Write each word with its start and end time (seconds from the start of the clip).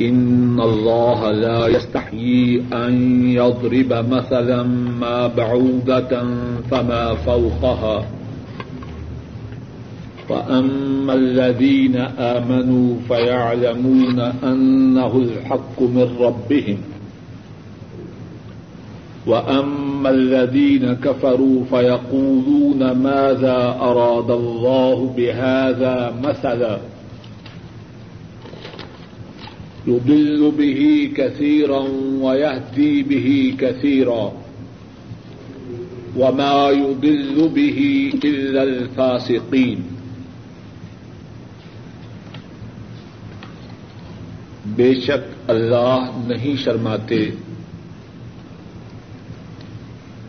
إن 0.00 0.60
الله 0.60 1.30
لا 1.30 1.66
يستحيي 1.66 2.62
أن 2.72 3.24
يضرب 3.28 3.92
مثلا 4.10 4.62
ما 5.00 5.26
بعودة 5.26 6.24
فما 6.70 7.14
فوقها. 7.14 8.06
فأما 10.28 11.14
الذين 11.14 11.96
آمنوا 12.18 12.96
فيعلمون 13.08 14.20
أنه 14.20 15.16
الحق 15.16 15.82
من 15.82 16.16
ربهم. 16.20 16.78
وأما 19.26 20.10
الذين 20.10 20.92
كفروا 20.92 21.64
فيقولون 21.70 22.90
ماذا 22.90 23.76
أراد 23.80 24.30
الله 24.30 25.14
بهذا 25.16 26.14
مثلا. 26.22 26.78
يضل 29.88 30.50
به 30.56 31.08
كثيرا 31.16 31.80
ويهدي 32.20 33.02
به 33.02 33.50
كثيرا 33.58 34.28
وما 36.16 36.70
يضل 36.70 37.48
به 37.54 38.08
إلا 38.24 38.62
الفاسقين. 38.62 39.80
بے 44.64 44.94
شک 44.94 45.50
اللہ 45.50 46.10
نہیں 46.26 46.56
شرماتے 46.56 47.30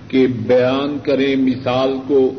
کہ 0.07 0.27
بیان 0.27 0.97
کرے 1.03 1.35
مثال 1.35 1.97
کو، 2.07 2.33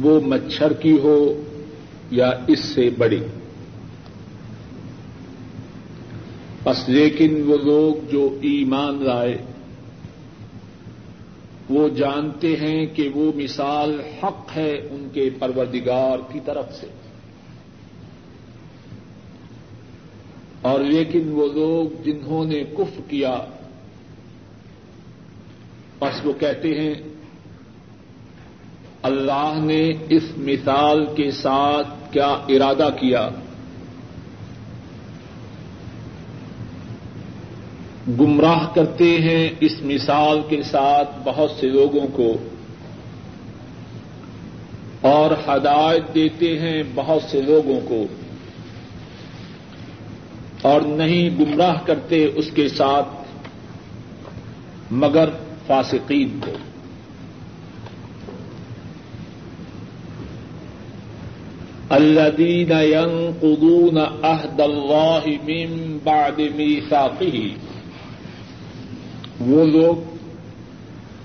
وہ 0.00 0.20
مچھر 0.20 0.72
کی 0.72 0.98
ہو 0.98 1.42
یا 2.10 2.30
اس 2.46 2.60
سے 2.60 2.90
بڑی۔ 2.98 3.20
بس 6.66 6.88
لیکن 6.88 7.42
وہ 7.46 7.56
لوگ 7.56 8.10
جو 8.10 8.38
ایمان 8.42 9.04
لائے، 9.04 9.38
وہ 11.70 11.88
جانتے 11.88 12.56
ہیں 12.56 12.86
کہ 12.86 13.08
وہ 13.14 13.32
مثال 13.36 14.00
حق 14.00 14.56
ہے 14.56 14.70
ان 14.70 15.08
کے 15.12 15.30
پروردگار 15.38 16.18
کی 16.32 16.40
طرف 16.44 16.74
سے۔ 16.74 16.86
اور 20.62 20.80
لیکن 20.80 21.32
وہ 21.32 21.46
لوگ 21.46 22.02
جنہوں 22.02 22.44
نے 22.44 22.64
کف 22.64 23.00
کیا، 23.08 23.38
بس 26.00 26.26
وہ 26.26 26.32
کہتے 26.32 26.80
ہیں، 26.80 26.94
اللہ 29.02 29.52
نے 29.62 29.92
اس 30.08 30.24
مثال 30.36 31.06
کے 31.16 31.30
ساتھ 31.30 32.12
کیا 32.12 32.38
ارادہ 32.48 32.88
کیا۔ 33.00 33.30
گمراہ 38.08 38.66
کرتے 38.74 39.20
ہیں 39.20 39.48
اس 39.60 39.72
مثال 39.82 40.40
کے 40.48 40.62
ساتھ 40.62 41.08
بہت 41.24 41.50
سے 41.50 41.68
لوگوں 41.68 42.06
کو 42.12 42.36
اور 45.00 45.30
ہدایت 45.46 46.14
دیتے 46.14 46.58
ہیں 46.58 46.82
بہت 46.94 47.22
سے 47.22 47.40
لوگوں 47.40 47.80
کو 47.88 48.06
اور 50.62 50.80
نہیں 50.80 51.30
گمراہ 51.40 51.76
کرتے 51.86 52.24
اس 52.34 52.50
کے 52.54 52.68
ساتھ 52.68 53.08
مگر 54.90 55.28
فاسقین 55.66 56.38
کو۔ 56.40 56.50
الذين 61.90 62.70
ينقضون 62.70 63.98
عهد 63.98 64.60
الله 64.60 65.38
من 65.48 65.98
بعد 66.04 66.40
ميثاقه 66.56 67.65
وہ 69.40 69.66
لوگ 69.66 70.16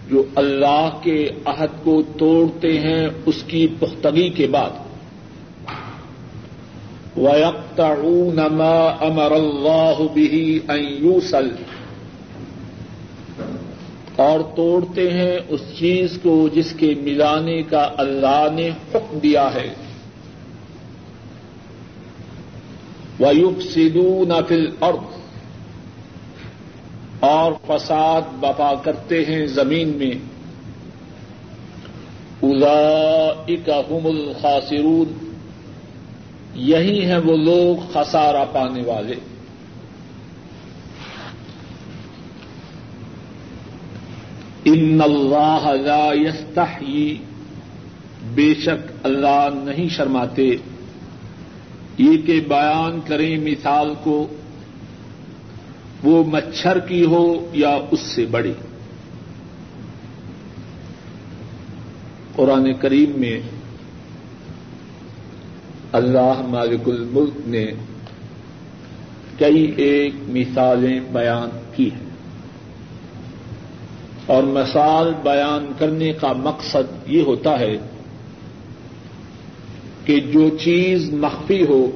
جو 0.09 0.23
اللہ 0.35 0.89
کے 1.03 1.29
عہد 1.45 1.83
کو 1.83 2.01
توڑتے 2.17 2.79
ہیں 2.79 3.07
اس 3.25 3.44
کی 3.47 3.67
پختگی 3.79 4.29
کے 4.29 4.47
بعد۔ 4.47 4.69
وَيَقْتَعُونَ 7.17 8.41
مَا 8.51 8.97
أَمَرَ 9.01 9.33
اللَّهُ 9.33 10.09
بِهِ 10.13 10.59
أَن 10.69 11.05
يُوصَلْ۔ 11.05 11.51
اور 14.16 14.39
توڑتے 14.55 15.09
ہیں 15.09 15.38
اس 15.49 15.61
چیز 15.78 16.19
کو 16.23 16.49
جس 16.53 16.73
کے 16.78 16.93
ملانے 17.01 17.63
کا 17.63 17.89
اللہ 17.97 18.45
نے 18.53 18.69
حکم 18.69 19.19
دیا 19.23 19.49
ہے۔ 19.55 19.73
وَيُفْسِدُونَ 23.19 24.33
فِي 24.47 24.55
الْأَرْضِ۔ 24.55 25.20
اور 27.21 27.51
فساد 27.67 28.21
بپا 28.39 28.73
کرتے 28.83 29.25
ہیں 29.25 29.47
زمین 29.47 29.97
میں۔ 29.97 30.41
هم 33.89 34.05
الخاسرون۔ 34.05 35.33
یہی 36.55 37.05
ہیں 37.05 37.17
وہ 37.17 37.37
لوگ 37.37 37.91
خسارا 37.93 38.43
پانے 38.43 38.83
والے۔ 38.85 39.13
ان 44.65 45.01
اللہ 45.03 45.71
لا 45.81 46.09
یستحیی۔ 46.13 47.17
بے 48.35 48.53
شک 48.53 48.91
اللہ 49.03 49.47
نہیں 49.53 49.89
شرماتے۔ 49.89 50.55
یہ 51.97 52.17
کہ 52.17 52.39
بیان 52.39 52.99
کریں 53.07 53.37
مثال 53.37 53.93
کو 54.03 54.27
وہ 56.03 56.23
مچھر 56.23 56.79
کی 56.79 57.06
ہو 57.06 57.50
یا 57.53 57.78
اس 57.91 58.00
سے 58.00 58.25
بڑی۔ 58.25 58.53
قرآن 62.35 62.73
کریم 62.73 63.12
میں 63.17 63.41
اللہ 65.91 66.41
مالک 66.47 66.81
الملک 66.85 67.47
نے 67.47 67.66
کئی 69.40 69.73
ایک 69.78 70.13
مثالیں 70.28 71.00
بیان 71.13 71.50
کی 71.75 71.90
ہیں۔ 71.91 72.11
اور 74.25 74.44
مثال 74.44 75.13
بیان 75.23 75.72
کرنے 75.78 76.13
کا 76.13 76.34
مقصد 76.34 77.09
یہ 77.09 77.22
ہوتا 77.22 77.59
ہے 77.59 77.78
کہ 80.06 80.19
جو 80.19 80.57
چیز 80.57 81.13
مخفی 81.13 81.66
ہو 81.66 81.91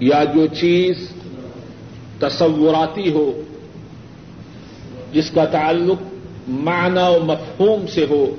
یا 0.00 0.24
جو 0.24 0.46
چیز 0.46 1.08
تصوراتی 2.18 3.10
ہو، 3.10 3.42
جس 5.12 5.30
کا 5.30 5.44
تعلق 5.44 6.02
معنی 6.48 7.16
و 7.16 7.24
مفہوم 7.24 7.86
سے 7.86 8.06
ہو، 8.10 8.36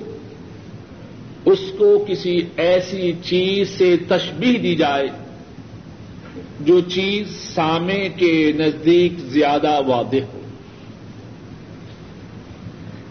اس 1.45 1.59
کو 1.77 2.05
کسی 2.07 2.41
ایسی 2.57 3.13
چیز 3.23 3.69
سے 3.69 3.97
تشبیح 4.07 4.57
دی 4.63 4.75
جائے 4.75 5.07
جو 6.59 6.81
چیز 6.81 7.27
سامے 7.35 8.09
کے 8.09 8.51
نزدیک 8.57 9.19
زیادہ 9.19 9.79
واضح 9.87 10.25
ہو۔ 10.33 10.41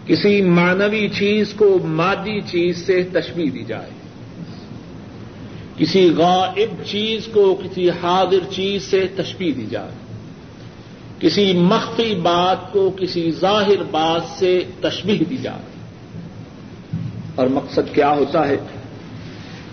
کسی 0.05 0.41
مانوی 0.41 1.09
چیز 1.09 1.53
کو 1.53 1.77
مادی 1.83 2.41
چیز 2.41 2.77
سے 2.77 3.03
تشبیح 3.03 3.51
دی 3.53 3.63
جائے۔ 3.63 3.89
کسی 5.77 6.09
غائب 6.17 6.83
چیز 6.85 7.27
کو 7.33 7.61
کسی 7.63 7.89
حاضر 7.89 8.51
چیز 8.51 8.83
سے 8.83 9.07
تشبیح 9.15 9.53
دی 9.57 9.65
جائے۔ 9.69 10.04
کسی 11.19 11.53
مخفی 11.53 12.15
بات 12.15 12.73
کو 12.73 12.91
کسی 12.99 13.31
ظاہر 13.31 13.83
بات 13.91 14.39
سے 14.39 14.63
تشبیح 14.81 15.23
دی 15.29 15.37
جائے 15.37 15.59
اور 17.35 17.47
مقصد 17.47 17.93
کیا 17.93 18.09
ہوتا 18.09 18.47
ہے؟ 18.47 18.57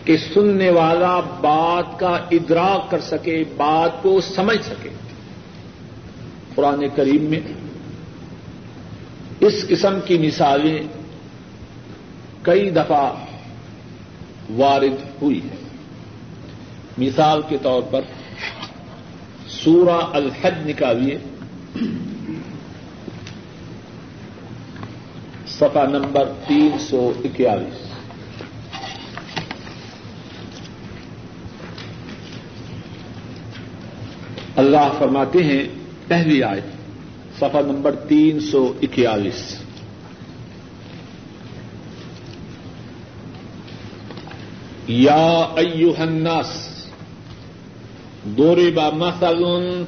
کہ 0.04 0.16
سننے 0.34 0.70
والا 0.70 1.20
بات 1.20 2.00
کا 2.00 2.18
ادراک 2.30 2.90
کر 2.90 3.00
سکے، 3.00 3.44
بات 3.56 4.02
کو 4.02 4.20
سمجھ 4.20 4.64
سکے۔ 4.64 4.88
قرآن 6.54 6.84
کریم 6.96 7.22
میں 7.22 7.40
اس 9.40 9.64
قسم 9.68 9.98
کی 10.04 10.18
مثالیں 10.18 10.78
کئی 12.42 12.70
دفعہ 12.70 13.12
وارد 14.50 15.22
ہوئی 15.22 15.40
ہیں۔ 15.40 15.68
مثال 16.98 17.40
کے 17.48 17.56
طور 17.62 17.82
پر 17.90 18.00
سورہ 19.48 20.04
الحج 20.12 20.54
نکالیے۔ 20.66 21.18
سفا 25.46 25.84
نمبر 25.84 26.32
تین 26.46 26.78
سو 26.78 27.12
اکیالیس۔ 27.24 27.92
اللہ 34.56 34.92
فرماتے 34.98 35.44
ہیں، 35.44 35.64
پہلی 36.08 36.42
آیت 36.42 36.64
سفا 37.36 37.60
نمبر 37.60 37.94
تین 37.94 38.40
سو 38.40 38.72
اکیالیس۔ 38.82 39.56
یا 44.86 45.48
ایوہ 45.56 46.00
الناس 46.00 46.68
ضرب 48.36 48.80
مثل 48.94 49.44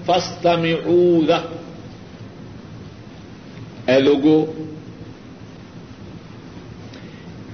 فاستمعوا 0.06 1.24
له 1.24 1.56
اے 3.86 3.98
لوگو، 3.98 4.52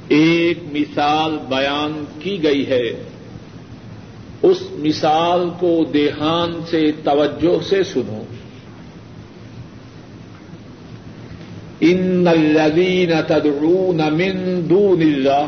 ایک 0.09 0.59
مثال 0.73 1.39
بیان 1.49 2.05
کی 2.19 2.43
گئی 2.43 2.67
ہے۔ 2.67 3.03
اس 4.43 4.57
مثال 4.73 5.51
کو 5.59 5.85
دیہان 5.95 6.53
سے 6.71 6.93
توجہ 7.05 7.69
سے 7.69 7.85
سنو۔ 7.85 8.23
ان 11.81 12.29
الذین 12.29 13.11
تدعون 13.27 13.97
من 13.97 14.65
دون 14.71 15.03
اللہ 15.03 15.47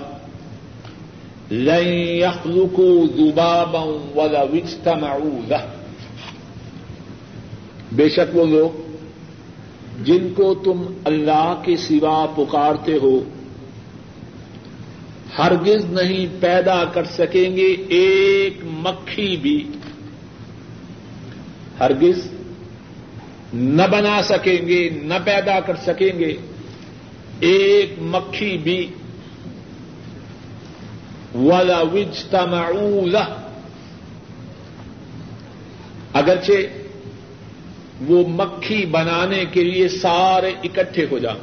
لن 1.50 1.88
يخلقوا 1.94 3.06
ذبابا 3.17 3.82
ولو 4.14 4.46
اجتمعوا 4.52 5.49
له۔ 5.49 5.67
بے 7.93 8.08
شک 8.08 8.37
وہ 8.37 8.46
لوگ 8.46 8.81
جن 10.00 10.28
کو 10.34 10.54
تم 10.54 10.82
اللہ 11.04 11.62
کے 11.64 11.76
سوا 11.76 12.26
پکارتے 12.36 12.98
ہو، 13.02 13.24
ہرگز 15.38 15.84
نہیں 15.84 16.26
پیدا 16.40 16.84
کر 16.84 17.04
سکیں 17.04 17.56
گے 17.56 17.76
ایک 17.88 18.58
مکھی 18.64 19.36
بھی۔ 19.36 19.68
ہرگز 21.80 22.32
نہ 23.54 23.82
بنا 23.90 24.22
سکیں 24.22 24.68
گے، 24.68 24.88
نہ 25.02 25.14
پیدا 25.24 25.60
کر 25.60 25.76
سکیں 25.76 26.18
گے، 26.18 26.36
ایک 27.40 27.94
مکھی 27.98 28.58
بھی۔ 28.58 28.86
ولا 31.34 31.80
وجتمعوا 31.80 33.06
له۔ 33.06 33.36
اگرچہ 36.12 36.81
وہ 38.06 38.28
مکھی 38.28 38.87
بنانے 38.87 39.44
کے 39.52 39.64
لیے 39.64 39.88
سارے 39.88 40.52
اکٹھے 40.62 41.06
ہو 41.10 41.19
جائیں 41.19 41.40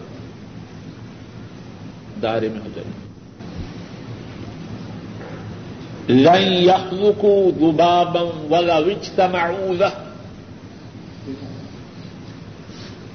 دائرے 2.22 2.50
میں 2.50 2.60
ہو 2.60 2.70
جائیں 2.76 3.10
لن 6.10 6.54
يخلقوا 6.54 7.52
ذبابا 7.60 8.22
ولا 8.22 8.76
اجتمعوا 8.76 9.74
له۔ 9.74 9.90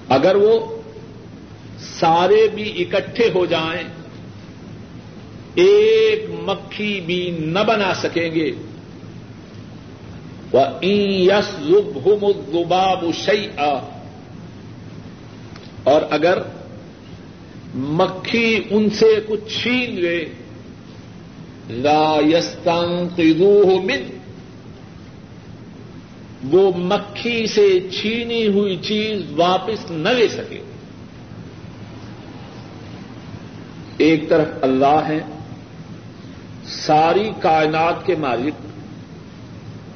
اگر 0.09 0.35
وہ 0.35 0.81
سارے 1.79 2.49
بھی 2.55 2.83
اکٹھے 2.83 3.31
ہو 3.35 3.47
جائیں، 3.47 3.89
ایک 5.55 6.31
مکھی 6.31 7.01
بھی 7.07 7.37
نہ 7.39 7.59
بنا 7.59 7.95
سکیں 7.95 8.35
گے 8.35 8.53
وہ 10.55 10.85
یس 10.85 11.51
شعی 13.25 13.47
اور 15.85 16.03
اگر 16.11 16.39
مکھی 17.75 18.63
ان 18.71 18.91
سے 18.91 19.07
کچھ 19.29 19.63
چھین 19.63 20.01
لے، 20.01 20.25
لا 21.71 22.19
یستان 22.27 23.09
من 23.87 24.03
وہ 26.53 26.73
مکھی 26.77 27.47
سے 27.47 27.81
چھینی 27.93 28.47
ہوئی 28.47 28.77
چیز 28.77 29.23
واپس 29.37 29.91
نہ 29.91 30.09
لے 30.09 30.29
سکے۔ 30.29 30.61
ایک 33.99 34.29
طرف 34.29 34.47
اللہ 34.63 35.01
ہے 35.09 35.21
ساری 36.67 37.31
کائنات 37.41 38.07
کے 38.07 38.15
مالک 38.17 38.74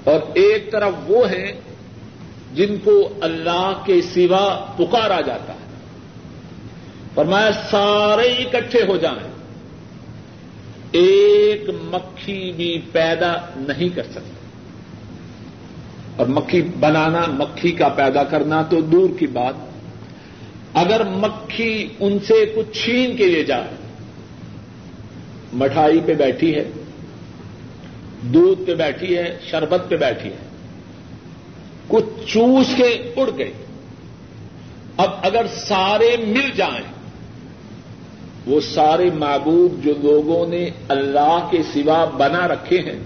اور 0.09 0.21
ایک 0.35 0.73
طرف 0.73 0.93
وہ 1.07 1.31
ہیں 1.31 1.53
جن 2.55 2.77
کو 2.85 3.09
اللہ 3.21 3.83
کے 3.87 4.01
سوا 4.03 4.75
پکارا 4.77 5.21
جاتا 5.21 5.53
ہے۔ 5.53 5.59
فرمایا، 7.15 7.51
سارے 7.71 8.29
اکٹھے 8.29 8.83
ہو 8.89 8.97
جائیں۔ 8.97 9.29
ایک 10.93 11.63
مکھی 11.69 12.53
بھی 12.57 12.81
پیدا 12.93 13.33
نہیں 13.57 13.97
کر 13.97 14.03
سکتے 14.03 14.47
اور 16.17 16.27
مکھی 16.27 16.63
بنانا، 16.81 17.23
مکھی 17.29 17.73
کا 17.73 17.89
پیدا 17.89 18.25
کرنا 18.25 18.63
تو 18.63 18.81
دور 18.81 19.11
کی 19.19 19.27
بات۔ 19.27 19.55
اگر 20.75 21.05
مکھی 21.05 21.89
ان 21.99 22.19
سے 22.19 22.53
کچھ 22.57 22.85
چھین 22.85 23.17
کے 23.17 23.27
لیے 23.27 23.45
جائے، 23.45 23.69
مٹھائی 25.53 26.01
پہ 26.07 26.15
بیٹھی 26.15 26.55
ہے 26.55 26.71
دودھ 28.23 28.63
پہ 28.67 28.75
بیٹھی 28.75 29.19
ہے، 29.19 29.39
شربت 29.51 29.83
پہ 29.89 29.97
بیٹھی 29.97 30.29
ہے۔ 30.29 30.49
کچھ 31.89 32.27
چوس 32.27 32.67
کے 32.77 33.13
اڑ 33.17 33.31
گئی 33.39 33.53
اب 34.97 35.11
اگر 35.23 35.47
سارے 35.47 36.17
مل 36.27 36.51
جائیں، 36.57 36.93
وہ 38.47 38.61
سارے 38.61 39.11
معبود 39.11 39.85
جو 39.85 39.93
لوگوں 40.03 40.47
نے 40.47 40.71
اللہ 40.89 41.49
کے 41.51 41.59
سوا 41.75 42.05
بنا 42.05 42.49
رکھے 42.49 42.79
ہیں، 42.79 42.99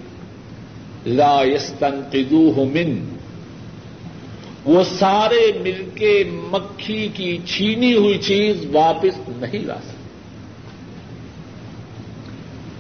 لا 1.07 1.43
یستنقذوہ 1.45 2.65
من۔ 2.65 3.05
وہ 4.65 4.85
سارے 4.99 5.53
مل 5.61 5.89
کے 5.95 6.25
مکھی 6.29 7.09
کی 7.15 7.39
چھینی 7.47 7.95
ہوئی 7.95 8.19
چیز 8.19 8.57
واپس 8.73 9.29
نہیں 9.29 9.65
لا 9.65 9.75
سکتے۔ 9.75 9.92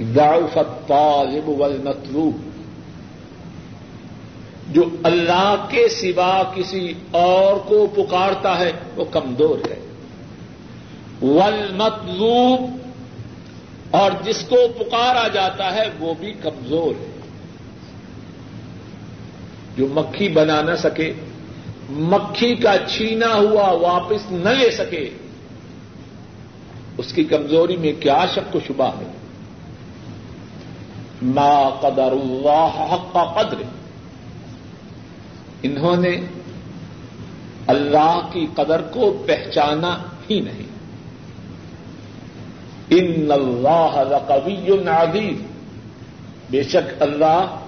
ضعف 0.00 0.58
الطالب 0.58 1.48
والمطلوب۔ 1.48 2.36
جو 4.70 4.82
اللہ 5.02 5.66
کے 5.68 5.88
سوا 5.88 6.42
کسی 6.54 6.92
اور 7.10 7.56
کو 7.56 7.86
پکارتا 7.86 8.58
ہے، 8.58 8.72
وہ 8.96 9.04
کمزور 9.04 9.58
ہے۔ 9.70 9.80
والمطلوب، 11.22 12.70
اور 13.90 14.10
جس 14.24 14.44
کو 14.48 14.56
پکارا 14.78 15.28
جاتا 15.28 15.74
ہے، 15.74 15.82
وہ 16.00 16.14
بھی 16.20 16.32
کمزور 16.32 17.00
ہے۔ 17.00 17.20
جو 19.76 19.86
مکھی 19.90 20.28
بنا 20.28 20.62
نہ 20.62 20.76
سکے، 20.78 21.12
مکھی 21.90 22.54
کا 22.54 22.74
چھینا 22.88 23.34
ہوا 23.34 23.70
واپس 23.70 24.32
نہ 24.32 24.48
لے 24.48 24.70
سکے، 24.70 25.10
اس 26.98 27.12
کی 27.12 27.24
کمزوری 27.24 27.76
میں 27.76 27.92
کیا 28.00 28.24
شک 28.34 28.56
و 28.56 28.58
شبہ 28.66 28.88
ہے؟ 28.88 29.21
ما 31.22 31.70
قدر 31.70 32.12
اللہ 32.12 32.94
حق 32.94 33.12
قدر 33.12 33.62
انہوں 35.62 35.96
نے 35.96 36.16
اللہ 37.66 38.28
کی 38.32 38.46
قدر 38.54 38.82
کو 38.82 39.22
پہچانا 39.26 39.98
ہی 40.30 40.40
نہیں۔ 40.40 40.72
ان 42.90 43.32
اللہ 43.32 44.02
قوی 44.26 44.88
عزیز 44.88 45.42
بے 46.50 46.62
شک 46.62 47.02
اللہ 47.02 47.58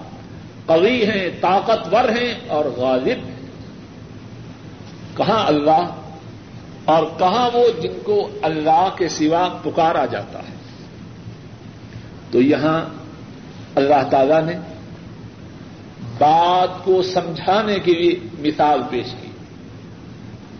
قوی 0.65 1.05
ہیں، 1.05 1.29
طاقتور 1.41 2.09
ہیں 2.09 2.33
اور 2.47 2.65
غالب 2.65 3.25
ہیں۔ 3.27 3.35
کہاں 5.17 5.47
اللہ؟ 5.47 5.89
اور 6.85 7.03
کہاں 7.19 7.49
وہ 7.53 7.81
جن 7.81 7.93
کو 8.03 8.29
اللہ 8.41 8.89
کے 8.95 9.09
سوا 9.09 9.47
پکارا 9.63 10.05
جاتا 10.05 10.39
ہے؟ 10.39 10.55
تو 12.31 12.41
یہاں 12.41 13.04
اللہ 13.75 14.09
تعالی 14.11 14.45
نے 14.45 14.53
بات 16.17 16.85
کو 16.85 17.03
سمجھانے 17.03 17.79
کے 17.79 17.93
لیے 17.93 18.19
مثال 18.39 18.81
پیش 18.89 19.11
کی 19.21 19.27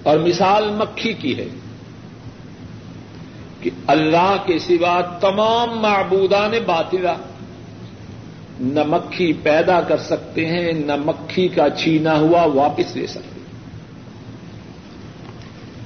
اور 0.04 0.20
مثال 0.20 0.70
مکھی 0.70 1.14
کی 1.14 1.38
ہے 1.38 1.48
کہ 3.62 3.70
اللہ 3.88 4.36
کے 4.46 4.60
سوا 4.60 5.02
تمام 5.02 5.80
معبودان 5.80 6.52
باطلا 6.66 7.16
نہ 8.60 8.80
مکھی 8.88 9.34
پیدا 9.34 9.82
کر 9.82 9.98
سکتے 9.98 10.46
ہیں، 10.46 10.72
نہ 10.74 10.96
مکھی 10.96 11.48
کا 11.48 11.70
چھینا 11.70 12.20
ہوا 12.20 12.46
واپس 12.46 12.96
لے 12.96 13.08
سکتے 13.08 13.40
ہیں۔ 13.40 13.46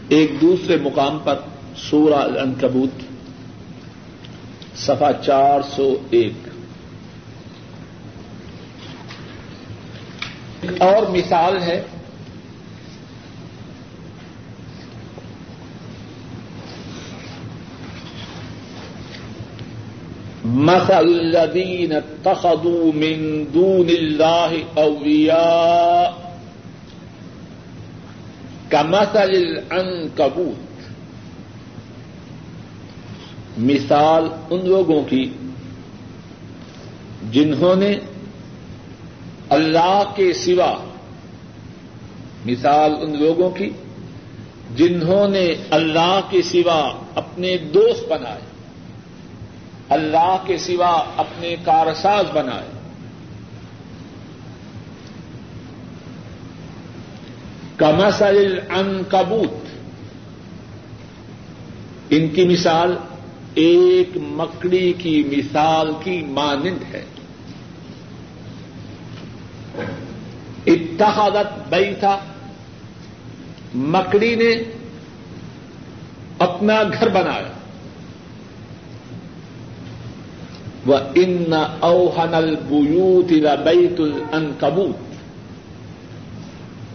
ایک 0.10 0.42
دوسرے 0.42 0.78
مقام 0.78 1.20
پر 1.24 1.40
سورہ 1.76 2.14
العنکبوت، 2.14 3.04
صفحہ 4.78 5.24
چار 5.26 5.60
سو 5.76 5.96
ایک۔ 6.10 6.49
اور 10.78 11.10
مثال 11.10 11.58
ہے 11.64 11.82
مثل 20.46 21.08
الذين 21.08 21.94
اتخذوا 21.94 22.94
من 22.94 23.48
دون 23.54 23.90
الله 23.90 24.64
أولياء 24.76 26.34
كمثل 28.72 29.30
العنكبوت 29.30 30.56
مثال 33.58 34.28
ان 34.52 34.66
لوگوں 34.66 35.04
کی 35.04 35.30
جنہوں 37.32 37.76
نے 37.76 37.96
اللہ 39.50 40.04
کے 40.16 40.34
سوا 40.34 40.84
مثال 42.46 42.92
ان 43.02 43.20
لوگوں 43.20 43.50
کی 43.50 43.70
جنہوں 44.76 45.28
نے 45.28 45.54
اللہ 45.70 46.20
کے 46.30 46.42
سوا 46.42 46.94
اپنے 47.16 47.58
دوست 47.58 48.12
بنائے، 48.12 48.42
اللہ 49.90 50.38
کے 50.46 50.58
سوا 50.58 51.04
اپنے 51.18 51.56
کارساز 51.66 52.26
بنائے۔ 52.34 52.70
کمسل 57.78 58.60
ان 58.70 59.02
کبوت 59.10 59.68
ان 62.10 62.28
کی 62.28 62.46
مثال 62.46 62.98
ایک 63.56 64.10
مکڑی 64.16 64.94
کی 64.98 65.24
مثال 65.38 65.92
کی 66.04 66.22
مانند 66.22 66.94
ہے۔ 66.94 67.06
اتحادت 71.02 71.70
بئی 71.70 71.94
تھا 72.00 72.20
مکڑی 73.76 74.36
نے 74.36 74.64
اپنا 76.40 76.84
گھر 76.84 77.10
بنایا۔ 77.10 77.48
وہ 80.86 80.98
ان 81.16 81.54
اوہن 81.80 82.34
البیوت 82.34 83.32
بیت 83.64 84.00
العنکبوت 84.00 84.96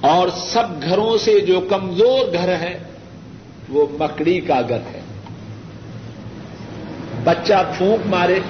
اور 0.05 0.29
سب 0.29 0.83
گھروں 0.83 1.19
سے 1.19 1.41
جو 1.41 1.61
کمزور 1.61 2.33
گھر 2.33 2.49
ہے 2.49 2.79
وہ 3.69 3.87
مکڑی 3.91 4.41
کا 4.41 4.61
گھر 4.69 4.81
ہے۔ 4.95 5.01
بچہ 7.25 7.71
پھونک 7.79 8.07
مارے، 8.07 8.41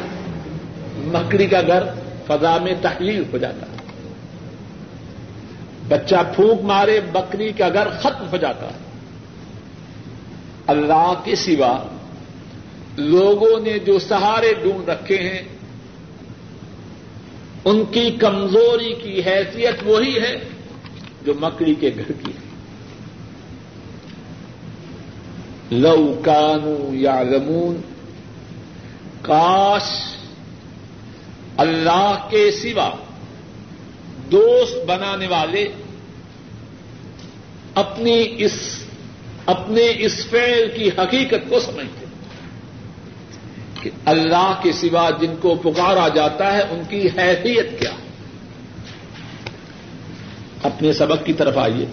مکڑی 0.97 1.47
کا 1.47 1.61
گھر 1.67 1.83
فضا 2.27 2.59
میں 2.59 2.75
تحلیل 2.83 3.23
ہو 3.33 3.39
جاتا۔ 3.39 3.67
ہے 3.67 3.74
بچہ 5.89 6.17
پھونک 6.37 6.63
مارے، 6.63 7.01
بکری 7.13 7.53
کا 7.53 7.69
گھر 7.69 7.91
ختم 7.91 8.27
ہو 8.33 8.37
جاتا 8.37 8.67
ہے۔ 8.67 8.79
اللہ 10.67 11.13
کے 11.25 11.35
سوا 11.35 11.83
لوگوں 12.97 13.61
نے 13.61 13.79
جو 13.79 13.99
سہارے 13.99 14.53
ڈھونڈ 14.63 14.89
رکھے 14.89 15.19
ہیں، 15.19 15.43
ان 17.65 17.85
کی 17.91 18.11
کمزوری 18.11 18.95
کی 18.95 19.23
حیثیت 19.27 19.75
وہی 19.85 20.21
ہے 20.21 20.37
جو 21.23 21.33
مکڑی 21.41 21.75
کے 21.75 21.91
گھر 21.97 22.13
کی 22.13 22.31
ہے۔ 22.31 22.45
لو 25.71 26.21
کانو 26.25 26.95
یا 26.95 27.23
لمون 27.23 27.81
کاش 29.23 30.17
اللہ 31.57 32.27
کے 32.31 32.51
سوا 32.51 32.91
دوست 34.33 34.85
بنانے 34.85 35.27
والے 35.27 35.69
اپنی 37.75 38.25
اس 38.37 38.85
اپنے 39.47 39.93
اس 39.99 40.27
فعل 40.27 40.71
کی 40.75 40.89
حقیقت 40.89 41.51
کو 41.51 41.61
سمجھتے 41.61 42.07
کہ 43.83 43.91
اللہ 44.05 44.61
کے 44.63 44.73
سوا 44.73 45.11
جن 45.21 45.35
کو 45.41 45.55
پکارا 45.55 46.09
جاتا 46.09 46.53
ہے، 46.53 46.63
ان 46.63 46.83
کی 46.89 47.09
حیثیت 47.19 47.81
کیا؟ 47.81 47.91
اپنے 50.63 50.93
سبق 50.93 51.25
کی 51.25 51.33
طرف 51.33 51.59
آئیے۔ 51.59 51.87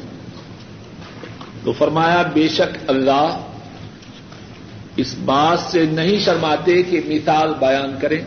تو 1.64 1.72
فرمایا، 1.72 2.24
بے 2.34 2.48
شک 2.48 2.78
اللہ 2.88 3.48
اس 4.96 5.16
بات 5.26 5.60
سے 5.60 5.86
نہیں 5.86 6.20
شرماتے 6.20 6.84
کہ 6.84 7.02
مثال 7.06 7.54
بیان 7.60 8.00
کریں۔ 8.02 8.26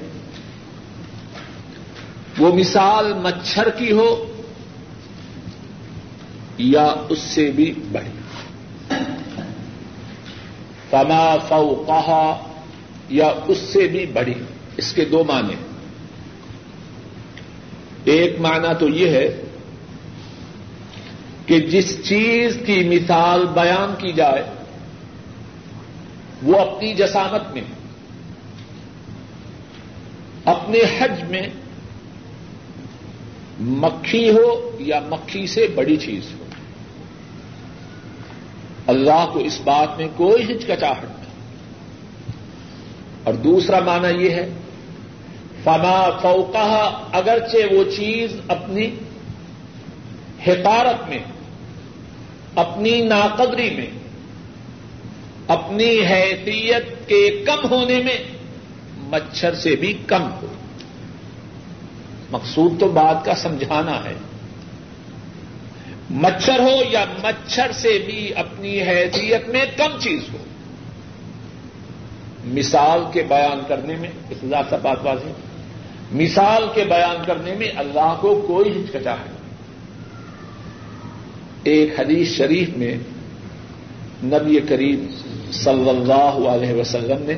وہ 2.38 2.54
مثال 2.54 3.12
مچھر 3.12 3.70
کی 3.70 3.92
ہو 3.92 4.36
یا 6.58 6.94
اس 7.08 7.18
سے 7.18 7.50
بھی 7.50 7.74
بڑی۔ 7.92 8.10
فما 10.90 11.36
فو 11.48 11.84
یا 13.08 13.32
اس 13.46 13.58
سے 13.58 13.86
بھی 13.88 14.06
بڑی۔ 14.06 14.34
اس 14.76 14.92
کے 14.92 15.04
دو 15.04 15.24
معنی۔ 15.24 15.54
ایک 18.04 18.40
معنی 18.40 18.68
تو 18.80 18.88
یہ 18.88 19.08
ہے 19.08 19.40
کہ 21.46 21.60
جس 21.60 22.04
چیز 22.04 22.56
کی 22.66 22.88
مثال 22.88 23.46
بیان 23.46 23.94
کی 23.98 24.12
جائے، 24.12 24.42
وہ 26.42 26.58
اپنی 26.58 26.94
جسامت 26.94 27.52
میں، 27.52 27.62
اپنے 30.44 30.78
حج 30.98 31.24
میں 31.30 31.46
مکھی 33.60 34.30
ہو 34.30 34.76
یا 34.80 35.00
مکھی 35.00 35.46
سے 35.46 35.66
بڑی 35.74 35.96
چیز 35.96 36.22
ہو۔ 36.38 36.44
اللہ 38.86 39.26
کو 39.32 39.38
اس 39.38 39.60
بات 39.64 39.98
میں 39.98 40.08
کوئی 40.16 40.52
ہچکچاہٹ 40.52 41.04
نہیں۔ 41.04 41.24
اور 43.24 43.34
دوسرا 43.34 43.80
معنی 43.80 44.24
یہ 44.24 44.30
ہے، 44.30 44.50
فما 45.64 46.10
فوقہ 46.22 47.02
اگرچہ 47.12 47.74
وہ 47.74 47.84
چیز 47.96 48.32
اپنی 48.48 48.90
حکارت 50.46 51.08
میں، 51.08 51.18
اپنی 52.54 53.00
ناقدری 53.00 53.70
میں، 53.70 53.86
اپنی 55.48 55.98
حیثیت 56.06 57.08
کے 57.08 57.44
کم 57.46 57.68
ہونے 57.70 57.98
میں 57.98 58.18
مچھر 58.96 59.54
سے 59.54 59.76
بھی 59.76 59.94
کم 60.06 60.22
ہو۔ 60.22 60.46
مقصود 62.34 62.80
تو 62.80 62.88
بات 62.88 63.24
کا 63.24 63.34
سمجھانا 63.34 64.04
ہے۔ 64.04 64.14
مچھر 66.10 66.58
ہو 66.58 66.82
یا 66.90 67.04
مچھر 67.22 67.72
سے 67.72 67.98
بھی 68.06 68.34
اپنی 68.34 68.82
حیثیت 68.82 69.48
میں 69.48 69.64
کم 69.76 69.98
چیز 70.00 70.20
ہو۔ 70.32 70.38
مثال 72.44 73.00
کے 73.12 73.22
بیان 73.22 73.60
کرنے 73.68 73.96
میں 73.96 74.08
اتنا 74.30 74.56
سا 74.70 74.76
بات 74.76 74.96
واضح 75.02 75.28
مثال 76.12 76.64
کے 76.74 76.84
بیان 76.84 77.22
کرنے 77.26 77.54
میں 77.54 77.68
اللہ 77.76 78.16
کو 78.20 78.44
کوئی 78.48 78.70
ہچکچا 78.70 79.12
ہے۔ 79.12 79.34
ایک 81.64 82.00
حدیث 82.00 82.28
شریف 82.36 82.68
میں 82.76 82.94
نبی 84.22 84.60
کریم 84.68 85.06
صلی 85.52 85.88
اللہ 85.88 86.48
علیہ 86.48 86.74
وسلم 86.74 87.22
نے 87.22 87.34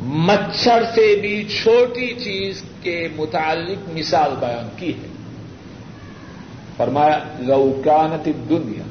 مچھر 0.00 0.82
سے 0.94 1.16
بھی 1.20 1.44
چھوٹی 1.44 2.06
چیز 2.06 2.62
کے 2.84 3.08
متعلق 3.16 3.88
مثال 3.94 4.34
بیان 4.40 4.68
کی 4.76 4.92
ہے۔ 4.92 5.08
فرمایا 6.76 7.18
لوکانت 7.38 8.28
دنیا 8.50 8.82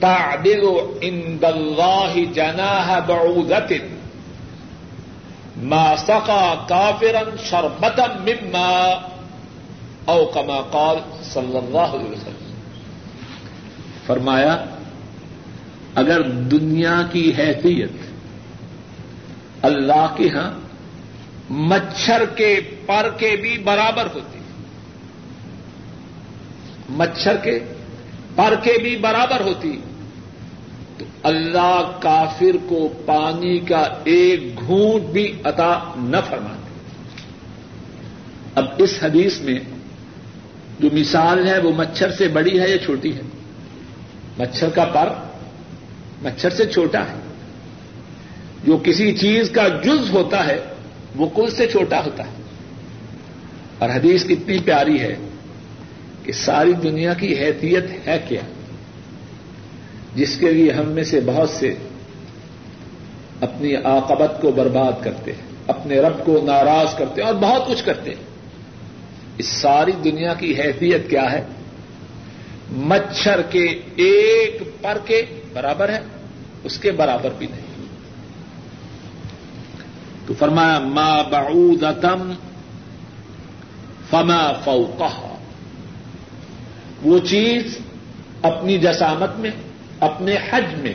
تعدل 0.00 0.64
عند 1.02 1.44
اللہ 1.44 2.14
جناح 2.32 2.98
بعوذت 2.98 3.72
ما 5.56 5.96
سقا 5.96 6.54
کافرا 6.68 7.22
شربتا 7.44 8.06
مما، 8.20 9.00
او 10.04 10.24
کما 10.24 10.60
قال 10.70 10.96
صلی 11.22 11.56
اللہ 11.56 11.94
علیہ 11.96 12.10
وسلم۔ 12.10 12.52
فرمایا، 14.06 14.64
اگر 15.94 16.22
دنیا 16.22 17.02
کی 17.12 17.32
حیثیت 17.38 17.90
اللہ 19.62 20.06
کے 20.16 20.28
ہاں 20.28 20.50
مچھر 21.50 22.24
کے 22.36 22.60
پر 22.86 23.10
کے 23.16 23.36
بھی 23.40 23.58
برابر 23.58 24.06
ہوتی۔ 24.14 24.38
مچھر 26.88 27.36
کے 27.36 27.58
پر 28.34 28.54
کے 28.62 28.72
بھی 28.82 28.96
برابر 28.96 29.40
ہوتی۔ 29.40 29.80
تو 30.98 31.04
اللہ 31.22 31.98
کافر 32.02 32.56
کو 32.68 32.88
پانی 33.06 33.58
کا 33.58 33.84
ایک 34.04 34.60
گھونٹ 34.66 35.02
بھی 35.02 35.32
عطا 35.44 35.78
نہ 35.96 36.16
فرماتے۔ 36.28 36.68
اب 38.54 38.64
اس 38.78 38.98
حدیث 39.02 39.40
میں 39.40 39.58
جو 40.80 40.88
مثال 40.92 41.48
ہے 41.48 41.58
وہ 41.58 41.72
مچھر 41.72 42.10
سے 42.12 42.28
بڑی 42.28 42.60
ہے 42.60 42.68
یا 42.68 42.78
چھوٹی 42.78 43.16
ہے؟ 43.16 43.22
مچھر 44.38 44.68
کا 44.68 44.84
پر 44.84 45.08
مچھر 46.22 46.50
سے 46.50 46.66
چھوٹا 46.66 47.00
ہے۔ 47.00 47.18
جو 48.64 48.76
کسی 48.76 49.16
چیز 49.16 49.50
کا 49.50 49.68
جز 49.68 50.10
ہوتا 50.10 50.46
ہے 50.46 50.60
وہ 51.16 51.28
کل 51.28 51.50
سے 51.50 51.66
چھوٹا 51.66 52.04
ہوتا 52.04 52.26
ہے؟ 52.26 52.32
اور 53.78 53.90
حدیث 53.90 54.24
کتنی 54.24 54.58
پیاری 54.58 55.00
ہے 55.00 55.16
کہ 56.22 56.32
ساری 56.32 56.72
دنیا 56.72 57.14
کی 57.14 57.38
حیثیت 57.38 58.08
ہے 58.08 58.18
کیا؟ 58.28 58.40
جس 60.14 60.36
کے 60.36 60.52
لیے 60.52 60.72
ہم 60.72 60.86
میں 60.86 61.04
سے 61.04 61.20
بہت 61.26 61.50
سے 61.50 61.74
اپنی 63.40 63.76
آقبت 63.76 64.40
کو 64.40 64.52
برباد 64.52 64.92
کرتے 65.00 65.32
ہیں، 65.32 65.40
اپنے 65.66 66.00
رب 66.00 66.24
کو 66.24 66.40
ناراض 66.44 66.94
کرتے 66.94 67.20
ہیں 67.20 67.28
اور 67.28 67.36
بہت 67.36 67.68
کچھ 67.68 67.84
کرتے 67.84 68.10
ہیں۔ 68.10 68.24
اس 69.38 69.46
ساری 69.46 69.92
دنیا 70.04 70.34
کی 70.34 70.60
حیثیت 70.60 71.10
کیا 71.10 71.32
ہے؟ 71.32 71.44
مچھر 72.72 73.42
کے 73.42 73.64
ایک 73.96 74.82
پر 74.82 74.98
کے 75.04 75.22
برابر 75.52 75.88
ہے، 75.88 75.98
اس 76.64 76.78
کے 76.78 76.90
برابر 76.92 77.30
بھی 77.38 77.46
نہیں۔ 77.46 77.63
تو 80.26 80.34
فرمایا، 80.38 80.78
ما 80.78 81.22
بعودتم 81.22 82.32
فما 84.10 84.52
فوقہ 84.64 85.12
وہ 87.02 87.18
چیز 87.18 87.78
اپنی 88.42 88.78
جسامت 88.78 89.38
میں، 89.38 89.50
اپنے 90.00 90.36
حج 90.50 90.74
میں، 90.74 90.94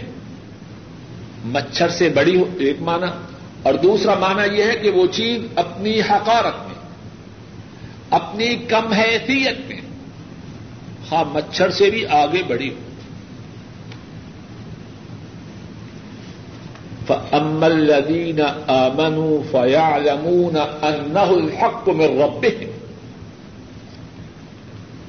مچھر 1.46 1.90
سے 1.90 2.10
بڑی 2.10 2.36
ہو 2.36 2.46
ایک 2.58 2.82
معنی، 2.82 3.08
اور 3.64 3.74
دوسرا 3.74 4.14
معنی 4.20 4.58
یہ 4.58 4.64
ہے 4.64 4.76
کہ 4.78 4.90
وہ 4.90 5.06
چیز 5.08 5.46
اپنی 5.56 6.00
حقارت 6.02 6.58
میں، 6.68 6.78
اپنی 8.10 8.56
کم 8.68 8.92
حیثیت 8.94 9.58
میں 9.68 9.82
ہاں 11.12 11.24
مچھر 11.34 11.70
سے 11.70 11.90
بھی 11.90 12.06
آگے 12.06 12.42
بڑھی 12.48 12.70
ہو۔ 12.70 12.89
فَأَمَّا 17.10 17.68
الَّذِينَ 17.68 18.42
آمَنُوا 18.68 19.42
فَيَعْلَمُونَ 19.52 20.58
أَنَّهُ 20.82 21.42
الْحَقُّ 21.42 21.92
مِنْ 21.92 22.22
رَبِّهِمْ۔ 22.22 22.70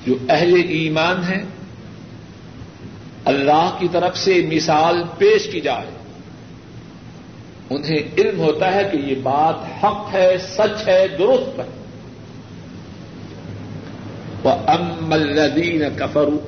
جو 0.07 0.15
اہل 0.29 0.55
ایمان 0.69 1.17
ہیں، 1.33 1.45
اللہ 3.25 3.77
کی 3.79 3.89
طرف 3.93 4.19
سے 4.19 4.49
مثال 4.53 5.03
پیش 5.19 5.49
کی 5.53 5.61
جائے۔ 5.61 5.87
انہیں 7.71 7.99
علم 8.19 8.41
ہوتا 8.41 8.75
ہے 8.75 8.83
کہ 8.93 8.97
یہ 8.97 9.15
بات 9.23 9.85
حق 9.85 10.15
ہے، 10.15 10.37
سچ 10.39 10.89
ہے، 10.89 11.09
درست 11.19 11.59
ہے۔ 11.59 11.65
وہ 14.45 14.51
ام 14.67 15.13
الدین 15.13 15.83
کفرو 15.97 16.39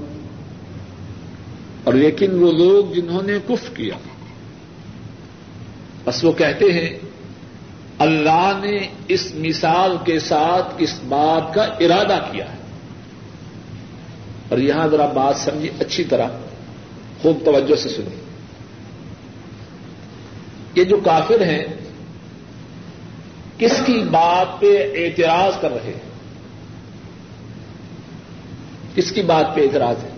اور 1.85 1.94
لیکن 1.94 2.42
وہ 2.42 2.52
لوگ 2.52 2.94
جنہوں 2.94 3.23
نے 3.23 3.32
کف 3.49 3.76
کیا۔ 3.76 3.94
بس 6.04 6.25
وہ 6.25 6.32
کہتے 6.32 6.73
ہیں، 6.73 6.99
اللہ 7.99 8.61
نے 8.62 8.78
اس 9.09 9.35
مثال 9.35 9.97
کے 10.04 10.18
ساتھ 10.18 10.75
اس 10.78 11.00
بات 11.09 11.54
کا 11.54 11.62
ارادہ 11.62 12.18
کیا 12.32 12.52
ہے۔ 12.52 12.56
اور 14.49 14.59
یہاں 14.59 14.88
ذرا 14.88 15.06
بات 15.06 15.37
سمجھی 15.37 15.68
اچھی 15.80 16.04
طرح، 16.04 16.26
خوب 17.23 17.38
توجہ 17.44 17.76
سے 17.76 17.88
سنی 17.88 18.14
یہ 20.75 20.85
جو 20.85 20.97
کافر 20.97 21.40
ہیں، 21.40 21.64
کس 23.59 23.82
کی 23.87 24.00
بات 24.11 24.61
پہ 24.61 24.92
اعتراض 24.94 25.52
کر 25.61 25.71
رہے 25.71 25.90
ہیں؟ 25.90 26.12
کس 28.94 29.12
کی 29.12 29.23
بات 29.23 29.54
پہ 29.54 29.61
اعتراض 29.61 29.97
ہے؟ 30.04 30.09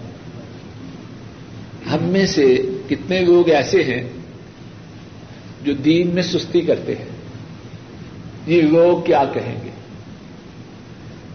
ہم 1.91 2.03
میں 2.03 2.27
سے 2.27 2.63
کتنے 2.89 3.21
لوگ 3.21 3.49
ایسے 3.49 3.85
ہیں 3.85 4.09
جو 5.65 5.73
دین 5.73 6.15
میں 6.15 6.23
سستی 6.23 6.61
کرتے 6.61 6.95
ہیں۔ 6.95 7.09
یہ 8.47 8.63
لوگ 8.63 9.05
کیا 9.05 9.25
کہیں 9.33 9.65
گے؟ 9.65 9.71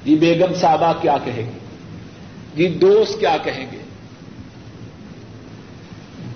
یہ 0.06 0.16
بیگم 0.16 0.54
صاحبہ 0.54 0.94
کیا 1.02 1.18
کہیں 1.26 1.46
گے؟ 1.46 1.60
یہ 2.56 2.70
دوست 2.70 3.20
کیا 3.20 3.38
کہیں 3.44 3.66
گے؟ 3.72 3.78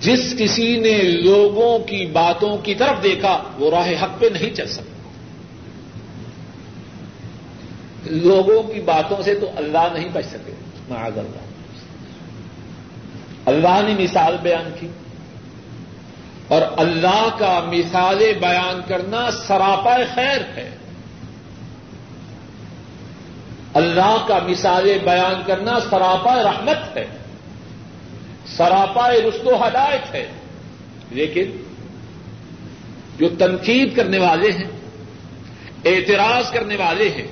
جس 0.00 0.34
کسی 0.38 0.80
نے 0.80 1.02
لوگوں 1.02 1.78
کی 1.78 2.06
باتوں 2.06 2.56
کی 2.56 2.74
طرف 2.74 3.02
دیکھا، 3.02 3.42
وہ 3.58 3.70
راہ 3.70 3.88
حق 4.02 4.20
پہ 4.20 4.26
نہیں 4.32 4.54
چل 4.54 4.66
سکتا۔ 4.66 5.10
لوگوں 8.06 8.62
کی 8.62 8.80
باتوں 8.80 9.22
سے 9.22 9.34
تو 9.34 9.50
اللہ 9.56 9.88
نہیں 9.92 10.08
بچ 10.12 10.24
سکے۔ 10.26 10.52
معاذ 10.88 11.18
اللہ۔ 11.18 11.44
اللہ 13.46 13.88
نے 13.88 14.02
مثال 14.02 14.36
بیان 14.42 14.70
کی۔ 14.80 14.88
اور 16.54 16.62
اللہ 16.76 17.28
کا 17.38 17.60
مثال 17.72 18.32
بیان 18.40 18.80
کرنا 18.88 19.30
سراپا 19.30 19.96
خیر 20.14 20.40
ہے۔ 20.56 20.76
اللہ 23.74 24.24
کا 24.28 24.38
مثال 24.48 24.98
بیان 25.04 25.42
کرنا 25.46 25.80
سراپا 25.80 26.42
رحمت 26.42 26.96
ہے۔ 26.96 27.06
سراپا 28.46 29.10
رشت 29.10 29.46
و 29.46 29.56
ہدایت 29.56 30.14
ہے۔ 30.14 30.26
لیکن 31.10 31.50
جو 33.18 33.28
تنقید 33.28 33.96
کرنے 33.96 34.18
والے 34.18 34.50
ہیں، 34.50 34.70
اعتراض 35.84 36.50
کرنے 36.50 36.76
والے 36.76 37.08
ہیں، 37.08 37.26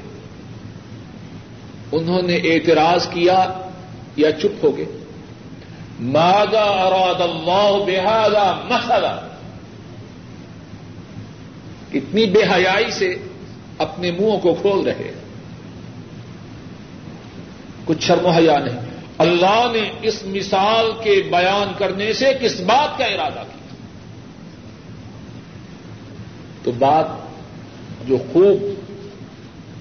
انہوں 1.92 2.22
نے 2.22 2.36
اعتراض 2.36 3.08
کیا 3.08 3.68
یا 4.16 4.32
چپ 4.32 4.64
ہو 4.64 4.76
گئے؟ 4.76 5.01
مادا 6.02 6.62
اراد 6.62 7.20
اللہ 7.20 7.78
بحادا 7.86 8.52
مسئلہ 8.52 9.28
کتنی 11.90 12.26
بے 12.26 12.42
حیائی 12.42 12.90
سے 12.90 13.16
اپنے 13.78 14.10
منہوں 14.10 14.38
کو 14.38 14.54
کھول 14.54 14.84
رہے 14.84 15.12
کچھ 17.84 17.98
شرم 18.00 18.26
حیا 18.26 18.58
نہیں۔ 18.58 18.80
اللہ 19.18 19.66
نے 19.72 19.90
اس 20.02 20.22
مثال 20.24 20.92
کے 21.04 21.22
بیان 21.30 21.72
کرنے 21.78 22.12
سے 22.12 22.32
کس 22.40 22.60
بات 22.60 22.98
کا 22.98 23.04
ارادہ 23.04 23.42
کیا؟ 23.42 23.76
تو 26.62 26.70
بات 26.78 27.06
جو 28.08 28.16
خوب 28.32 28.62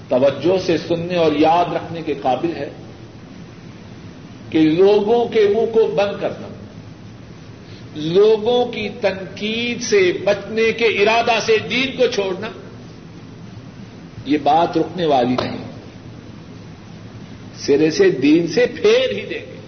توجہ 0.09 0.57
سے 0.65 0.77
سننے 0.77 1.15
اور 1.15 1.31
یاد 1.31 1.73
رکھنے 1.73 2.01
کے 2.01 2.13
قابل 2.13 2.55
ہے۔ 2.55 2.69
کہ 4.51 4.59
لوگوں 4.59 5.25
کے 5.25 5.45
منہ 5.49 5.73
کو 5.73 5.87
بند 5.87 6.21
کرنا 6.21 6.47
لوگوں 7.95 8.65
کی 8.65 8.89
تنقید 9.01 9.81
سے 9.81 10.11
بچنے 10.23 10.71
کے 10.71 10.85
ارادہ 10.85 11.39
سے 11.45 11.57
دین 11.69 11.97
کو 11.97 12.07
چھوڑنا 12.07 12.47
یہ 14.25 14.37
بات 14.43 14.77
رکنے 14.77 15.05
والی 15.05 15.35
نہیں۔ 15.39 15.57
سرے 17.55 17.91
سے 17.91 18.09
دین 18.09 18.47
سے 18.47 18.65
پھیر 18.65 19.09
ہی 19.09 19.21
دیں 19.21 19.53
گے۔ 19.53 19.61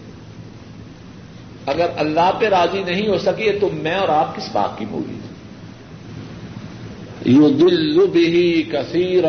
اگر 1.66 1.88
اللہ 1.98 2.32
پہ 2.40 2.46
راضی 2.46 2.84
نہیں 2.84 3.08
ہو 3.08 3.18
سکی 3.18 3.52
تو 3.52 3.70
میں 3.74 3.96
اور 3.96 4.10
آپ 4.10 4.38
کس 4.38 4.50
بات 4.52 4.80
کی 4.80 4.86
مولی؟ 4.90 5.20
یو 7.26 7.50
دل 7.50 8.08
بھی 8.08 8.64
کثیر 8.72 9.24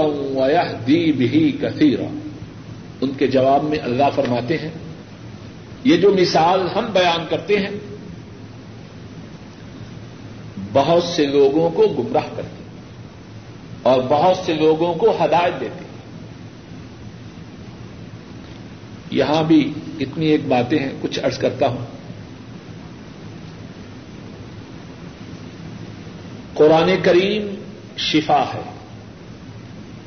دی 0.87 1.13
بھی 1.13 1.57
کثیر 1.61 1.99
ان 3.01 3.13
کے 3.19 3.27
جواب 3.27 3.65
میں 3.65 3.79
اللہ 3.79 4.05
فرماتے 4.15 4.57
ہیں 4.57 4.84
یہ 5.85 5.97
جو 5.97 6.13
مثال 6.21 6.69
ہم 6.77 6.87
بیان 6.93 7.25
کرتے 7.31 7.59
ہیں، 7.59 7.71
بہت 10.73 11.05
سے 11.05 11.27
لوگوں 11.27 11.71
کو 11.71 11.83
گمراہ 11.83 12.37
کرتی 12.37 12.63
اور 13.83 14.03
بہت 14.09 14.37
سے 14.37 14.55
لوگوں 14.55 14.95
کو 14.95 15.11
ہدایت 15.11 15.61
دیتی 15.61 15.85
یہاں 19.11 19.43
بھی 19.43 19.73
اتنی 20.01 20.27
ایک 20.27 20.41
باتیں 20.49 20.79
ہیں، 20.79 20.93
کچھ 21.03 21.19
ارض 21.25 21.39
کرتا 21.39 21.69
ہوں۔ 21.69 21.87
قرآن 26.55 26.91
کریم 27.03 27.55
شفا 27.97 28.45
ہے، 28.55 28.63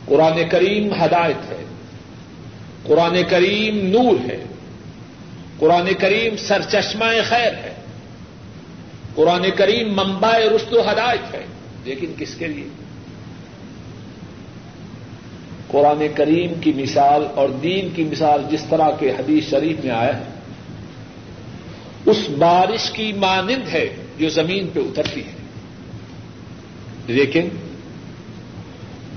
قرآن 0.05 0.49
کریم 0.49 0.93
ہدایت 0.93 1.51
ہے، 1.51 1.63
قرآن 2.83 3.17
کریم 3.29 3.87
نور 3.87 4.29
ہے۔ 4.29 4.43
قرآن 5.59 5.93
کریم 5.99 6.37
سر 6.37 6.61
چشمہ 6.61 7.05
خیر 7.29 7.53
ہے۔ 7.53 7.73
قرآن 9.15 9.45
کریم 9.55 9.93
ممبائے 9.93 10.49
رشت 10.49 10.73
و 10.73 10.81
ہدایت 10.81 11.33
ہے۔ 11.33 11.45
لیکن 11.83 12.13
کس 12.17 12.35
کے 12.35 12.47
لیے؟ 12.47 12.67
قرآن 15.67 16.03
کریم 16.15 16.53
کی 16.61 16.73
مثال 16.73 17.27
اور 17.35 17.49
دین 17.49 17.89
کی 17.95 18.03
مثال 18.03 18.41
جس 18.51 18.63
طرح 18.69 18.91
کے 18.99 19.11
حدیث 19.11 19.49
شریف 19.49 19.85
میں 19.85 19.93
آیا 19.93 20.17
ہے، 20.17 20.23
اس 22.05 22.29
بارش 22.37 22.91
کی 22.91 23.13
مانند 23.13 23.67
ہے 23.73 23.95
جو 24.19 24.29
زمین 24.29 24.67
پہ 24.73 24.79
اترتی 24.79 25.21
ہے۔ 25.21 25.31
لیکن 27.07 27.47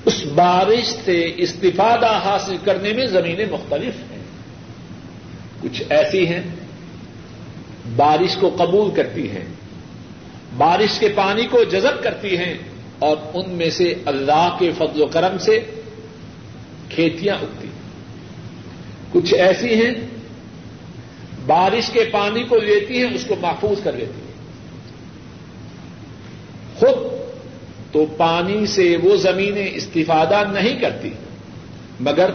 اس 0.05 0.27
بارش 0.35 0.87
سے 1.05 1.33
استفادہ 1.37 2.21
حاصل 2.25 2.57
کرنے 2.65 2.93
میں 2.93 3.07
زمینیں 3.07 3.47
مختلف 3.51 4.13
ہیں۔ 4.13 4.20
کچھ 5.71 5.83
ایسی 5.91 6.27
ہیں، 6.27 6.43
بارش 7.97 8.37
کو 8.37 8.57
قبول 8.59 8.91
کرتی 8.91 9.31
ہیں، 9.31 9.45
بارش 10.57 10.99
کے 10.99 11.09
پانی 11.15 11.47
کو 11.47 11.65
جذب 11.65 12.03
کرتی 12.03 12.39
ہیں 12.39 12.55
اور 12.99 13.17
ان 13.35 13.51
میں 13.51 13.71
سے 13.71 13.95
اللہ 14.05 14.57
کے 14.59 14.73
فضل 14.79 15.03
و 15.03 15.07
کرم 15.07 15.39
سے 15.39 15.61
کھیتیاں 16.89 17.37
اگتی 17.37 17.69
ہیں۔ 17.69 17.81
کچھ 19.13 19.35
ایسی 19.35 19.75
ہیں، 19.75 19.95
بارش 21.47 21.91
کے 21.91 22.05
پانی 22.13 22.43
کو 22.43 22.57
لیتی 22.57 23.05
ہیں، 23.05 23.15
اس 23.15 23.25
کو 23.25 23.37
محفوظ 23.41 23.83
کر 23.83 23.93
لیتی 23.93 24.21
ہیں۔ 24.21 24.31
خود 26.79 27.11
تو 27.93 28.07
پانی 28.17 28.67
سے 28.67 28.97
وہ 29.03 29.17
زمینیں 29.17 29.69
استفادہ 29.75 30.43
نہیں 30.53 30.81
کرتی، 30.81 31.11
مگر 32.01 32.31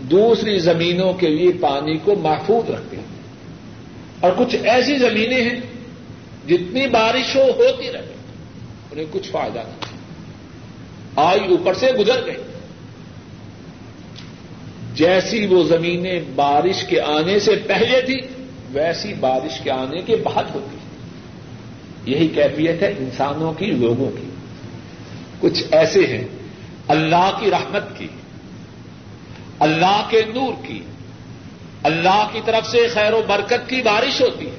دوسری 0.00 0.58
زمینوں 0.58 1.12
کے 1.12 1.28
لیے 1.28 1.52
پانی 1.60 1.96
کو 1.96 2.14
محفوظ 2.14 2.70
رکھتے 2.70 2.96
ہیں۔ 2.96 3.04
اور 4.20 4.32
کچھ 4.36 4.56
ایسی 4.62 4.96
زمینیں 4.96 5.42
ہیں 5.42 5.60
جتنی 6.48 6.86
بارش 6.86 7.36
ہو 7.36 7.42
ہوتی 7.42 7.92
رہے، 7.92 8.14
انہیں 8.90 9.06
کچھ 9.10 9.30
فائدہ 9.30 9.58
نہیں۔ 9.58 9.94
آئی 11.16 11.40
اوپر 11.40 11.74
سے 11.74 11.86
گزر 11.86 12.26
گئی 12.26 12.34
جیسی 14.94 15.46
وہ 15.46 15.64
زمینیں 15.64 16.20
بارش 16.34 16.84
کے 16.84 17.00
آنے 17.00 17.38
سے 17.38 17.56
پہلے 17.66 18.00
تھی 18.00 18.16
ویسی 18.72 19.14
بارش 19.14 19.60
کے 19.60 19.70
آنے 19.70 20.02
کے 20.02 20.16
بعد 20.16 20.44
ہوتی۔ 20.54 20.76
یہی 22.12 22.28
کیفیت 22.28 22.82
ہے 22.82 22.94
انسانوں 22.98 23.52
کی، 23.52 23.66
لوگوں 23.66 24.10
کی۔ 24.10 24.28
کچھ 25.40 25.64
ایسے 25.70 26.06
ہیں 26.06 26.24
اللہ 26.88 27.36
کی 27.40 27.50
رحمت 27.50 27.98
کی۔ 27.98 28.08
اللہ 29.58 30.06
کے 30.10 30.22
نور 30.34 30.52
کی، 30.66 30.82
اللہ 31.82 32.28
کی 32.32 32.40
طرف 32.44 32.66
سے 32.66 32.88
خیر 32.88 33.12
و 33.12 33.22
برکت 33.26 33.68
کی 33.68 33.82
بارش 33.82 34.20
ہوتی 34.20 34.46
ہے، 34.46 34.56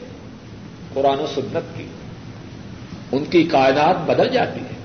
قرآن 0.93 1.19
و 1.19 1.27
سنت 1.35 1.77
کی، 1.77 1.85
ان 3.11 3.25
کی 3.25 3.43
کائنات 3.43 4.05
بدل 4.05 4.29
جاتی 4.29 4.59
ہے۔ 4.59 4.75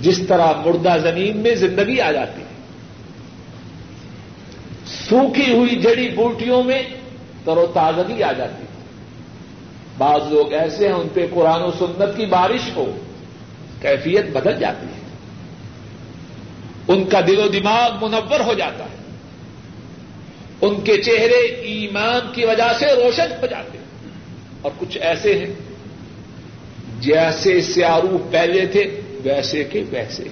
جس 0.00 0.20
طرح 0.28 0.52
مردہ 0.66 0.96
زمین 1.02 1.36
میں 1.36 1.54
زندگی 1.54 2.00
آ 2.00 2.12
جاتی 2.12 2.40
ہے، 2.40 2.54
سوکھی 4.86 5.52
ہوئی 5.52 5.76
جڑی 5.76 6.08
بوٹیوں 6.08 6.62
میں 6.62 6.82
تر 7.44 7.56
و 7.56 7.66
تازگی 7.74 8.22
آ 8.22 8.32
جاتی 8.32 8.62
ہے۔ 8.62 8.74
بعض 9.98 10.20
لوگ 10.32 10.52
ایسے 10.52 10.86
ہیں، 10.86 10.94
ان 10.94 11.08
پہ 11.14 11.26
قرآن 11.34 11.62
و 11.62 11.70
سنت 11.70 12.16
کی 12.16 12.26
بارش 12.26 12.76
ہو، 12.76 12.96
کیفیت 13.82 14.26
بدل 14.32 14.60
جاتی 14.60 14.86
ہے۔ 14.86 15.03
ان 16.88 17.04
کا 17.04 17.20
دل 17.20 17.38
و 17.38 17.48
دماغ 17.48 18.06
منور 18.06 18.40
ہو 18.40 18.54
جاتا 18.54 18.84
ہے۔ 18.84 18.96
ان 20.60 20.80
کے 20.80 21.02
چہرے 21.02 21.36
ایمان 21.46 22.32
کی 22.32 22.44
وجہ 22.44 22.72
سے 22.78 22.86
روشن 22.86 23.32
ہو 23.42 23.46
جاتے 23.46 23.78
ہیں۔ 23.78 23.84
اور 24.62 24.70
کچھ 24.78 24.98
ایسے 25.00 25.38
ہیں 25.38 25.54
جیسے 27.00 27.60
سیارو 27.60 28.28
پہلے 28.30 28.66
تھے، 28.66 29.00
ویسے 29.24 29.64
کے 29.64 29.84
ویسے 29.90 30.24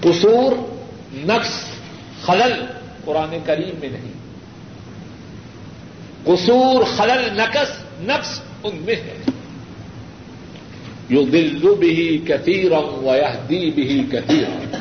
قصور 0.00 0.52
نقص 1.12 1.64
خلل 2.22 2.64
قرآن 3.04 3.38
کریم 3.46 3.74
میں 3.80 3.88
نہیں۔ 3.88 4.12
قصور 6.24 6.84
خلل 6.96 7.36
نقص 7.36 8.00
نقص 8.00 8.40
ان 8.64 8.76
میں 8.76 8.96
ہے۔ 8.96 9.29
یو 11.10 11.24
دل 11.24 11.74
بھی 11.78 12.24
کثیر 12.28 12.72
دی 13.48 13.70
بھی 13.70 14.06
کثیر 14.12 14.76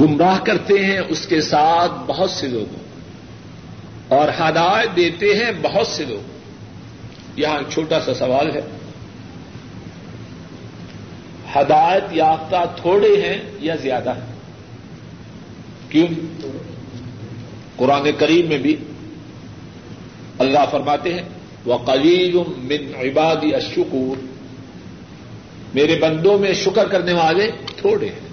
گمراہ 0.00 0.38
کرتے 0.44 0.84
ہیں 0.84 1.00
اس 1.08 1.26
کے 1.26 1.40
ساتھ 1.40 1.92
بہت 2.06 2.30
سے 2.30 2.48
لوگوں 2.48 2.86
اور 4.08 4.28
ہدایت 4.28 4.96
دیتے 4.96 5.26
ہیں 5.26 5.50
بہت 5.62 5.86
سے 5.86 6.04
لوگ. 6.04 6.36
یہاں 7.36 7.70
چھوٹا 7.70 8.00
سا 8.00 8.14
سوال 8.14 8.56
ہے. 8.56 8.60
ہدایت 11.56 12.04
یافتہ 12.10 12.72
تھوڑے 12.76 13.22
ہیں 13.22 13.38
یا 13.58 13.74
زیادہ 13.74 14.10
ہیں؟ 14.10 14.34
کیوں؟ 15.88 16.06
قرآن 17.76 18.08
کریم 18.18 18.48
میں 18.48 18.58
بھی 18.58 18.76
اللہ 20.38 20.64
فرماتے 20.70 21.14
ہیں 21.14 21.22
وہ 21.66 21.78
قلیل 21.78 22.36
من 22.56 22.94
عبادی 22.94 23.54
اشکور 23.54 24.16
میرے 25.74 25.98
بندوں 25.98 26.38
میں 26.38 26.52
شکر 26.52 26.88
کرنے 26.88 27.12
والے 27.12 27.50
تھوڑے 27.76 28.06
ہیں۔ 28.06 28.26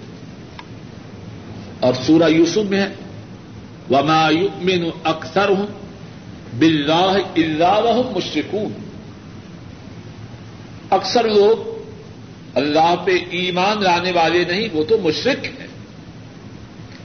اور 1.79 1.93
سورہ 1.93 2.29
یوسف 2.29 2.57
میں 2.57 2.81
ہے۔ 2.81 2.87
وما 3.89 4.29
يؤمن 4.29 4.89
اکثر 5.03 5.49
ہوں 5.49 5.67
بلاہ 6.59 7.15
اللہ 7.37 8.01
مشرقون 8.15 8.73
اکثر 10.89 11.23
لوگ 11.23 11.83
اللہ 12.55 12.95
پہ 13.05 13.11
ایمان 13.29 13.83
لانے 13.83 14.11
والے 14.11 14.43
نہیں، 14.43 14.67
وہ 14.73 14.83
تو 14.83 14.97
مشرق 14.97 15.45
ہیں۔ 15.45 15.67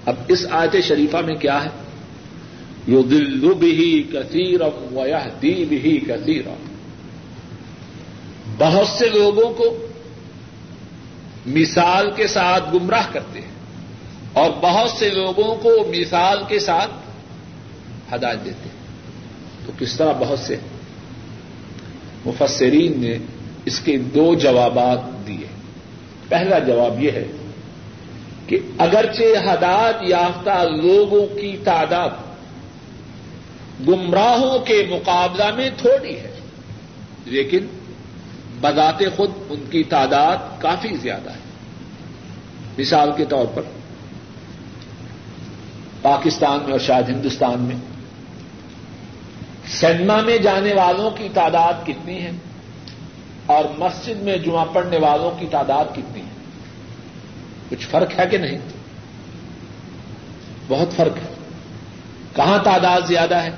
اب 0.06 0.14
اس 0.28 0.46
آیت 0.50 0.84
شریفہ 0.84 1.16
میں 1.16 1.34
کیا 1.34 1.64
ہے؟ 1.64 1.68
یو 2.88 3.03
دل 3.03 3.55
بھی 3.55 4.09
کثیر 4.12 4.61
و 4.61 5.05
دی 5.42 5.64
بھی 5.64 6.01
کثیر 6.09 6.42
بہت 8.59 8.87
سے 8.87 9.09
لوگوں 9.09 9.55
کو 9.55 9.87
مثال 11.46 12.11
کے 12.11 12.27
ساتھ 12.27 12.74
گمراہ 12.74 13.03
کرتے 13.12 13.40
ہیں 13.40 13.51
اور 14.33 14.51
بہت 14.61 14.90
سے 14.90 15.11
لوگوں 15.11 15.57
کو 15.57 15.70
مثال 15.98 16.38
کے 16.48 16.59
ساتھ 16.59 16.90
ہدایت 18.14 18.44
دیتے 18.44 18.68
ہیں۔ 18.68 18.79
تو 19.66 19.72
کس 19.79 19.96
طرح 19.96 20.12
بہت 20.12 20.38
سے؟ 20.38 20.57
مفسرین 22.24 23.01
نے 23.01 23.18
اس 23.64 23.81
کے 23.81 23.96
دو 23.96 24.35
جوابات 24.35 25.27
دیے۔ 25.27 25.46
پہلا 26.29 26.59
جواب 26.59 27.03
یہ 27.03 27.11
ہے 27.11 27.27
کہ 28.46 28.59
اگرچہ 28.79 29.53
ہدایت 29.53 29.96
یافتہ 30.01 30.64
لوگوں 30.83 31.27
کی 31.27 31.57
تعداد 31.64 32.27
گمراہوں 33.86 34.58
کے 34.58 34.86
مقابلہ 34.90 35.54
میں 35.54 35.70
تھوڑی 35.76 36.16
ہے۔ 36.16 36.40
لیکن 37.24 37.66
بذات 38.60 39.02
خود 39.16 39.30
ان 39.48 39.64
کی 39.70 39.82
تعداد 39.82 40.36
کافی 40.58 40.96
زیادہ 40.96 41.30
ہے۔ 41.30 41.48
مثال 42.78 43.10
کے 43.16 43.24
طور 43.24 43.46
پر 43.54 43.62
پاکستان 46.02 46.58
میں 46.62 46.72
اور 46.72 46.80
شاید 46.80 47.08
ہندوستان 47.08 47.60
میں 47.60 47.76
سنیما 49.68 50.20
میں 50.20 50.38
جانے 50.38 50.74
والوں 50.74 51.10
کی 51.10 51.28
تعداد 51.34 51.86
کتنی 51.86 52.22
ہے 52.22 52.30
اور 53.46 53.64
مسجد 53.78 54.22
میں 54.22 54.38
جمعہ 54.38 54.64
پڑھنے 54.72 54.98
والوں 54.98 55.30
کی 55.40 55.46
تعداد 55.50 55.84
کتنی 55.92 56.20
ہے؟ 56.20 56.38
کچھ 57.68 57.86
فرق 57.86 58.18
ہے 58.18 58.26
کہ 58.26 58.38
نہیں؟ 58.38 58.58
بہت 60.68 60.92
فرق 60.96 61.16
ہے۔ 61.16 61.34
کہاں 62.36 62.58
تعداد 62.58 63.00
زیادہ 63.06 63.34
ہے؟ 63.34 63.50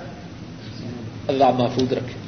اللہ 1.30 1.50
محفوظ 1.58 1.92
رکھے۔ 1.92 2.18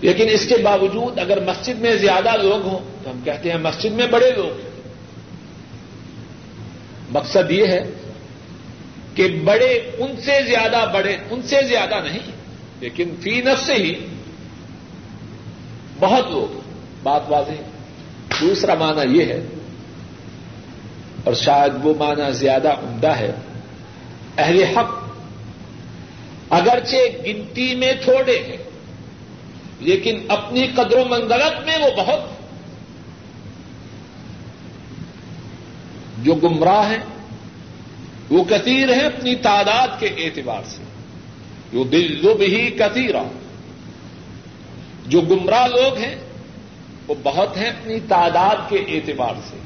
لیکن 0.00 0.26
اس 0.30 0.46
کے 0.48 0.56
باوجود 0.56 1.18
اگر 1.18 1.40
مسجد 1.40 1.80
میں 1.80 1.96
زیادہ 1.96 2.36
لوگ 2.42 2.66
ہوں، 2.66 2.78
تو 3.04 3.10
ہم 3.10 3.20
کہتے 3.24 3.50
ہیں 3.50 3.58
مسجد 3.58 3.92
میں 3.92 4.06
بڑے 4.06 4.30
لوگ۔ 4.30 4.60
ہیں 4.60 4.68
مقصد 7.10 7.50
یہ 7.50 7.66
ہے 7.66 7.84
کہ 9.14 9.28
بڑے 9.44 9.90
ان 9.98 10.16
سے 10.16 10.42
زیادہ 10.46 10.90
بڑے، 10.94 11.16
ان 11.30 11.42
سے 11.42 11.56
زیادہ 11.68 12.00
نہیں، 12.04 12.18
لیکن 12.80 13.14
فی 13.20 13.40
نف 13.44 13.66
سے 13.66 13.74
ہی 13.74 13.94
بہت 16.00 16.30
لوگ 16.30 16.60
بات 17.02 17.22
واضح۔ 17.28 17.60
دوسرا 18.40 18.74
معنی 18.74 19.18
یہ 19.18 19.24
ہے، 19.24 19.40
اور 21.24 21.34
شاید 21.34 21.72
وہ 21.82 21.94
معنی 21.98 22.32
زیادہ 22.32 22.68
عمدہ 22.68 23.10
ہے، 23.10 23.30
اہل 24.38 24.62
حق 24.62 25.07
اگرچہ 26.50 27.26
گنتی 27.26 27.74
میں 27.74 27.92
تھوڑے 28.04 28.38
ہیں، 28.38 28.56
لیکن 29.80 30.20
اپنی 30.28 30.66
قدر 30.66 30.96
و 30.96 31.04
منزلت 31.08 31.66
میں 31.66 31.78
وہ 31.78 31.90
بہت۔ 31.96 32.20
جو 36.24 36.34
گمراہ 36.34 36.90
ہیں، 36.90 36.98
وہ 38.30 38.44
کثیر 38.44 38.92
ہیں 38.92 39.06
اپنی 39.06 39.34
تعداد 39.34 39.88
کے 39.98 40.06
اعتبار 40.06 40.62
سے۔ 40.66 40.82
جو 41.72 41.84
دل 41.84 42.34
بھی 42.38 42.70
کثیر 42.70 43.14
جو 45.06 45.20
گمراہ 45.20 45.66
لوگ 45.66 45.96
ہیں، 45.96 46.16
وہ 47.08 47.14
بہت 47.22 47.56
ہیں 47.56 47.68
اپنی 47.68 48.00
تعداد 48.08 48.56
کے 48.68 48.76
اعتبار 48.76 49.34
سے۔ 49.50 49.56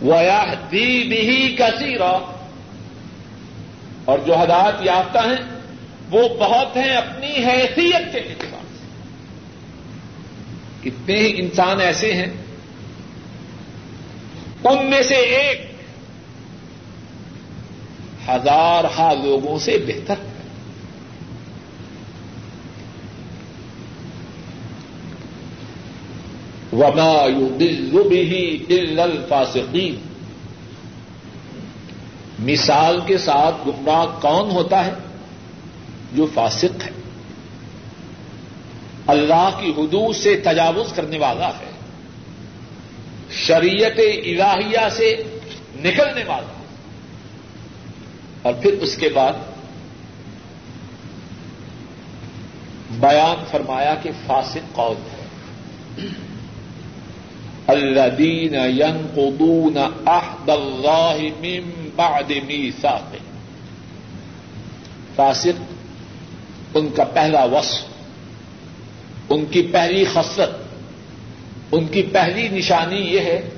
وہ 0.00 0.14
دی 0.72 1.02
بھی 1.02 1.56
کثیر 1.58 2.00
اور 4.04 4.18
جو 4.18 4.34
ہدایت 4.34 4.74
یافتہ 4.80 5.18
ہیں، 5.18 5.60
وہ 6.10 6.28
بہت 6.28 6.76
ہیں 6.76 6.96
اپنی 6.96 7.28
حیثیت 7.28 8.12
کے 8.12 8.18
اعتبار 8.18 8.64
سے۔ 8.78 8.86
کتنے 10.82 11.16
ہی 11.16 11.40
انسان 11.40 11.80
ایسے 11.80 12.12
ہیں، 12.12 12.32
ان 14.64 14.90
میں 14.90 15.02
سے 15.02 15.14
ایک 15.14 15.72
ہزار 18.28 18.84
ہا 18.98 19.12
لوگوں 19.24 19.58
سے 19.58 19.78
بہتر 19.86 20.14
ہے۔ 20.18 20.32
وما 26.72 27.26
یو 27.38 28.08
بھی 28.08 28.64
دل 28.68 29.00
الفاسقین 29.00 30.11
مثال 32.42 33.00
کے 33.06 33.18
ساتھ 33.18 33.68
گمراہ 33.68 34.06
کون 34.20 34.50
ہوتا 34.50 34.86
ہے؟ 34.86 34.92
جو 36.12 36.26
فاسق 36.34 36.82
ہے۔ 36.86 36.90
اللہ 39.06 39.50
کی 39.60 39.70
حدود 39.70 40.16
سے 40.16 40.40
تجاوز 40.44 40.92
کرنے 40.92 41.18
والا 41.18 41.48
ہے۔ 41.48 41.70
شریعت 43.30 43.98
الہیہ 44.24 44.88
سے 44.90 45.22
نکلنے 45.76 46.24
والا 46.24 46.62
اور 48.42 48.52
پھر 48.52 48.72
اس 48.72 48.96
کے 48.96 49.08
بعد 49.08 49.32
بیان 52.90 53.44
فرمایا 53.50 53.94
کہ 53.94 54.10
فاسق 54.26 54.74
قول 54.74 54.96
ہے۔ 54.96 55.26
الذین 57.68 58.54
ينقضون 58.54 59.76
عهد 60.06 60.50
اللہ 60.50 61.18
من 61.40 61.88
بعد 61.96 62.32
میثاقه 62.46 63.18
فاسق، 65.16 65.62
ان 66.74 66.88
کا 66.88 67.04
پہلا 67.04 67.44
وصف، 67.44 67.84
ان 69.30 69.44
کی 69.50 69.62
پہلی 69.62 70.04
خصلت، 70.04 70.56
ان 71.72 71.86
کی 71.86 72.02
پہلی 72.02 72.48
نشانی 72.48 72.96
یہ 72.96 73.20
ہے، 73.20 73.48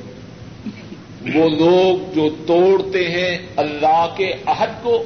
وہ 1.34 1.48
لوگ 1.48 2.14
جو 2.14 2.28
توڑتے 2.46 3.08
ہیں 3.08 3.38
اللہ 3.56 4.14
کے 4.16 4.32
عہد 4.46 4.82
کو، 4.82 5.04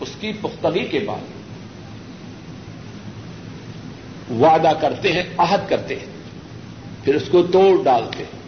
اس 0.00 0.08
کی 0.20 0.32
پختگی 0.40 0.84
کے 0.84 0.98
بعد 0.98 1.30
وعدہ 4.30 4.72
کرتے 4.80 5.12
ہیں، 5.12 5.22
عہد 5.38 5.68
کرتے 5.68 5.94
ہیں۔ 5.94 6.11
پھر 7.04 7.14
اس 7.14 7.22
کو 7.30 7.42
توڑ 7.42 7.84
ڈالتے 7.84 8.24
ہیں۔ 8.24 8.42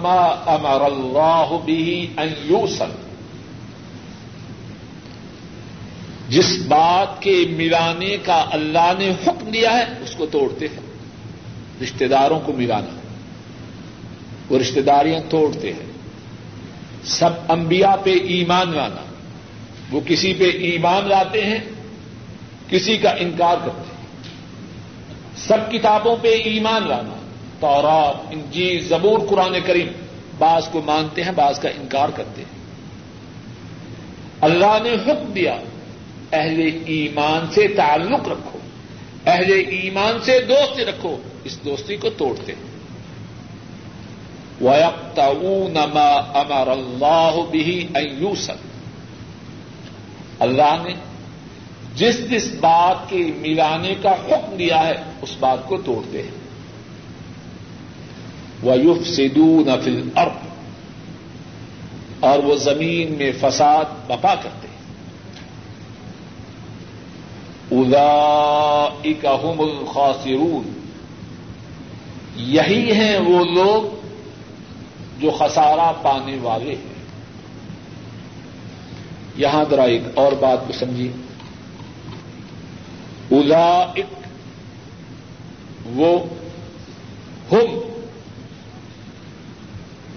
مَا 0.00 0.42
أَمَرَ 0.46 0.82
اللَّهُ 0.84 1.64
بِهِ 1.64 2.06
أَن 2.16 2.50
يُوصَلَ۔ 2.50 2.94
جس 6.28 6.62
بات 6.68 7.22
کے 7.22 7.44
ملانے 7.50 8.16
کا 8.22 8.44
اللہ 8.52 8.92
نے 8.98 9.10
حکم 9.10 9.50
دیا 9.50 9.78
ہے، 9.78 9.84
اس 10.00 10.14
کو 10.16 10.26
توڑتے 10.26 10.68
ہیں۔ 10.68 10.80
رشتے 11.82 12.08
داروں 12.08 12.40
کو 12.40 12.52
ملانا۔ 12.52 13.00
وہ 14.50 14.58
رشتے 14.58 14.82
داریاں 14.82 15.20
توڑتے 15.28 15.72
ہیں۔ 15.72 15.86
سب 17.04 17.30
انبیاء 17.48 17.96
پہ 18.04 18.10
ایمان 18.10 18.70
لانا۔ 18.70 19.02
وہ 19.90 20.00
کسی 20.06 20.34
پہ 20.34 20.44
ایمان 20.44 21.08
لاتے 21.08 21.44
ہیں، 21.44 21.58
کسی 22.68 22.98
کا 22.98 23.10
انکار 23.10 23.56
کرتے 23.64 23.82
ہیں۔ 23.82 23.89
سب 25.46 25.72
کتابوں 25.72 26.16
پہ 26.22 26.28
ایمان 26.28 26.88
لانا۔ 26.88 27.14
تورات، 27.60 28.26
انجیل، 28.30 28.88
زبور، 28.88 29.18
قرآن 29.28 29.56
کریم۔ 29.66 29.88
بعض 30.38 30.68
کو 30.68 30.82
مانتے 30.82 31.24
ہیں، 31.24 31.32
بعض 31.32 31.60
کا 31.60 31.68
انکار 31.68 32.08
کرتے 32.08 32.42
ہیں۔ 32.42 32.60
اللہ 34.40 34.78
نے 34.82 34.90
حکم 34.92 35.32
دیا، 35.32 35.56
اہل 36.32 36.78
ایمان 36.86 37.52
سے 37.52 37.68
تعلق 37.68 38.28
رکھو۔ 38.28 38.58
اہل 39.26 39.52
ایمان 39.68 40.18
سے 40.22 40.40
دوستی 40.48 40.84
رکھو، 40.84 41.16
اس 41.44 41.64
دوستی 41.64 41.96
کو 41.96 42.10
توڑتے 42.10 42.52
ہیں۔ 42.52 42.70
وَيَقْتَعُونَ 44.64 45.78
مَا 45.94 46.32
أَمَرَ 46.34 46.70
اللَّهُ 46.70 47.50
بِهِ 47.50 47.84
أَن 47.84 48.24
اللہ 50.38 50.82
نے 50.82 50.94
جس 51.94 52.30
جس 52.30 52.54
بات 52.60 53.10
کے 53.10 53.32
ملانے 53.38 53.94
کا 54.02 54.10
حکم 54.10 54.56
دیا 54.56 54.86
ہے، 54.86 54.94
اس 55.22 55.36
بات 55.40 55.68
کو 55.68 55.76
توڑتے 55.76 56.22
ہیں۔ 56.22 56.30
وہ 58.62 58.76
یوف 58.76 59.08
سدو 59.08 59.62
نفل 59.66 60.08
اور 62.20 62.38
وہ 62.38 62.56
زمین 62.56 63.12
میں 63.12 63.32
فساد 63.40 63.84
بپا 64.06 64.34
کرتے 64.34 64.68
ہیں۔ 64.68 64.70
ادا 67.70 68.88
اکم 69.04 69.60
الخاصرون 69.60 70.80
یہی 72.36 72.92
ہیں 72.92 73.18
وہ 73.18 73.44
لوگ 73.44 74.00
جو 75.20 75.30
خسارہ 75.30 75.92
پانے 76.02 76.36
والے 76.42 76.70
ہیں۔ 76.70 76.90
یہاں 79.36 79.64
ذرا 79.70 79.82
ایک 79.82 80.02
اور 80.14 80.32
بات 80.32 80.58
کو 80.66 80.72
سمجھیے۔ 80.72 81.12
الا 83.30 83.92
وہ 85.84 86.24
ہم 87.52 87.78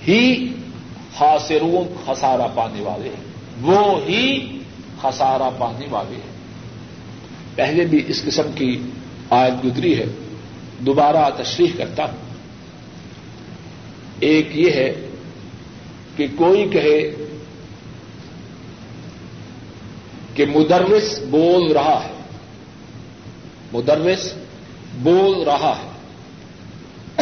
ہی 0.07 0.53
خاصرون 1.17 1.93
خسارا 2.05 2.47
پانے 2.47 2.81
والے 2.81 3.09
ہیں۔ 3.09 3.23
وہ 3.61 4.01
ہی 4.09 4.57
خسارا 5.01 5.49
پانے 5.49 5.87
والے 5.89 6.15
ہیں۔ 6.15 6.33
پہلے 7.55 7.85
بھی 7.85 8.03
اس 8.07 8.23
قسم 8.23 8.51
کی 8.55 8.81
آیت 9.29 9.65
گزری 9.65 9.99
ہے۔ 9.99 10.05
دوبارہ 10.79 11.29
تشریح 11.37 11.67
کرتا 11.77 12.03
ہوں۔ 12.03 12.17
ایک 14.19 14.49
یہ 14.53 14.71
ہے 14.71 15.07
کہ 16.15 16.27
کوئی 16.35 16.69
کہے 16.69 17.15
کہ 20.35 20.45
مدرس 20.45 21.19
بول 21.29 21.71
رہا 21.71 22.01
ہے۔ 22.05 22.12
مدرس 23.73 24.33
بول 24.95 25.43
رہا 25.43 25.75
ہے۔ 25.83 25.89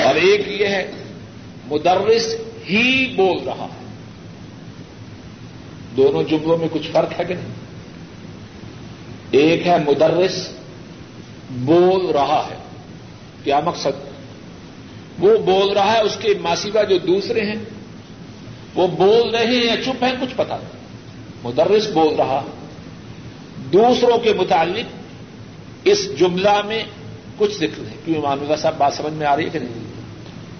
اور 0.03 0.15
ایک 0.15 0.47
یہ 0.47 0.65
ہے، 0.65 0.91
مدرس 1.65 2.35
ہی 2.69 3.13
بول 3.15 3.37
رہا 3.45 3.67
ہے۔ 3.73 3.85
دونوں 5.97 6.23
جملوں 6.23 6.57
میں 6.57 6.67
کچھ 6.71 6.91
فرق 6.91 7.19
ہے 7.19 7.25
کہ 7.25 7.33
نہیں؟ 7.33 7.53
ایک 9.31 9.67
ہے، 9.67 9.77
مدرس 9.87 10.49
بول 11.49 12.05
رہا 12.05 12.47
ہے۔ 12.51 12.55
کیا 13.43 13.59
مقصد؟ 13.59 14.07
وہ 15.19 15.37
بول 15.37 15.73
رہا 15.73 15.93
ہے، 15.93 16.01
اس 16.01 16.17
کے 16.19 16.33
ماسیوا 16.41 16.83
جو 16.83 16.97
دوسرے 16.97 17.41
ہیں، 17.41 17.63
وہ 18.75 18.87
بول 18.87 19.35
رہے 19.35 19.45
ہیں 19.45 19.63
یا 19.63 19.83
چپ 19.85 20.03
ہیں، 20.03 20.13
کچھ 20.21 20.33
پتا 20.35 20.57
نہیں۔ 20.57 20.81
مدرس 21.43 21.89
بول 21.89 22.15
رہا۔ 22.15 22.43
دوسروں 23.73 24.17
کے 24.17 24.33
متعلق 24.33 25.00
اس 25.83 26.19
جملہ 26.19 26.61
میں 26.65 26.83
کچھ 27.37 27.53
ذکر 27.53 27.79
ہے، 27.79 27.95
کیوں 28.05 28.15
امام 28.15 28.41
اللہ 28.41 28.55
صاحب 28.55 28.75
بات 28.77 28.93
سمجھ 28.93 29.13
میں 29.13 29.27
آ 29.27 29.35
رہی 29.35 29.45
ہے 29.45 29.49
کہ 29.49 29.59
نہیں؟ 29.59 29.73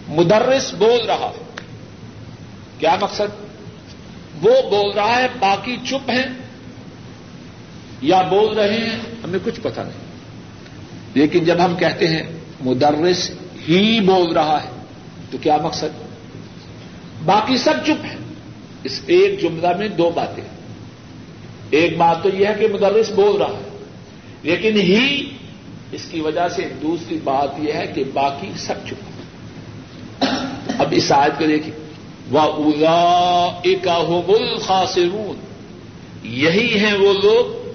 مدرس 0.08 0.74
بول 0.74 1.06
رہا 1.06 1.32
ہے۔ 1.38 1.44
کیا 2.78 2.96
مقصد؟ 3.02 3.46
وہ 4.42 4.70
بول 4.70 4.92
رہا 4.92 5.22
ہے، 5.22 5.28
باقی 5.40 5.78
چپ 5.86 6.10
ہیں 6.10 6.24
یا 8.02 8.22
بول 8.22 8.60
رہے 8.60 8.74
ہیں، 8.74 9.00
ہمیں 9.24 9.40
کچھ 9.44 9.62
پتا 9.62 9.84
نہیں۔ 9.84 10.12
لیکن 11.14 11.44
جب 11.44 11.66
ہم 11.66 11.76
کہتے 11.76 12.08
ہیں 12.08 12.24
مدرس 12.62 13.32
ہی 13.68 14.00
بول 14.00 14.34
رہا 14.34 14.64
ہے، 14.64 14.70
تو 15.32 15.38
کیا 15.38 15.58
مقصد؟ 15.58 16.04
باقی 17.26 17.58
سب 17.58 17.74
چپ 17.84 18.06
ہیں۔ 18.06 18.18
اس 18.84 19.02
ایک 19.08 19.42
جملہ 19.42 19.78
میں 19.78 19.88
دو 19.88 20.12
باتیں۔ 20.16 20.44
ایک 21.70 21.98
بات 21.98 22.24
تو 22.24 22.30
یہ 22.30 22.48
ہے 22.48 22.54
کہ 22.60 22.68
مدرس 22.74 23.12
بول 23.12 23.42
رہا 23.42 23.48
ہے۔ 23.48 23.71
لیکن 24.44 24.80
ہی 24.80 25.30
اس 25.92 26.06
کی 26.12 26.20
وجہ 26.20 26.48
سے 26.48 26.70
دوسری 26.82 27.18
بات 27.24 27.50
یہ 27.60 27.74
ہے 27.74 27.88
کہ 27.88 28.04
باقی 28.14 28.52
سب 28.58 28.76
چپ 28.88 30.24
اب 30.78 30.88
اس 30.92 31.12
آیت 31.12 31.40
کو 31.40 31.46
دیکھیے 31.46 31.74
وہ 32.32 32.40
الا 32.40 33.60
ایک 33.64 33.88
خاصرون 34.62 35.36
یہی 36.24 36.80
ہیں 36.80 36.94
وہ 36.94 37.14
لوگ 37.14 37.70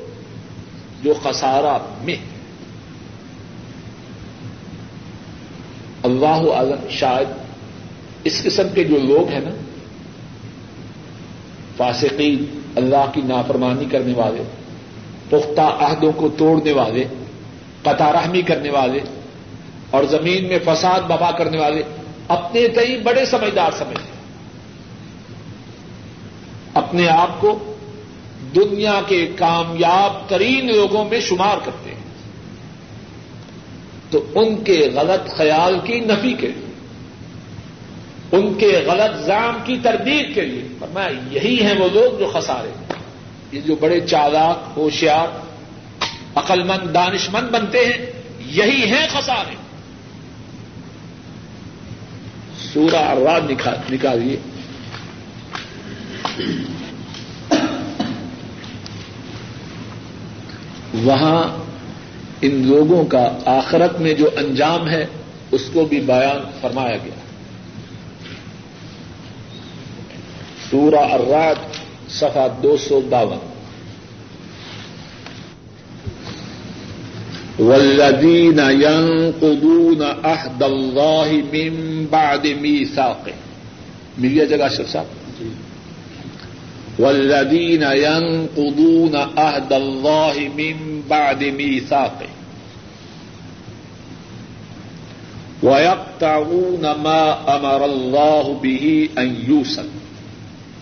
جو 1.05 1.15
خسارہ 1.23 1.79
میں۔ 2.03 2.17
اللہ 6.03 6.51
عالم 6.51 6.89
شاید 6.91 7.29
اس 8.25 8.43
قسم 8.43 8.67
کے 8.75 8.85
جو 8.85 8.99
لوگ 8.99 9.29
ہیں 9.29 9.41
نا، 9.41 9.51
فاسقین، 11.77 12.61
اللہ 12.77 13.11
کی 13.15 13.21
نافرمانی 13.25 13.85
کرنے 13.85 14.13
والے۔ 14.15 14.43
پختہ 15.31 15.61
عہدوں 15.61 16.13
کو 16.13 16.29
توڑنے 16.29 16.73
والے، 16.73 17.05
قطع 17.83 18.13
رحمی 18.13 18.43
کرنے 18.43 18.71
والے، 18.71 19.01
اور 19.91 20.05
زمین 20.05 20.49
میں 20.49 20.59
فساد 20.65 21.01
ببا 21.01 21.31
کرنے 21.31 21.59
والے 21.59 21.83
اپنے 22.29 22.69
تئی 22.69 22.97
بڑے 22.97 23.25
سمجھدار 23.25 23.71
سمجھتے 23.73 24.17
اپنے 26.75 27.09
آپ 27.09 27.41
کو 27.41 27.75
دنیا 28.55 29.01
کے 29.07 29.27
کامیاب 29.37 30.29
ترین 30.29 30.77
لوگوں 30.77 31.05
میں 31.05 31.21
شمار 31.21 31.57
کرتے 31.65 31.91
ہیں۔ 31.91 32.01
تو 34.11 34.25
ان 34.35 34.65
کے 34.65 34.91
غلط 34.95 35.31
خیال 35.31 35.79
کی 35.85 36.01
نفی 36.01 36.33
کے 36.33 36.47
لیے، 36.47 36.67
ان 38.33 38.55
کے 38.55 38.83
غلط 38.87 39.25
زام 39.25 39.59
کی 39.65 39.77
تردید 39.83 40.35
کے 40.35 40.41
لیے، 40.41 40.69
فرمایا، 40.79 41.09
یہی 41.31 41.63
ہیں 41.63 41.75
وہ 41.79 41.89
لوگ 41.93 42.19
جو 42.19 42.31
خسارے 42.35 42.69
ہیں۔ 42.69 42.96
یہ 43.57 43.61
جو 43.61 43.77
بڑے 43.77 44.01
چالاک، 44.01 44.79
ہوشیار 44.79 45.27
عقل 46.35 46.63
مند 46.63 46.95
دانش 46.95 47.31
مند 47.31 47.49
بنتے 47.49 47.79
ہیں، 47.79 48.07
یہی 48.39 48.91
ہیں 48.91 49.07
خسارے۔ 49.13 49.55
سورہ 52.73 52.97
اراد 52.97 53.41
نکالیے۔ 53.93 54.37
وہاں 60.95 61.65
ان 62.41 62.67
لوگوں 62.67 63.05
کا 63.05 63.39
آخرت 63.47 64.01
میں 64.01 64.15
جو 64.15 64.31
انجام 64.37 64.89
ہے، 64.89 65.07
اس 65.51 65.71
کو 65.73 65.85
بھی 65.85 66.01
بیان 66.01 66.51
فرمایا 66.61 66.97
گیا۔ 66.97 67.27
سورہ 70.71 71.13
الرات 71.13 71.76
صفحہ 72.09 72.49
دو 72.63 72.77
سو 72.77 73.01
باون۔ 73.01 73.57
والذین 77.59 78.61
ينقضون 78.71 80.03
عهد 80.23 80.63
الله 80.63 81.33
من 81.53 82.05
بعد 82.11 82.47
ميثاقه۔ 82.61 83.31
مل 84.19 84.29
گیا 84.29 84.45
جگہ 84.45 84.69
شر 84.77 84.87
صاحب۔ 84.87 85.43
والذین 87.01 87.83
ينقضون 87.83 89.17
عهد 89.37 89.73
الله 89.73 90.49
من 90.55 91.01
بعد 91.09 91.43
ميثاقه۔ 91.55 92.27
ويقطعون 95.63 96.85
ما 96.99 97.31
امر 97.47 97.81
الله 97.81 98.53
به 98.63 99.07
ان 99.17 99.35
يوصل۔ 99.49 99.89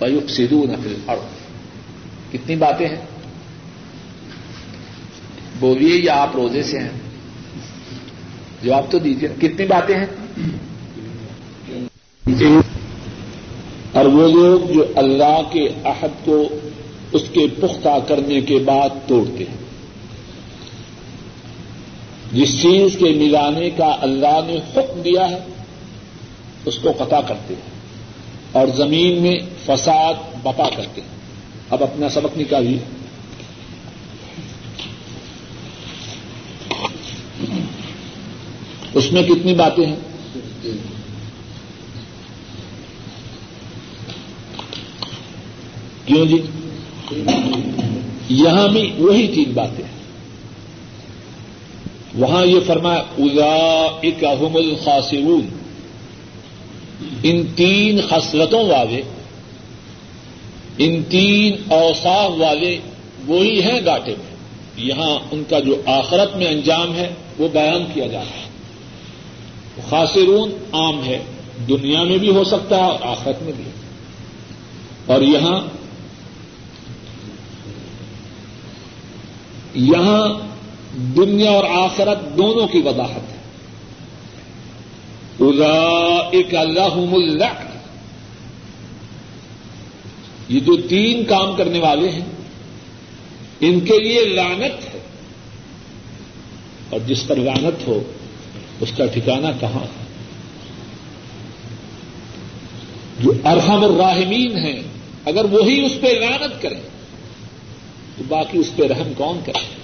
ويفسدون 0.01 0.75
في 0.83 0.89
الارض 0.89 1.45
کتنی 2.33 2.57
باتیں 2.57 2.89
ہیں؟ 2.89 3.07
بولیے 5.61 5.97
یا 5.97 6.23
آپ 6.23 6.31
روزے 6.35 6.63
سے 6.63 6.79
ہیں؟ 6.79 6.91
جواب 8.63 8.91
تو 8.91 8.99
دیجیے 8.99 9.29
کتنی 9.41 9.67
باتیں 9.67 9.95
ہیں؟ 9.95 10.07
اور 13.93 14.05
وہ 14.05 14.29
لوگ 14.29 14.73
جو 14.73 14.85
اللہ 14.97 15.43
کے 15.53 15.69
عہد 15.85 16.25
کو 16.25 16.49
اس 17.13 17.23
کے 17.33 17.47
پختہ 17.61 17.99
کرنے 18.09 18.41
کے 18.41 18.59
بعد 18.59 18.89
توڑتے 19.07 19.45
ہیں۔ 19.45 19.65
جس 22.33 22.63
چیز 22.63 22.97
کے 22.99 23.05
ملانے 23.05 23.71
کا 23.71 23.97
اللہ 24.01 24.41
نے 24.47 24.57
حکم 24.57 25.03
دیا 25.03 25.31
ہے، 25.31 25.39
اس 26.65 26.79
کو 26.79 26.93
قطع 26.93 27.21
کرتے 27.21 27.55
ہیں۔ 27.55 27.74
اور 28.55 28.69
زمین 28.69 29.23
میں 29.23 29.39
فساد 29.67 30.15
بپا 30.43 30.69
کرتے 30.77 31.01
ہیں۔ 31.01 31.09
اب 31.71 31.83
اپنا 31.83 32.09
سبق 32.09 32.39
نکالیے۔ 32.39 32.79
اس 38.95 39.13
میں 39.13 39.23
کتنی 39.23 39.55
باتیں 39.55 39.87
ہیں؟ 39.87 39.97
کیوں 46.05 46.27
جی؟ 46.27 46.43
یہاں 48.29 48.69
بھی 48.69 48.93
وہی 48.99 49.29
تین 49.29 49.53
باتیں 49.55 49.85
ہیں۔ 49.85 49.95
وہاں 52.15 52.47
یہ 52.47 52.61
فرمایا 52.67 53.03
الا 53.19 53.87
اکم 54.03 54.57
الخاصرون 54.57 55.64
ان 57.23 57.47
تین 57.57 58.01
خصلتوں 58.09 58.69
والے، 58.69 59.03
ان 60.79 61.03
تین 61.03 61.57
اوساف 61.69 62.31
والے 62.39 62.79
وہی 63.27 63.63
ہیں 63.63 63.81
گاٹے 63.87 64.15
میں۔ 64.19 64.35
یہاں 64.77 65.19
ان 65.31 65.43
کا 65.49 65.61
جو 65.61 65.83
آخرت 65.87 66.37
میں 66.37 66.47
انجام 66.47 66.95
ہے، 66.95 67.15
وہ 67.39 67.49
بیان 67.53 67.85
کیا 67.95 68.07
جا 68.07 68.19
رہا 68.19 68.41
ہے۔ 68.43 68.49
خاصرون 69.89 70.51
عام 70.73 71.05
ہے، 71.05 71.23
دنیا 71.69 72.03
میں 72.03 72.19
بھی 72.19 72.31
ہو 72.31 72.45
سکتا 72.45 72.77
ہے 72.77 72.83
اور 72.83 72.99
آخرت 73.01 73.43
میں 73.43 73.53
بھی۔ 73.57 73.65
اور 75.07 75.23
یہاں 75.23 75.61
یہاں 79.75 80.29
دنیا 80.97 81.51
اور 81.51 81.65
آخرت 81.65 82.39
دونوں 82.39 82.67
کی 82.67 82.79
وضاحت 82.79 83.33
ہے۔ 83.33 83.34
ایک 86.33 86.55
اللہ 86.55 87.51
یہ 90.49 90.61
جو 90.61 90.77
تین 90.77 91.25
کام 91.25 91.57
کرنے 91.57 91.79
والے 91.79 92.09
ہیں، 92.09 92.25
ان 93.61 93.81
کے 93.81 93.99
لیے 93.99 94.25
لانت 94.25 94.95
ہے۔ 94.95 95.01
اور 96.91 97.01
جس 97.07 97.27
پر 97.27 97.37
لانت 97.37 97.89
ہو، 97.89 98.13
اس 98.81 98.93
کا 98.97 99.07
ٹھکانا 99.07 99.51
کہاں 99.61 99.81
ہے؟ 99.81 100.05
جو 103.21 103.33
ارحم 103.45 103.85
الراحمین 103.85 104.59
ہیں، 104.59 104.83
اگر 105.25 105.45
وہی 105.45 105.87
اس 105.87 105.93
پہ 106.01 106.07
لانت 106.07 106.63
کریں، 106.63 106.81
تو 108.17 108.25
باقی 108.29 108.59
اس 108.59 108.71
پہ 108.77 108.83
رحم 108.83 109.13
کون 109.17 109.39
کرے؟ 109.45 109.84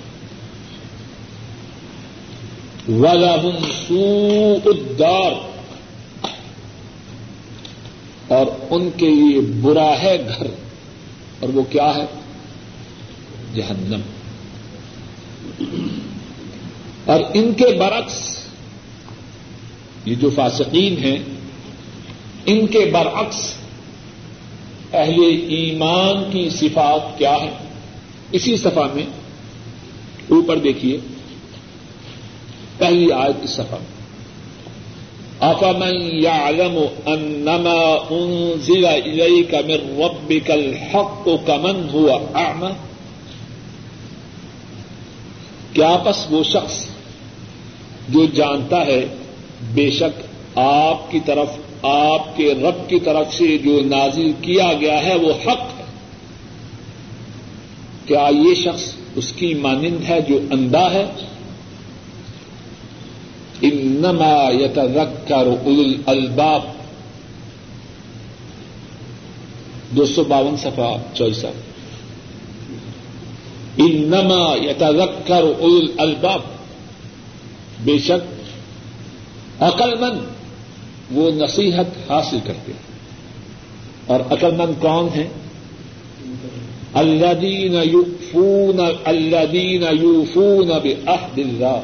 وَلَهُمْ 2.88 3.66
سُوءُ 3.88 4.78
الدَّارِ 4.78 5.34
اور 8.28 8.46
ان 8.70 8.90
کے 8.96 9.08
لیے 9.08 9.40
برا 9.40 10.02
ہے 10.02 10.16
گھر 10.28 10.46
اور 11.40 11.48
وہ 11.48 11.62
کیا 11.62 11.96
ہے؟ 11.96 12.06
جہنم۔ 13.54 14.00
اور 17.04 17.20
ان 17.34 17.52
کے 17.52 17.78
برعکس، 17.78 18.44
یہ 20.04 20.14
جو 20.14 20.30
فاسقین 20.30 21.04
ہیں، 21.04 21.18
ان 22.46 22.66
کے 22.66 22.90
برعکس 22.92 23.54
اہل 24.92 25.20
ایمان 25.48 26.30
کی 26.30 26.48
صفات 26.48 27.18
کیا 27.18 27.32
ہے 27.32 27.50
اسی 28.32 28.56
صفا 28.56 28.86
میں 28.94 29.06
اوپر 30.28 30.56
دیکھیے۔ 30.56 30.98
پہلی 32.80 33.12
آیت 33.12 33.42
اس 33.42 33.50
صفا 33.50 33.76
میں 33.76 33.98
افمن 35.40 35.94
يعلم 36.22 36.78
انما 37.06 37.80
انزل 38.10 38.86
اليك 38.86 39.54
من 39.54 40.02
ربك 40.02 40.50
الحق 40.50 41.28
كمن 41.46 41.88
هو 41.92 42.18
اعمى؟ 42.34 42.72
کیا 45.72 45.96
پس 46.04 46.26
وہ 46.30 46.42
شخص 46.42 46.84
جو 48.08 48.26
جانتا 48.34 48.86
ہے 48.86 49.04
بے 49.74 49.90
شک 49.90 50.20
آپ 50.58 51.10
کی 51.10 51.20
طرف، 51.24 51.48
آپ 51.82 52.36
کے 52.36 52.54
رب 52.54 52.88
کی 52.88 53.00
طرف 53.00 53.34
سے 53.34 53.58
جو 53.58 53.80
نازل 53.84 54.32
کیا 54.40 54.72
گیا 54.72 55.02
ہے 55.02 55.14
وہ 55.14 55.32
حق 55.32 55.66
ہے؟ 55.78 55.84
کیا 58.06 58.28
یہ 58.30 58.54
شخص 58.54 58.84
اس 59.16 59.32
کی 59.32 59.54
مانند 59.54 60.04
ہے 60.08 60.20
جو 60.20 60.38
اندھا 60.50 60.90
ہے؟ 60.92 61.04
انما 64.06 64.50
یتذکر 64.52 65.46
اول 65.64 65.96
الباب 66.06 66.62
دو 69.96 70.06
سو 70.06 70.24
باون 70.24 70.56
سفا 70.56 70.96
چوائس 71.14 71.44
انما 73.78 74.56
یتذکر 74.62 75.42
اول 75.58 75.86
الباب 75.98 76.40
بے 77.84 77.98
شک 77.98 78.40
عقل 79.62 79.98
مند 80.00 80.18
وہ 81.10 81.30
نصیحت 81.30 82.10
حاصل 82.10 82.38
کرتے 82.44 82.72
ہیں. 82.72 82.90
اور 84.06 84.20
عقل 84.20 84.54
مند 84.56 84.82
کون 84.82 85.08
ہے 85.14 85.28
الدین 86.94 87.74
یوفون 87.84 88.80
الدین 89.04 89.84
یوفون 90.00 90.68
بعہد 90.68 91.38
اللہ. 91.38 91.80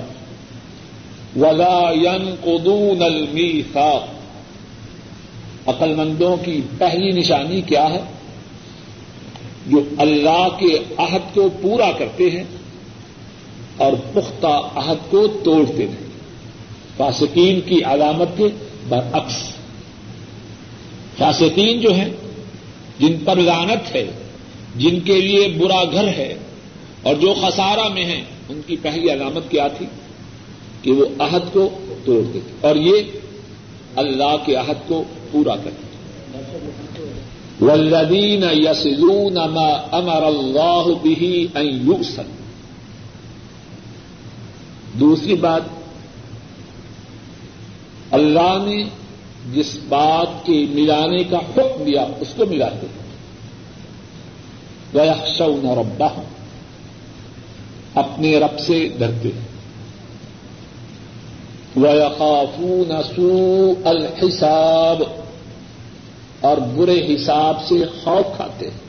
ولا 1.36 1.90
ينقضون 1.90 3.02
الميثاق۔ 3.02 4.06
عقل 5.68 5.94
مندوں 5.94 6.36
کی 6.36 6.60
پہلی 6.78 7.10
نشانی 7.10 7.60
کیا 7.60 7.90
ہے؟ 7.90 8.00
جو 9.66 9.82
اللہ 9.98 10.48
کے 10.58 10.78
عہد 10.96 11.34
کو 11.34 11.48
پورا 11.62 11.92
کرتے 11.98 12.30
ہیں 12.30 12.44
اور 13.76 13.92
پختہ 14.14 14.60
عہد 14.74 15.10
کو 15.10 15.26
توڑتے 15.44 15.88
ہیں۔ 15.88 16.06
فاسقین 16.96 17.60
کی 17.60 17.84
علامت 17.84 18.28
کے 18.36 18.44
برعکس۔ 18.88 19.50
فاسقین 21.18 21.80
جو 21.80 21.94
ہیں، 21.94 22.08
جن 22.98 23.16
پر 23.24 23.36
لانت 23.36 23.94
ہے، 23.94 24.06
جن 24.76 25.00
کے 25.00 25.20
لیے 25.20 25.48
برا 25.48 25.84
گھر 25.84 26.08
ہے 26.08 26.34
اور 27.02 27.14
جو 27.14 27.34
خسارہ 27.42 27.88
میں 27.88 28.04
ہیں، 28.04 28.24
ان 28.48 28.60
کی 28.66 28.76
پہلی 28.82 29.12
علامت 29.12 29.50
کیا 29.50 29.68
تھی؟ 29.68 29.86
کہ 30.86 30.92
وہ 30.92 31.06
عہد 31.18 31.52
کو 31.52 31.68
توڑ 32.04 32.22
دیتے 32.32 32.52
اور 32.60 32.76
یہ 32.76 32.96
اللہ 33.96 34.36
کے 34.44 34.54
عہد 34.54 34.88
کو 34.88 35.02
پورا 35.30 35.56
کرتے 35.56 35.84
والذین 37.60 38.44
یسلون 38.52 39.38
ما 39.52 39.68
امر 39.98 40.22
اللہ 40.22 40.88
به 41.02 41.30
ان 41.54 41.66
یوصل 41.86 42.28
دوسری 45.00 45.34
بات، 45.34 45.62
اللہ 48.10 48.52
نے 48.66 48.82
جس 49.54 49.76
بات 49.88 50.46
کے 50.46 50.64
ملانے 50.70 51.24
کا 51.24 51.38
حکم 51.38 51.84
دیا، 51.84 52.06
اس 52.20 52.34
کو 52.36 52.46
ملاتے 52.46 52.86
گیا 54.94 55.14
شو 55.38 55.50
ربا 55.80 56.08
اپنے 57.94 58.38
رب 58.38 58.58
سے 58.58 58.88
ڈرتے۔ 58.98 59.28
ہیں 59.28 59.55
وَيَخَافُونَ 61.76 62.92
سُوءَ 63.16 63.88
الْحِسَابِ 63.88 65.04
اور 66.40 66.56
برے 66.56 67.14
حساب 67.14 67.64
سے 67.64 67.74
خوف 68.04 68.36
کھاتے 68.36 68.70
ہیں۔ 68.70 68.86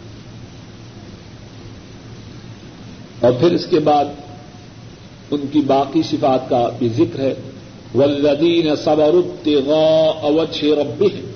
اور 3.19 3.31
پھر 3.39 3.51
اس 3.51 3.65
کے 3.65 3.79
بعد 3.79 4.05
ان 5.31 5.41
کی 5.51 5.59
باقی 5.59 6.01
صفات 6.01 6.49
کا 6.49 6.69
بھی 6.77 6.89
ذکر 6.89 7.19
ہے۔ 7.19 7.33
ولدین 7.95 8.75
صبر 8.75 9.13
ابتغاء 9.13 10.29
وجه 10.29 10.67
ربهم 10.67 11.31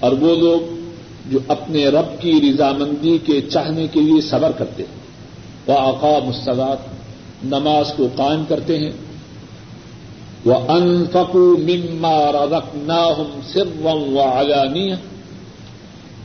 اور 0.00 0.12
وہ 0.12 0.34
لوگ 0.36 0.74
جو 1.30 1.38
اپنے 1.48 1.86
رب 1.86 2.20
کی 2.20 2.32
رضامندی 2.32 3.18
کے 3.18 3.40
چاہنے 3.40 3.86
کے 3.86 4.00
لیے 4.00 4.20
صبر 4.20 4.50
کرتے 4.50 4.82
ہیں۔ 4.82 4.98
وہ 5.66 5.78
اقام 5.78 6.28
الصلاط 6.28 6.78
نماز 7.44 7.92
کو 7.96 8.08
قائم 8.16 8.44
کرتے 8.48 8.78
ہیں۔ 8.78 9.07
وہ 10.44 10.54
انفقو 10.54 11.56
مما 11.58 12.32
رزقناہم 12.32 13.40
سرا 13.52 14.94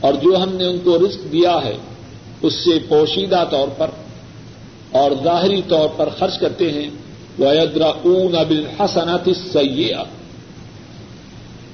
اور 0.00 0.14
جو 0.14 0.42
ہم 0.42 0.48
نے 0.52 0.64
ان 0.64 0.78
کو 0.84 0.98
رزق 0.98 1.32
دیا 1.32 1.58
ہے، 1.64 1.76
اس 2.42 2.52
سے 2.52 2.78
پوشیدہ 2.88 3.44
طور 3.50 3.68
پر 3.78 3.86
اور 4.92 5.10
ظاہری 5.24 5.62
طور 5.68 5.88
پر 5.96 6.08
خرچ 6.08 6.38
کرتے 6.40 6.72
ہیں 6.72 6.90
وہ 7.38 7.46
ادرا 7.46 7.86
اون 7.86 8.36
ابل 8.36 8.66
حسنت 8.80 9.56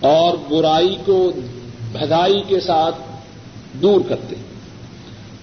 اور 0.00 0.36
برائی 0.50 0.96
کو 1.04 1.30
بھدائی 1.92 2.42
کے 2.48 2.60
ساتھ 2.60 2.94
دور 3.72 4.00
کرتے 4.08 4.36
ہیں۔ 4.36 4.50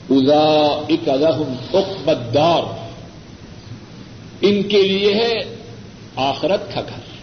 ادا 0.09 0.83
اک 0.89 1.09
ادہم 1.09 1.53
اقبدار 1.73 2.63
ان 4.41 4.63
کے 4.63 4.81
لیے 4.81 5.13
ہے 5.13 5.56
آخرت 6.17 6.73
کا 6.73 6.81
گھر۔ 6.81 7.17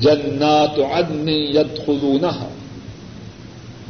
جنات 0.00 0.78
عدن 0.78 1.28
یدخلونها 1.28 2.48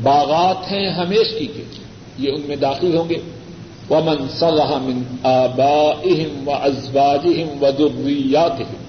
باغات 0.02 0.72
ہیں 0.72 0.90
ہمیشگی 0.90 1.46
کے۔ 1.46 1.64
یہ 2.18 2.32
ان 2.32 2.40
میں 2.46 2.56
داخل 2.56 2.96
ہوں 2.96 3.08
گے۔ 3.08 3.14
ومن 3.90 4.28
صلح 4.28 4.76
من 4.76 5.02
آبائهم 5.22 6.48
وازواجهم 6.48 7.48
وذرياتهم 7.60 8.82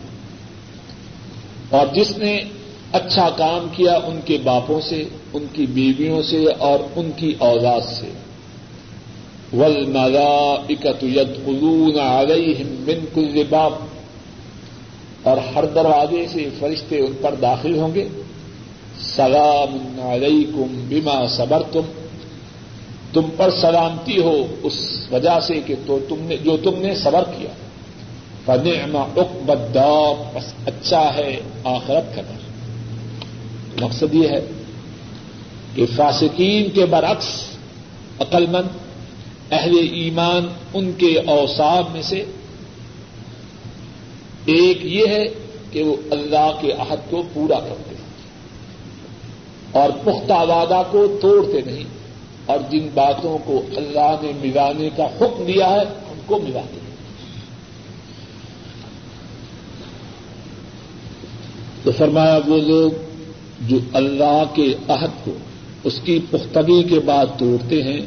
اور 1.69 1.87
جس 1.93 2.17
نے 2.17 2.43
اچھا 2.91 3.29
کام 3.29 3.67
کیا 3.71 3.93
ان 3.93 4.19
کے 4.25 4.37
باپوں 4.43 4.81
سے، 4.81 5.03
ان 5.33 5.45
کی 5.53 5.65
بیویوں 5.65 6.21
سے 6.21 6.45
اور 6.59 6.79
ان 6.95 7.11
کی 7.15 7.33
اوزاد 7.39 7.81
سے۔ 7.81 8.11
والملائکۃ 9.53 11.03
يدخلون 11.03 11.99
عليهم 11.99 12.75
من 12.79 13.05
كل 13.13 13.43
باب۔ 13.49 13.73
اور 15.23 15.37
ہر 15.37 15.65
دروازے 15.65 16.25
سے 16.33 16.49
فرشتے 16.59 16.99
ان 16.99 17.13
پر 17.21 17.35
داخل 17.41 17.77
ہوں 17.77 17.95
گے۔ 17.95 18.07
سلام 19.15 19.99
علیکم 20.01 20.85
بما 20.89 21.27
صبرتم۔ 21.27 21.81
تم 23.13 23.21
پر 23.37 23.49
سلامتی 23.61 24.21
ہو 24.21 24.45
اس 24.63 25.07
وجہ 25.11 25.39
سے 25.39 25.61
کہ 25.65 25.75
تو 25.85 25.99
تم 26.09 26.15
نے 26.19 26.37
جو 26.37 26.57
تم 26.57 26.71
نے 26.79 26.95
صبر 26.95 27.23
کیا۔ 27.37 27.49
فنعم 28.45 28.97
عقب 28.97 29.51
الدار۔ 29.51 30.37
بس 30.37 30.53
اچھا 30.65 31.13
ہے 31.15 31.39
آخرت 31.63 32.15
کا 32.15 32.21
مقصد 33.81 34.13
یہ 34.13 34.27
ہے 34.29 34.45
کہ 35.75 35.85
فاسقین 35.95 36.69
کے 36.69 36.85
برعکس 36.85 37.27
عقل 38.19 38.45
مند 38.47 38.88
اہل 39.51 39.77
ایمان 39.91 40.47
ان 40.73 40.91
کے 40.97 41.19
اوساب 41.19 41.91
میں 41.91 42.01
سے 42.01 42.23
ایک 44.45 44.85
یہ 44.85 45.07
ہے 45.07 45.25
کہ 45.71 45.83
وہ 45.83 45.95
اللہ 46.11 46.51
کے 46.61 46.71
عہد 46.71 47.09
کو 47.09 47.23
پورا 47.33 47.59
کرتے 47.59 47.95
ہیں 47.95 47.99
اور 49.71 49.89
پختہ 49.89 50.33
وعدہ 50.33 50.81
کو 50.91 51.17
توڑتے 51.21 51.71
نہیں 51.71 51.83
اور 52.45 52.59
جن 52.69 52.87
باتوں 52.93 53.37
کو 53.45 53.61
اللہ 53.77 54.15
نے 54.21 54.31
ملانے 54.41 54.89
کا 54.95 55.05
حکم 55.05 55.43
دیا 55.43 55.69
ہے، 55.69 55.79
ان 55.79 56.19
کو 56.25 56.39
ملاتے 56.39 56.73
ہیں۔ 56.73 56.89
تو 61.83 61.91
فرمایا 61.97 62.39
وہ 62.47 62.57
لوگ 62.57 62.91
جو 63.61 63.77
اللہ 63.93 64.43
کے 64.53 64.73
عہد 64.87 65.25
کو، 65.25 65.31
اس 65.83 65.99
کی 66.03 66.19
پختگی 66.29 66.83
کے 66.83 66.99
بعد 66.99 67.25
توڑتے 67.37 67.83
ہیں 67.83 68.01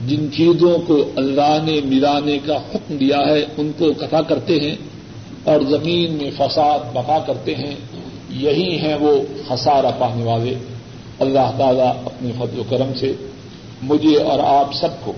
جن 0.00 0.32
چیزوں 0.32 0.78
کو 0.86 1.10
اللہ 1.16 1.58
نے 1.64 1.80
ملانے 1.84 2.38
کا 2.38 2.56
حکم 2.56 2.96
دیا 2.96 3.18
ہے، 3.18 3.44
ان 3.56 3.70
کو 3.78 3.92
کٹا 3.92 4.22
کرتے 4.22 4.56
ہیں 4.60 4.74
اور 5.44 5.60
زمین 5.60 6.12
میں 6.12 6.30
فساد 6.38 6.78
بقا 6.92 7.18
کرتے 7.18 7.54
ہیں۔ 7.54 7.74
یہی 8.30 8.78
ہیں 8.78 8.94
وہ 8.94 9.22
خسارہ 9.48 9.86
پانے 9.98 10.24
والے۔ 10.24 10.54
اللہ 11.20 11.50
تعالیٰ 11.58 11.92
اپنے 12.04 12.32
فضل 12.32 12.58
و 12.58 12.62
کرم 12.68 12.94
سے 12.94 13.12
مجھے 13.82 14.22
اور 14.22 14.38
آپ 14.38 14.74
سب 14.74 14.88
کو 15.04 15.12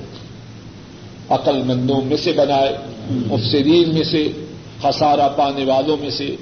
عقل 1.28 1.62
مندوں 1.62 2.02
میں 2.04 2.16
سے 2.16 2.32
بنائے، 2.32 2.76
مفسرین 3.10 3.94
میں 3.94 4.04
سے، 4.04 4.28
خسارہ 4.82 5.28
پانے 5.36 5.64
والوں 5.64 5.96
میں 6.00 6.10
سے، 6.10 6.36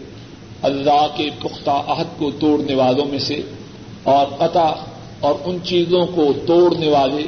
اللہ 0.62 1.06
کے 1.16 1.30
پختہ 1.38 1.70
عہد 1.70 2.18
کو 2.18 2.30
توڑنے 2.30 2.74
والوں 2.74 3.06
میں 3.06 3.18
سے 3.18 3.40
اور 4.02 4.26
قطع 4.38 4.70
اور 5.20 5.34
ان 5.44 5.58
چیزوں 5.64 6.06
کو 6.06 6.32
توڑنے 6.46 6.88
والے 6.88 7.22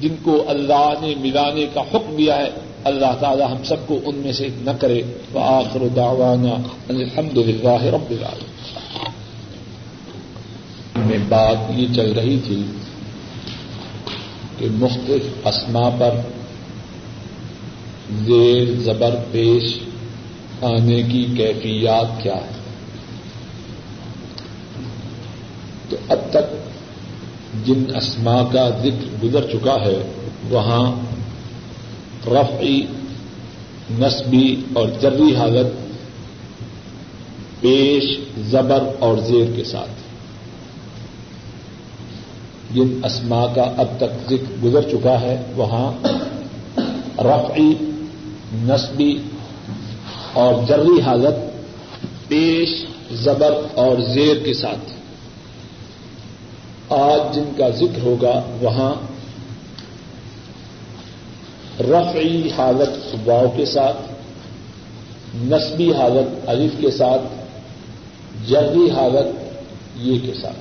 جن 0.00 0.14
کو 0.22 0.44
اللہ 0.48 0.92
نے 1.00 1.14
ملانے 1.20 1.66
کا 1.74 1.80
حکم 1.80 2.16
دیا 2.16 2.36
ہے، 2.36 2.50
اللہ 2.84 3.16
تعالی 3.20 3.42
ہم 3.42 3.62
سب 3.64 3.76
کو 3.86 4.00
ان 4.04 4.16
میں 4.16 4.32
سے 4.32 4.48
نہ 4.60 4.70
کرے۔ 4.80 5.02
وہ 5.32 5.40
آخر 5.40 5.88
داوانا 5.96 6.54
الحمد 6.88 7.38
للہ 7.38 7.82
رب 7.82 8.14
میں 10.96 11.18
بات 11.28 11.56
یہ 11.70 11.86
چل 11.94 12.12
رہی 12.12 12.38
تھی 12.46 12.62
کہ 14.58 14.66
مختلف 14.72 15.46
اسما 15.46 15.88
پر 15.98 16.10
زیر 18.26 18.80
زبر 18.80 19.14
پیش 19.32 19.78
آنے 20.62 21.02
کی 21.02 21.26
کیفیات 21.36 22.22
کیا 22.22 22.36
ہے 22.36 22.60
تو 25.88 25.96
اب 26.08 26.18
تک 26.30 26.69
جن 27.66 27.96
اسما 27.96 28.42
کا 28.52 28.70
ذکر 28.82 29.26
گزر 29.26 29.46
چکا 29.52 29.76
ہے، 29.84 30.02
وہاں 30.50 30.92
رفعی، 32.26 32.82
نسبی 33.90 34.62
اور 34.72 34.88
جری 35.00 35.36
حالت 35.36 35.90
پیش، 37.60 38.04
زبر 38.38 38.84
اور 38.98 39.18
زیر 39.18 39.56
کے 39.56 39.64
ساتھ۔ 39.64 39.90
جن 42.74 43.00
اسما 43.04 43.46
کا 43.54 43.62
اب 43.62 43.86
تک 43.96 44.30
ذکر 44.30 44.64
گزر 44.64 44.82
چکا 44.82 45.20
ہے، 45.20 45.42
وہاں 45.56 45.92
رفعی، 47.18 47.74
نسبی 48.52 49.18
اور 50.32 50.54
جری 50.68 51.00
حالت 51.00 51.34
پیش، 52.28 52.68
زبر 53.12 53.52
اور 53.74 53.98
زیر 54.14 54.36
کے 54.44 54.54
ساتھ۔ 54.54 54.99
آج 56.90 57.34
جن 57.34 57.44
کا 57.58 57.70
ذکر 57.70 58.02
ہوگا 58.02 58.42
وہاں 58.60 58.94
رفعی 61.82 62.50
حالت 62.58 63.16
واؤ 63.28 63.46
کے 63.56 63.64
ساتھ، 63.64 63.96
نسبی 65.36 65.92
حالت 65.92 66.48
الف 66.48 66.80
کے 66.80 66.90
ساتھ 66.90 67.22
جرری 68.48 68.90
حالت 68.90 69.56
یہ 69.96 70.18
کے 70.26 70.32
ساتھ۔ 70.42 70.58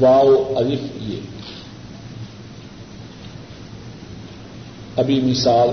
واؤ، 0.00 0.54
الف، 0.56 0.80
یہ۔ 1.02 1.16
ابھی 4.96 5.20
مثال 5.20 5.68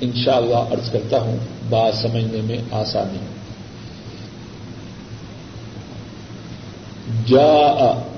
انشاءاللہ 0.00 0.54
اللہ 0.54 0.72
ارض 0.72 0.90
کرتا 0.90 1.20
ہوں 1.20 1.36
بات 1.68 1.94
سمجھنے 1.94 2.40
میں 2.40 2.58
آسانی۔ 2.70 3.18
جا 7.26 8.08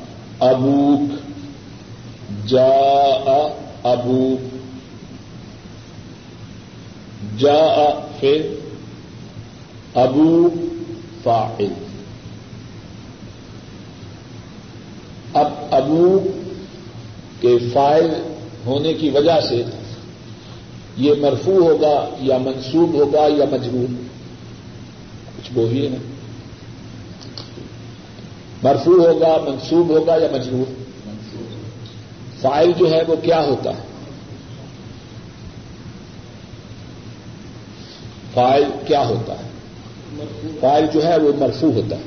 ابوک 0.40 1.12
جا 2.48 2.68
ابوک 3.82 4.54
جا 7.38 8.00
پھر 8.20 8.48
ابو 9.94 10.48
فاعل 11.22 11.72
اب 15.34 15.52
ابو 15.70 16.18
کے 17.40 17.58
فائل 17.72 18.10
ہونے 18.66 18.94
کی 18.94 19.10
وجہ 19.10 19.40
سے 19.48 19.62
یہ 20.96 21.12
مرفوع 21.20 21.64
ہوگا 21.64 22.08
یا 22.20 22.38
منسوب 22.38 22.94
ہوگا 22.94 23.26
یا 23.36 23.44
مجبور 23.50 23.92
کچھ 25.36 25.58
وہی 25.58 25.88
نا۔ 25.88 26.13
مرفوع 28.64 29.06
ہوگا 29.06 29.50
منسوب 29.50 29.90
ہوگا 29.90 30.16
یا 30.16 30.28
مجبور 30.32 30.72
فائل 32.40 32.72
جو 32.78 32.90
ہے 32.90 33.02
وہ 33.08 33.16
کیا 33.22 33.40
ہوتا 33.40 33.70
ہے؟ 33.70 33.82
فائل 38.34 38.64
کیا 38.86 39.06
ہوتا 39.06 39.32
ہے؟ 39.32 39.48
فائل 40.60 40.86
جو 40.94 41.06
ہے 41.06 41.18
وہ 41.18 41.32
مرفو 41.38 41.70
ہوتا 41.70 41.96
ہے۔ 41.96 42.02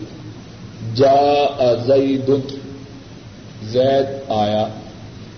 جا 0.96 1.16
زید 1.86 2.32
زید 3.64 4.08
آیا، 4.30 4.68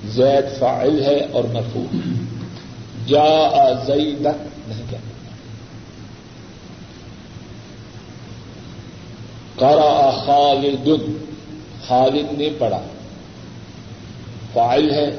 زید 0.05 0.59
فائل 0.59 1.03
ہے 1.03 1.19
اور 1.31 1.43
مرفو 1.43 1.83
جا 3.07 3.73
زید، 3.85 4.27
نہیں 4.67 4.83
کیا؟ 4.89 4.99
کرا 9.59 10.23
خالد 10.25 10.89
خالد 11.87 12.33
نے 12.33 12.49
پڑھا۔ 12.57 12.81
فائل 14.53 14.91
ہے 14.91 15.15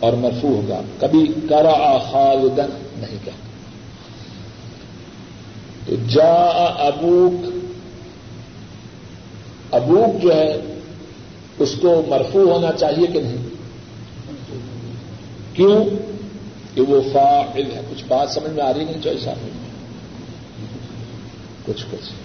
اور 0.00 0.12
مرفو 0.12 0.48
ہوگا۔ 0.48 0.80
کبھی 0.98 1.26
کرا 1.48 1.98
خالدن 1.98 2.88
نہیں 2.96 3.18
کیا 3.24 3.32
تو 5.86 5.94
جا 6.08 6.44
ابوک۔ 6.78 7.46
ابوک 9.74 10.22
جو 10.22 10.34
ہے، 10.34 10.56
اس 11.58 11.74
کو 11.80 12.02
مرفو 12.08 12.52
ہونا 12.52 12.72
چاہیے 12.72 13.06
کہ 13.06 13.20
نہیں؟ 13.20 13.36
کیوں؟ 15.52 15.84
کہ 16.74 16.80
وہ 16.80 17.00
فاعل 17.12 17.70
ہے۔ 17.70 17.80
کچھ 17.90 18.04
بات 18.08 18.30
سمجھ 18.30 18.52
میں 18.52 18.64
آ 18.64 18.72
رہی 18.72 18.84
نہیں 18.84 19.02
چاہیے 19.02 19.18
صاحب؟ 19.18 19.48
کچھ 21.66 21.84
کچھ۔ 21.90 22.23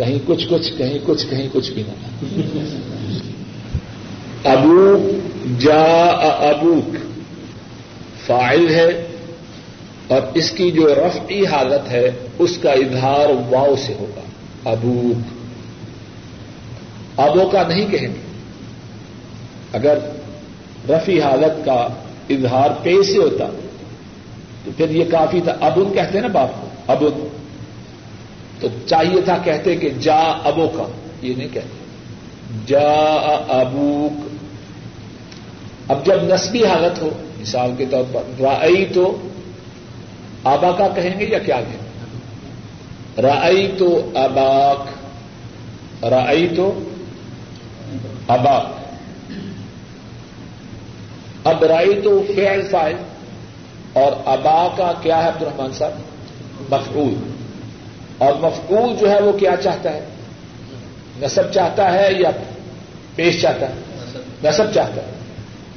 کہیں 0.00 0.18
کچھ 0.26 0.48
کچھ 0.48 0.72
کہیں 0.78 0.98
کچھ 1.04 1.26
کہیں 1.30 1.48
کچھ 1.52 1.72
بھی 1.72 1.82
نہ 1.86 1.92
ابو 4.48 5.10
جا 5.60 6.04
ابوک۔ 6.50 6.96
فائل 8.26 8.74
ہے 8.74 9.06
اور 10.08 10.20
اس 10.34 10.50
کی 10.50 10.70
جو 10.70 10.94
رفعی 10.94 11.46
حالت 11.46 11.90
ہے، 11.90 12.10
اس 12.38 12.58
کا 12.58 12.70
اظہار 12.70 13.28
واؤ 13.50 13.74
سے 13.86 13.94
ہوگا۔ 13.94 14.20
ابوک۔ 14.70 15.16
ابو 17.20 17.48
کا 17.48 17.62
نہیں 17.68 17.86
کہیں 17.90 18.08
گے۔ 18.08 18.38
اگر 19.72 19.98
رفی 20.88 21.20
حالت 21.20 21.64
کا 21.64 21.88
اظہار 22.30 22.70
پے 22.82 23.02
سے 23.02 23.18
ہوتا، 23.18 23.46
تو 24.64 24.70
پھر 24.76 24.90
یہ 24.90 25.04
کافی 25.10 25.40
تھا۔ 25.44 25.56
ابن 25.60 25.84
کہتے 25.84 26.14
ہیں 26.14 26.20
نا 26.20 26.28
باپ 26.28 26.48
کو۔ 26.60 26.68
ابن 26.86 27.26
تو 28.60 28.68
چاہیے 28.86 29.20
تھا 29.20 29.38
کہتے 29.44 29.76
کہ 29.76 29.90
جا 29.90 30.20
ابو 30.20 30.68
کا، 30.68 30.84
یہ 31.22 31.34
نہیں 31.34 31.48
کہتے۔ 31.52 31.78
جا 32.66 32.90
ابوک 33.48 34.28
اب 35.88 36.06
جب 36.06 36.22
نسبی 36.22 36.66
حالت 36.66 37.02
ہو، 37.02 37.10
مثال 37.40 37.72
کے 37.78 37.84
طور 37.90 38.04
پر 38.12 38.22
رائی 38.40 38.84
تو 38.94 39.16
آبا 40.44 40.70
کا 40.70 40.88
کہیں 40.88 41.20
گے 41.20 41.24
یا 41.24 41.38
کیا 41.38 41.60
کہیں 41.60 41.90
رائی 43.22 43.72
تو 43.78 44.10
اباک 44.14 44.88
رائی 46.04 46.48
تو 46.56 46.84
اباک 48.28 48.80
اب 51.44 51.64
رائی 51.64 52.00
تو 52.04 52.22
فیل 52.34 52.62
فائل 52.70 52.96
اور 53.92 54.12
ابا 54.24 54.68
کا 54.76 54.92
کیا 55.02 55.22
ہے 55.22 55.28
عبد 55.28 55.42
الرحمان 55.42 55.72
صاحب؟ 55.72 55.92
مفعول۔ 56.72 57.29
اور 58.20 58.34
مفعول 58.34 58.96
جو 58.96 59.10
ہے 59.10 59.22
وہ 59.22 59.32
کیا 59.32 59.56
چاہتا 59.56 59.92
ہے؟ 59.92 60.04
نصب 61.20 61.52
چاہتا 61.52 61.92
ہے 61.92 62.08
یا 62.12 62.30
پیش 63.16 63.42
چاہتا 63.42 63.68
ہے؟ 63.68 63.74
نصب. 64.44 64.64
چاہتا 64.74 65.02
ہے۔ 65.02 65.10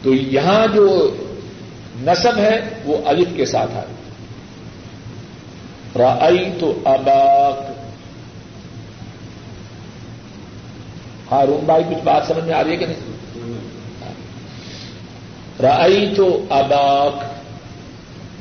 تو 0.03 0.13
یہاں 0.13 0.67
جو 0.73 1.15
نصب 2.01 2.37
ہے 2.37 2.59
وہ 2.85 2.97
الف 3.05 3.27
کے 3.35 3.45
ساتھ 3.45 3.71
آئے 3.73 3.91
رائی 5.95 6.51
تو 6.59 6.79
اباک 6.85 7.71
ہارون 11.31 11.65
بھائی 11.65 11.83
کچھ 11.89 12.03
بات 12.03 12.27
سمجھ 12.27 12.43
میں 12.43 12.53
آ 12.53 12.63
رہی 12.63 12.71
ہے 12.71 12.77
کہ 12.77 12.85
نہیں؟ 12.85 13.11
رائی 15.61 16.13
تو 16.17 16.45
اباک 16.49 17.23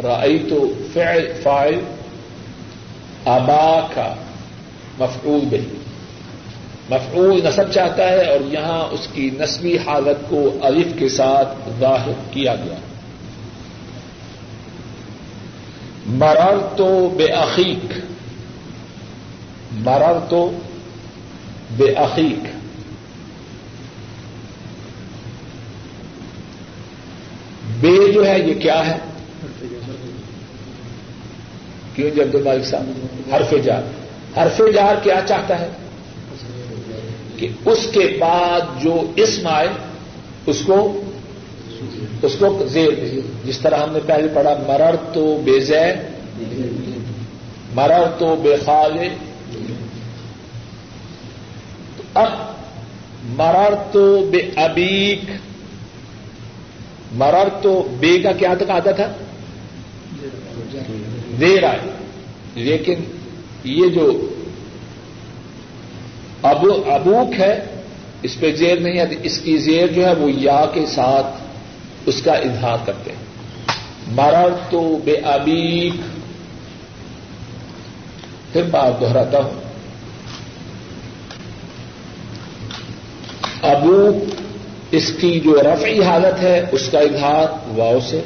رائی 0.02 0.38
تو 0.38 0.74
فائل 1.42 1.80
ابا 3.24 3.88
کا 3.94 4.14
مفعول 4.98 5.44
بہی 5.50 5.78
مفعول 6.90 7.40
نصب 7.44 7.72
چاہتا 7.72 8.08
ہے 8.08 8.26
اور 8.26 8.40
یہاں 8.52 8.94
اس 8.94 9.08
کی 9.12 9.30
نسبی 9.38 9.78
حالت 9.78 10.30
کو 10.30 10.58
الف 10.62 10.86
کے 10.98 11.08
ساتھ 11.08 11.68
ظاہر 11.80 12.12
کیا 12.30 12.54
گیا۔ 12.54 12.74
مرر 16.06 16.76
تو 16.76 17.08
بے 17.16 17.26
عقیق 17.26 17.92
مرر 19.72 20.18
تو 20.28 20.50
بے 21.76 21.94
عقیق 21.94 22.46
بے 27.80 28.12
جو 28.12 28.26
ہے 28.26 28.38
یہ 28.38 28.54
کیا 28.54 28.86
ہے؟ 28.86 28.98
کیوں 31.94 32.10
جب 32.10 32.34
مالک 32.34 32.64
صاحب 32.64 33.34
حرف 33.34 33.54
جار۔ 33.64 33.82
حرف 34.38 34.60
جار 34.74 34.94
کیا 35.02 35.20
چاہتا 35.28 35.60
ہے؟ 35.60 35.68
کہ 37.36 37.48
اس 37.64 37.88
کے 37.92 38.16
بعد 38.20 38.60
جو 38.82 39.12
اسم 39.16 39.46
آئے، 39.46 39.68
اس 40.46 40.62
کو 40.66 41.00
اس 42.22 42.32
کو 42.38 42.66
زیر 42.66 43.18
جس 43.44 43.58
طرح 43.58 43.76
ہم 43.76 43.92
نے 43.92 43.98
پہلے 44.06 44.28
پڑھا، 44.34 44.54
مرر 44.66 44.96
تو 45.12 45.42
بے 45.44 45.60
زید 45.60 45.96
مرر 47.74 48.04
تو 48.18 48.36
بے 48.42 48.56
خال 48.64 48.98
اب 52.14 52.28
مرر 53.24 53.74
تو 53.92 54.28
بے 54.30 54.50
ابیک، 54.56 55.30
مرر 57.12 57.48
تو 57.62 57.88
بے 58.00 58.18
کا 58.18 58.32
کیا 58.32 58.54
تک 58.58 58.70
آتا 58.70 58.92
تھا؟ 58.92 59.12
دیر 61.40 61.64
آئے 61.64 61.78
لیکن 62.54 62.94
یہ 63.64 63.88
جو 63.88 64.28
ابو 66.42 66.82
ابوک 66.86 67.40
ہے، 67.40 67.64
اس 68.22 68.40
پہ 68.40 68.52
زیر 68.52 68.80
نہیں 68.80 69.00
آتی 69.00 69.16
اس 69.22 69.38
کی 69.38 69.56
زیر 69.56 69.86
جو 69.86 70.06
ہے 70.06 70.14
وہ 70.14 70.30
یا 70.30 70.64
کے 70.74 70.86
ساتھ 70.86 71.26
اس 72.06 72.22
کا 72.22 72.32
اظہار 72.32 72.76
کرتے 72.86 73.10
ہیں۔ 73.10 73.22
مرر 74.06 74.48
تو 74.70 74.98
بے 75.04 75.12
ابیک۔ 75.12 75.92
پھر 78.52 78.62
بات 78.62 79.00
دہراتا 79.00 79.38
ہوں۔ 79.38 79.60
ابو 83.62 84.24
اس 84.90 85.12
کی 85.20 85.40
جو 85.40 85.62
رفعی 85.62 86.02
حالت 86.02 86.42
ہے، 86.42 86.64
اس 86.72 86.88
کا 86.88 86.98
اظہار 86.98 87.78
واؤ 87.78 87.98
سے۔ 88.00 88.20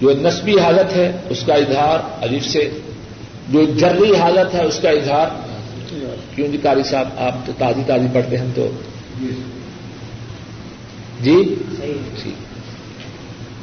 جو 0.00 0.10
نسبی 0.10 0.58
حالت 0.58 0.96
ہے، 0.96 1.12
اس 1.30 1.42
کا 1.46 1.54
اظہار 1.54 1.98
الف 2.22 2.46
سے، 2.46 2.70
جو 3.48 3.64
جرری 3.64 4.16
حالت 4.16 4.54
ہے، 4.54 4.64
اس 4.64 4.78
کا 4.82 4.90
اظہار 4.90 5.26
کیوں 6.34 6.48
جی 6.48 6.58
قاری 6.62 6.82
صاحب، 6.82 7.08
آپ 7.16 7.46
تو 7.46 7.52
تازی 7.58 7.82
تازی 7.86 8.06
پڑھتے 8.12 8.36
ہیں 8.38 8.46
تو۔ 8.54 8.70
جی؟, 11.20 11.54
جی؟ 12.24 12.34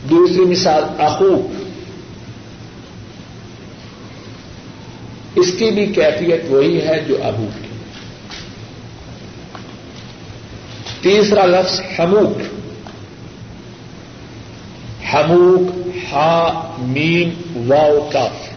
دوسری 0.09 0.45
مثال 0.45 0.83
اخوک 0.99 1.51
اس 5.35 5.53
کی 5.57 5.71
بھی 5.71 5.85
کیفیت 5.85 6.41
وہی 6.47 6.81
ہے 6.81 7.03
جو 7.07 7.17
ابو 7.23 7.47
کی۔ 7.61 7.67
تیسرا 11.01 11.45
لفظ 11.45 11.81
ہموک 11.99 12.41
ہموک 15.13 15.80
ہا 16.11 16.61
میم 16.79 17.29
واؤ 17.71 18.09
کاف 18.13 18.49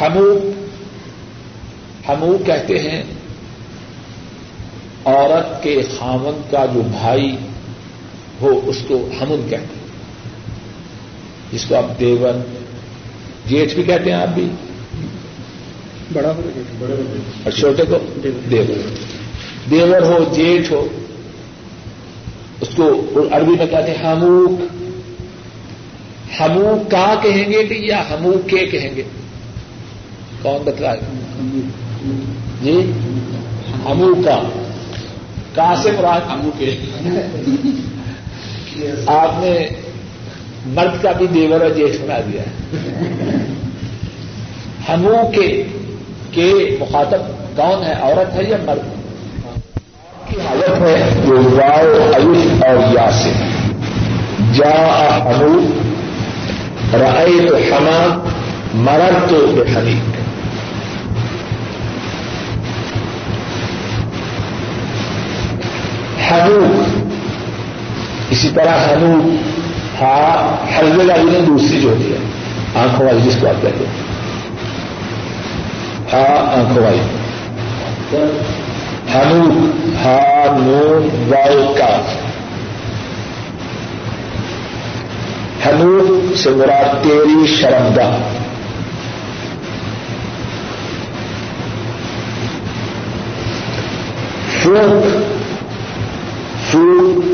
ہموک 0.00 0.46
ہمو 2.08 2.36
کہتے 2.46 2.78
ہیں 2.78 3.02
عورت 5.04 5.62
کے 5.62 5.82
خامن 5.98 6.40
کا 6.50 6.66
جو 6.74 6.82
بھائی 6.82 7.36
ہو 8.42 8.60
اس 8.66 8.78
کو 8.88 9.08
ہمن 9.20 9.40
کہتے 9.50 9.56
ہیں 9.56 9.80
جس 11.52 11.64
کو 11.64 11.76
آپ 11.76 12.00
دیور 12.00 12.32
جیٹھ 13.46 13.74
بھی 13.74 13.82
کہتے 13.82 14.12
ہیں 14.12 14.20
آپ 14.20 14.28
بھی 14.28 14.48
بڑا 16.12 16.28
اور 17.44 17.50
چھوٹے 17.50 17.82
کو 17.84 17.98
دیور۔ 18.50 18.88
دیور۔ 19.70 20.02
ہو 20.02 20.24
جیٹھ 20.32 20.72
ہو 20.72 20.86
اس 22.60 22.68
کو 22.76 23.10
عربی 23.32 23.52
میں 23.58 23.66
کہتے 23.66 23.90
ہیں 23.90 24.04
ہموک 24.04 24.79
ہمو 26.40 26.82
کا 26.90 27.14
کہیں 27.22 27.52
گے 27.52 27.64
کہ 27.64 27.74
یا 27.74 28.02
ہمو 28.10 28.32
کے 28.46 28.66
کہیں 28.66 28.96
گے؟ 28.96 29.02
کون 30.42 30.62
بتلائے 30.64 31.00
جی؟ 32.62 32.92
ہمو 33.84 34.22
کا 34.24 34.42
کا 35.54 35.74
سے 35.82 35.90
مراد 35.98 36.20
ہمو 36.20 36.50
کے 36.58 36.76
آپ 39.06 39.30
نے 39.38 39.68
مرد 40.66 41.02
کا 41.02 41.12
بھی 41.12 41.26
دیور 41.26 41.60
اور 41.60 41.70
جیٹھ 41.70 42.02
بنا 42.02 42.20
دیا۔ 42.20 42.42
ہے 42.42 42.50
ہنو 44.88 45.30
کے 45.34 45.62
کے 46.30 46.76
مخاطب 46.80 47.20
کون 47.56 47.84
ہے؟ 47.84 47.92
عورت 47.92 48.36
ہے 48.36 48.42
یا 48.48 48.56
مرد؟ 48.64 48.80
کی 50.28 50.40
حالت 50.40 50.80
ہے۔ 50.80 51.10
جو 51.26 51.42
واؤ 51.42 52.10
عیف 52.12 52.64
اور 52.64 52.94
یا 52.94 53.10
سے 53.10 53.30
جا 54.54 54.70
ہنو 55.24 55.60
رائے 56.92 57.48
تو 57.48 57.56
ہما 57.56 58.24
مرد 58.74 59.30
تو 59.30 59.46
بے 59.46 59.62
حنیق 59.76 60.20
ہنو 66.30 66.82
اسی 68.30 68.48
طرح 68.54 68.74
ہنو 68.74 69.36
ہا 70.00 70.56
حلوے 70.78 71.04
والی 71.04 71.30
نے 71.32 71.38
دوسری 71.46 71.80
جو 71.80 71.88
ہوتی 71.88 72.12
ہے، 72.12 72.18
آنکھوں 72.74 73.06
والی 73.06 73.20
جس 73.20 73.36
کو 73.40 73.48
آپ 73.48 73.62
کہتے 73.62 73.84
ہیں۔ 73.84 74.02
ہا، 76.12 76.54
آنکھوں 76.58 76.84
والی۔ 76.84 77.00
ہنو 79.14 79.70
ہا، 80.04 80.44
نون، 80.58 81.32
واؤ، 81.32 81.74
کا۔ 81.74 82.02
ہنو 85.66 86.20
سے 86.42 86.50
مراد 86.50 87.02
تیری 87.02 87.46
شرمدہ 87.46 88.10
فوک 94.62 95.06
فوڈ 96.70 97.24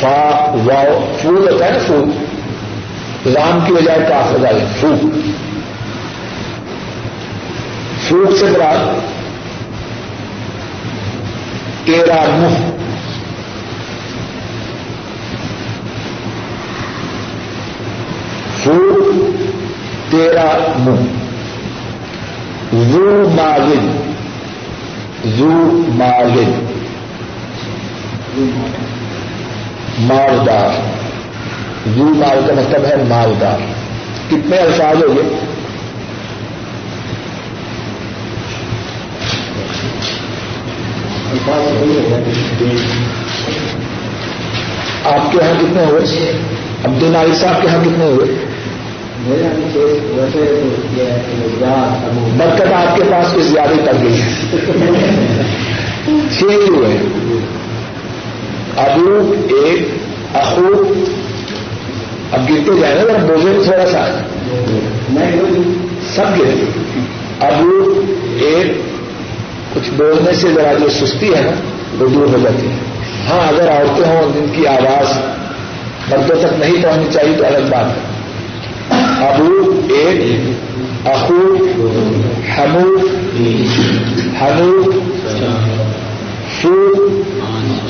فا، 0.00 0.16
واؤ 0.64 1.00
فوڈ 1.22 1.38
ہوتا 1.38 1.64
ہے 1.64 1.70
نا 1.70 1.78
فوڈ 1.86 3.26
رام 3.36 3.58
کی 3.66 3.72
بجائے 3.72 4.06
کاف 4.08 4.32
لگا 4.32 4.50
لیں 4.50 4.66
فوڈ 4.80 5.00
فوڈ 8.08 8.36
سے 8.40 8.46
براد 8.46 9.00
تیرا 11.84 12.22
منہ۔ 12.28 12.81
فوڈ 18.64 19.36
تیرا 20.10 20.72
منہ۔ 20.78 21.22
زو 22.92 23.30
مالن 23.34 24.12
زو 25.24 25.82
مالن۔ 25.94 26.66
مالدار۔ 29.98 30.70
یو 31.96 32.04
مال 32.04 32.40
کا 32.46 32.54
مطلب 32.54 32.84
ہے 32.84 32.96
مالدار۔ 33.08 33.58
کتنے 34.30 34.56
الفاظ 34.56 35.02
ہو 35.02 35.16
گئے 35.16 35.38
آپ 45.04 45.32
کے 45.32 45.38
یہاں 45.42 45.54
کتنے 45.60 45.84
ہوئے؟ 45.84 46.32
عبد 46.84 47.02
العلی 47.02 47.34
صاحب 47.34 47.62
کے 47.62 47.68
یہاں 47.68 47.84
کتنے 47.84 48.04
ہوئے؟ 48.04 48.51
برکت 52.36 52.72
آپ 52.72 52.96
کے 52.96 53.02
پاس 53.10 53.32
کچھ 53.32 53.44
زیادہ 53.44 53.84
کر 53.84 53.92
گئی 54.02 54.20
ہے 54.20 54.28
چھ 56.38 56.42
ہوئے۔ 56.42 56.96
ابو 58.76 59.34
ایک 59.48 59.88
اخو۔ 60.34 60.94
اب 62.32 62.48
گرتے 62.48 62.80
جائیں 62.80 62.96
گے 62.96 63.00
ذرا 63.00 63.18
بولے 63.26 63.60
تھوڑا 63.64 63.86
سا۔ 63.86 64.06
سب 66.14 66.38
گرے 66.38 66.64
ابو 67.40 68.00
ایک۔ 68.38 68.66
کچھ 69.74 69.90
بولنے 69.96 70.32
سے 70.32 70.48
ذرا 70.54 70.72
جو 70.72 71.06
سستی 71.06 71.34
ہے 71.34 71.40
نا 71.40 71.50
وہ 71.98 72.08
دور 72.08 72.26
ہو 72.26 72.38
جاتی 72.42 72.66
ہے۔ 72.66 72.74
ہاں 73.30 73.48
اگر 73.48 73.68
عورتیں 73.70 74.04
ہوں 74.04 74.32
جن 74.34 74.46
کی 74.52 74.66
آواز 74.66 75.18
مردوں 76.10 76.36
تک 76.36 76.52
نہیں 76.58 76.82
پہنچنی 76.82 77.12
چاہیے 77.12 77.36
تو 77.38 77.46
الگ 77.46 77.66
بات 77.70 77.84
ہے۔ 77.84 78.11
ابو 79.22 79.80
ایک، 79.88 81.06
اخو 81.08 81.40
ہمو 82.56 82.88
ہنو 84.40 84.82
فو، 86.60 86.74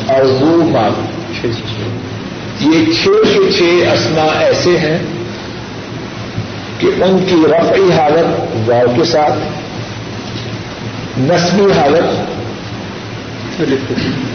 اور 0.06 0.24
وہ 0.40 0.56
مال 0.70 0.94
یہ 2.60 2.92
چھ 2.92 3.04
کے 3.04 3.50
چھ 3.52 3.62
اسما 3.92 4.26
ایسے 4.38 4.78
ہیں 4.78 4.98
کہ 6.78 6.86
ان 6.86 7.24
کی 7.28 7.36
رفعی 7.46 7.92
حالت 7.92 8.68
واؤ 8.68 8.94
کے 8.96 9.04
ساتھ، 9.04 9.38
نسبی 11.20 11.66
حالت 11.72 12.08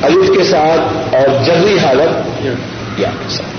الف 0.05 0.29
کے 0.37 0.43
ساتھ، 0.43 1.15
اور 1.15 1.43
جبری 1.45 1.77
حالت 1.79 2.99
یا 2.99 3.09
کے 3.09 3.29
ساتھ۔ 3.29 3.55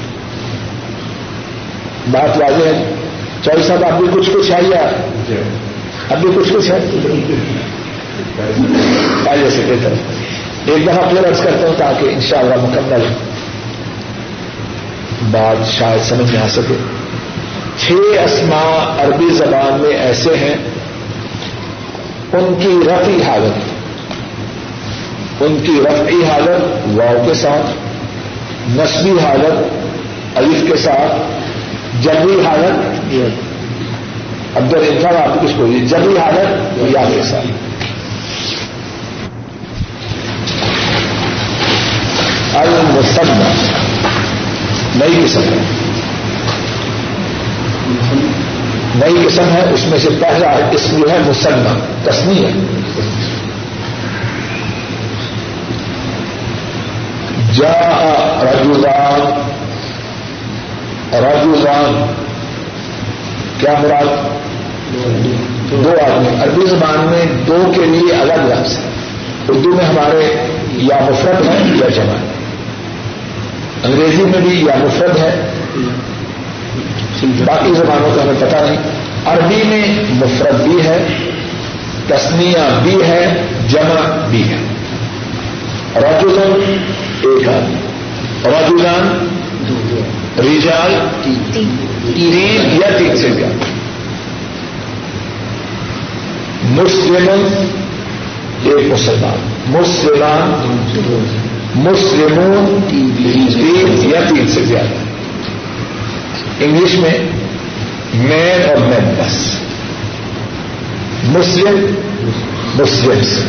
بات 2.10 2.36
واضح 2.38 2.64
ہے؟ 2.64 2.97
چوئی 3.44 3.62
صاحب 3.62 3.84
اب 3.84 3.98
بھی 3.98 4.06
کچھ 4.14 4.30
کچھ 4.34 4.50
ہے 4.50 4.58
یا؟ 4.62 4.90
اب 6.10 6.20
بھی 6.20 6.30
کچھ 6.36 6.52
کچھ 6.52 6.70
ہے؟ 6.70 6.78
آئیے 9.30 9.50
سے 9.50 9.62
بہتر 9.66 9.92
ایک 10.70 10.86
دفعہ 10.86 11.08
پھر 11.10 11.26
ارض 11.26 11.42
کرتا 11.42 11.66
ہوں 11.68 11.74
تاکہ 11.78 12.06
انشاءاللہ 12.08 12.54
مکمل 12.54 13.06
بات 15.30 15.68
شاید 15.78 16.08
سمجھ 16.08 16.32
میں 16.32 16.42
آ 16.42 16.48
سکے۔ 16.48 16.74
چھ 17.78 17.92
اسما 18.24 18.94
عربی 18.98 19.34
زبان 19.34 19.80
میں 19.80 19.96
ایسے 19.96 20.36
ہیں، 20.36 20.54
ان 22.32 22.54
کی 22.62 22.78
رفی 22.86 23.22
حالت، 23.22 23.58
ان 25.42 25.58
کی 25.66 25.80
رفعی 25.84 26.24
حالت 26.24 26.88
واؤ 26.98 27.22
کے 27.26 27.34
ساتھ، 27.34 27.66
نسبی 28.70 29.10
حالت، 29.10 29.56
الف 30.38 30.70
کے 30.70 30.76
ساتھ 30.76 31.12
جبری 32.02 32.46
حالت 32.46 33.14
اب 34.56 34.70
جب 34.70 34.78
آپ 35.06 35.42
کچھ 35.42 35.52
بولیے۔ 35.56 35.86
جبری 35.86 36.18
حالت 36.18 36.78
یا 36.96 37.04
کے 37.14 37.22
ساتھ 37.30 37.46
نئی 44.96 45.24
قسم 45.24 45.40
ہے۔ 45.40 45.58
نئی 48.94 49.26
قسم 49.26 49.44
ہے، 49.52 49.70
اس 49.74 49.86
میں 49.86 49.98
سے 49.98 50.08
پہلا 50.20 50.50
اسم 50.72 51.00
جو 51.00 51.10
ہے 51.10 51.18
مسلمہ 51.26 51.78
تسمی 52.04 52.44
ہے 52.44 52.52
جا 57.54 57.94
رجوزان 61.12 61.24
رجوزان 61.24 62.14
کیا 63.58 63.74
مراد؟ 63.82 64.06
دو 65.84 65.90
آدمی۔ 65.90 66.42
عربی 66.42 66.66
زبان 66.66 67.06
میں 67.10 67.24
دو 67.46 67.72
کے 67.74 67.80
لیے 67.84 68.14
الگ 68.14 68.32
لفظ 68.32 68.78
ہے۔ 68.78 68.82
اردو 69.48 69.72
میں 69.72 69.84
ہمارے 69.84 70.46
یا 70.70 70.98
مفرد 71.10 71.48
ہے 71.48 71.58
یا 71.74 71.88
جمع 71.88 72.12
ہے 72.12 72.26
انگریزی 73.84 74.22
میں 74.22 74.40
بھی 74.40 74.60
یا 74.60 74.74
مفرد 74.78 75.16
ہے۔ 75.18 75.40
باقی 77.22 77.74
زبانوں 77.74 78.16
کا 78.16 78.22
ہمیں 78.22 78.34
پتا 78.38 78.64
نہیں۔ 78.64 78.76
عربی 79.24 79.62
میں 79.64 80.04
مفرد 80.10 80.60
بھی 80.60 80.86
ہے 80.86 81.06
تسنیا 82.06 82.80
بھی 82.82 83.02
ہے، 83.02 83.42
جمع 83.68 84.26
بھی 84.30 84.48
ہے۔ 84.48 84.56
راجوزان 86.02 86.76
ایک 87.20 87.48
آدمی۔ 87.48 87.74
راجوزان 88.44 89.26
ریجال 90.42 91.06
تین۔ 91.22 92.78
یا 92.82 92.98
تین 92.98 93.16
سے 93.16 93.32
زیادہ۔ 93.32 93.64
مسلم 96.64 97.48
ایک 98.64 98.92
مسلمان۔ 98.92 99.54
مسلمان 99.66 100.76
مسلمون 101.74 102.80
تین 102.88 103.10
یا 104.10 104.20
تین 104.28 104.48
سے 104.48 104.64
زیادہ۔ 104.64 105.08
انگلش 106.64 106.94
میں 106.94 107.18
مین 108.14 108.68
اور 108.68 108.76
مین 108.76 109.14
بس 109.18 109.52
مسلم 111.22 111.94
مسلم 112.74 113.48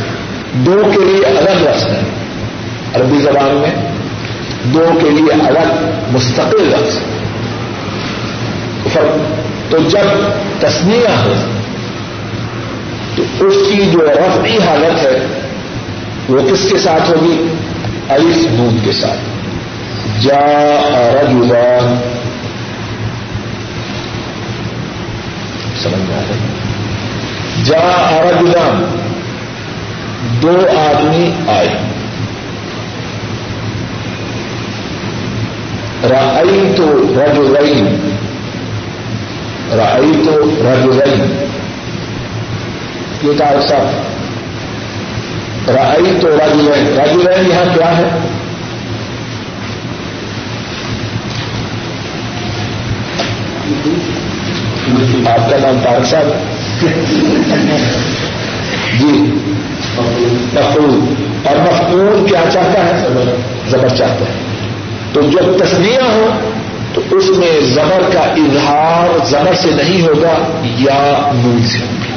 دو 0.52 0.82
کے 0.94 1.04
لیے 1.04 1.26
الگ 1.26 1.68
لفظ 1.68 1.86
ہے۔ 1.86 2.00
عربی 2.94 3.18
زبان 3.18 3.56
میں 3.56 3.89
دو 4.64 4.90
کے 5.02 5.10
لیے 5.10 5.32
الگ 5.32 5.74
مستقل 6.12 6.64
لفظ 6.64 6.98
تو 9.70 9.78
جب 9.78 10.30
تسنیا 10.60 11.24
ہو، 11.24 11.32
تو 13.16 13.22
اس 13.40 13.54
کی 13.68 13.90
جو 13.92 13.98
رفعی 13.98 14.58
حالت 14.58 15.02
ہے، 15.02 15.26
وہ 16.28 16.50
کس 16.52 16.70
کے 16.70 16.78
ساتھ 16.78 17.10
ہوگی؟ 17.10 17.46
الف 18.08 18.46
نون 18.50 18.78
کے 18.84 18.92
ساتھ۔ 18.92 19.18
جا 20.20 20.40
رجلان 21.12 22.00
سمجھ 25.82 26.08
میں 26.08 26.16
آ 26.16 26.20
رہی 26.30 27.64
جا 27.64 27.78
ارجلان 27.78 28.98
دو 30.42 30.66
آدمی 30.78 31.30
آئے۔ 31.48 31.68
رائی 36.08 36.72
تو 36.76 37.02
رج 37.02 37.38
رئی 37.56 37.96
رائی 39.76 40.12
تو 40.24 40.50
رج 40.60 40.98
رئی 40.98 41.22
یہ 43.22 43.38
کہا 43.38 43.60
صاحب 43.68 43.86
رائی 45.70 46.18
تو 46.20 46.28
رج 46.28 46.68
رئی 46.68 46.84
رج 46.96 47.48
یہاں 47.48 47.74
کیا 47.74 47.98
ہے؟ 47.98 48.08
آپ 55.26 55.50
کا 55.50 55.56
نام 55.60 55.78
طارق 55.84 56.06
صاحب۔ 56.06 56.24
جی۔ 59.00 59.34
مفول 60.54 61.14
اور 61.44 61.56
مفول 61.56 62.26
کیا 62.28 62.44
چاہتا 62.52 62.84
ہے؟ 62.84 63.08
زبر 63.68 63.88
چاہتا 63.88 64.24
ہے۔ 64.24 64.49
تو 65.12 65.20
جب 65.20 65.64
تصنیہ 65.64 66.02
ہو 66.02 66.30
تو 66.94 67.00
اس 67.10 67.30
میں 67.36 67.60
زبر 67.60 68.10
کا 68.12 68.20
اظہار 68.20 69.24
زبر 69.26 69.54
سے 69.54 69.70
نہیں 69.70 70.02
ہوگا، 70.02 70.60
یا 70.64 71.30
نون 71.34 71.62
سے 71.62 71.78
ہوگا۔ 71.78 72.10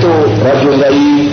تو 0.00 0.24
رجوئی 0.44 1.28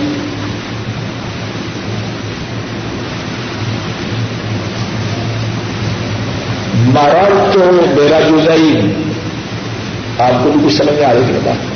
مرل 6.74 7.50
تو 7.52 7.58
میرا 7.94 8.20
جزئی 8.20 8.80
آپ 10.18 10.44
کو 10.44 10.50
بھی 10.50 10.68
کچھ 10.68 10.76
سمجھ 10.76 10.94
میں 10.94 11.04
آ 11.04 11.12
رہی 11.12 11.38
بات؟ 11.44 11.70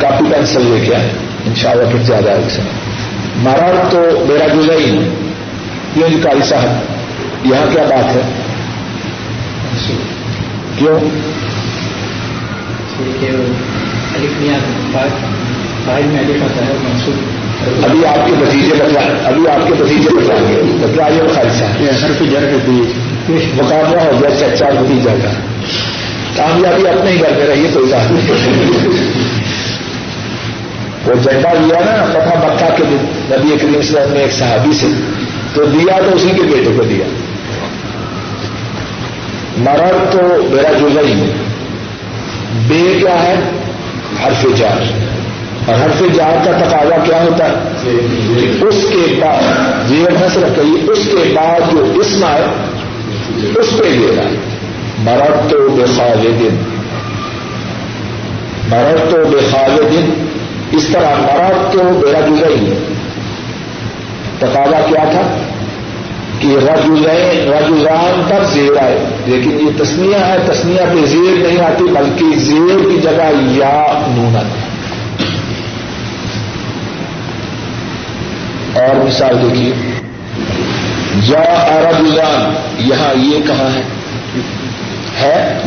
کاپی 0.00 0.24
پینسل 0.34 0.62
لے 0.62 0.86
کے 0.86 0.94
آئے 0.94 1.10
ان 1.46 1.54
شاء 1.54 1.70
اللہ 1.70 1.90
پھر 1.90 2.02
زیادہ 2.02 2.30
آئے 2.30 2.48
سمجھ 2.50 2.89
مرل 3.40 3.76
تو 3.90 4.24
میرا 4.28 4.46
جزئی 4.46 4.98
کیوں 5.94 6.08
جی 6.08 6.20
کاری 6.22 6.42
صاحب؟ 6.44 6.68
یہاں 7.46 7.66
کیا 7.72 7.82
بات 7.82 8.16
ہے؟ 8.16 8.20
کیوں؟ 10.78 11.00
ابھی 17.84 18.06
آپ 18.06 18.26
کے 18.26 18.32
بتیجے 18.38 18.74
بتلا 18.74 19.00
ابھی 19.24 19.48
آپ 19.48 19.68
کے 19.68 19.74
بتیجے 19.78 20.08
بتلائیں 20.10 20.48
گے 20.48 20.62
بتلائیے 20.80 21.22
خالی 21.34 21.50
صاحب؟ 21.58 21.82
مقابلہ 23.54 24.00
ہو 24.00 24.20
گیا 24.20 24.30
چچا 24.30 24.66
بتیجا 24.66 25.12
کا۔ 25.22 25.30
کامیابی 26.36 26.88
اپنے 26.88 27.10
ہی 27.10 27.20
گھر 27.20 27.38
میں 27.38 27.46
رہیے 27.46 27.68
کوئی 27.72 27.86
بات 27.92 28.10
نہیں۔ 28.10 29.29
وہ 31.06 31.14
جھنڈا 31.14 31.52
لیا 31.52 31.80
نا 31.80 32.04
پتہ 32.12 32.46
مکہ 32.46 32.76
کے 32.76 32.84
نبی 33.30 33.58
کریم 33.58 33.82
سے 33.82 33.98
نے 34.10 34.20
ایک 34.20 34.32
صحابی 34.32 34.72
سے۔ 34.72 34.86
تو 35.54 35.64
دیا 35.64 36.00
تو 36.10 36.16
اسی 36.16 36.30
کے 36.36 36.42
بیٹے 36.42 36.70
کو 36.76 36.82
دیا۔ 36.82 37.04
مرر 39.56 40.04
تو 40.10 40.18
میرا 40.50 40.72
جو 40.78 40.88
نہیں 40.88 41.30
بے 42.68 42.98
کیا 43.00 43.22
ہے؟ 43.22 43.34
حرف 44.24 44.46
جار۔ 44.56 44.82
اور 45.66 45.74
حرف 45.74 46.02
جار 46.14 46.44
کا 46.44 46.50
تقاضا 46.50 46.96
کیا 47.04 47.22
ہوتا 47.22 47.44
ہے؟ 47.44 47.52
اس 48.62 48.86
کے 48.90 49.20
بعد، 49.20 49.90
یہ 49.90 50.26
حسر 50.26 50.40
کہیے 50.56 50.92
اس 50.92 50.98
کے 51.04 51.32
بعد 51.34 51.60
جو 51.72 51.92
اسم 51.94 52.24
آئے، 52.24 52.44
اس 53.58 53.66
پہ 53.78 53.84
لینا 53.84 54.22
مرر 54.98 55.48
تو 55.48 55.68
بے 55.68 55.84
خالدن 55.96 56.56
مرر 58.68 58.96
تو 59.10 59.16
بے 59.30 59.38
خالدن 59.50 60.29
اس 60.72 60.86
طرح 60.92 61.14
مرر 61.18 61.72
تو 61.72 61.84
میرا 61.84 62.20
جزئی۔ 62.20 62.74
تقاضا 64.38 64.80
کیا 64.88 65.04
تھا؟ 65.10 65.38
کہ 66.38 66.46
رجوزین 66.46 67.52
رجوزان 67.52 68.22
تک 68.28 68.52
زیر 68.52 68.82
آئے۔ 68.82 68.98
لیکن 69.26 69.50
یہ 69.50 69.84
تسنیا 69.84 70.26
ہے 70.26 70.36
تسنیا 70.46 70.84
پہ 70.92 71.06
زیر 71.06 71.46
نہیں 71.46 71.60
آتی، 71.60 71.84
بلکہ 71.84 72.38
زیر 72.38 72.88
کی 72.90 73.00
جگہ 73.02 73.30
یا 73.40 73.86
نونت 74.08 74.70
اور 78.76 79.06
مثال 79.06 79.42
دیکھیے۔ 79.42 79.72
یا 81.22 81.40
ارجان 81.40 82.54
یہاں 82.78 83.18
یہ 83.18 83.40
کہاں 83.46 83.74
ہے؟ 83.74 83.82
ہے؟ 85.20 85.58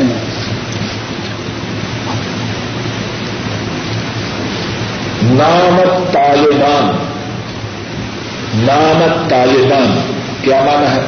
نامت 5.24 6.14
طالبان. 6.14 6.92
نامت 8.56 9.30
طالبان. 9.30 10.00
کیا 10.42 10.64
مانا 10.64 10.96
ہے؟ 10.96 11.02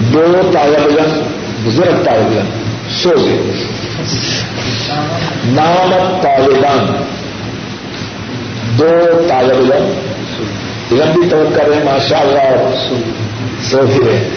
دو 0.00 0.50
طالب 0.54 0.88
علم 0.90 1.22
بزرگ 1.64 2.04
طالب 2.04 2.32
علم 2.32 2.50
سو 2.90 3.10
گئے. 3.10 3.52
نامت 5.44 6.22
طالبان. 6.22 7.04
دو 8.78 9.26
طالب 9.28 9.72
علم 9.72 9.92
علم 10.92 11.20
بھی 11.20 11.28
تو 11.28 11.48
کر 11.54 11.68
رہے 11.68 11.76
ہیں 11.76 11.84
ماشاء 11.84 12.20
اللہ 12.20 12.74
سو 13.62 13.80
گئے. 13.86 14.28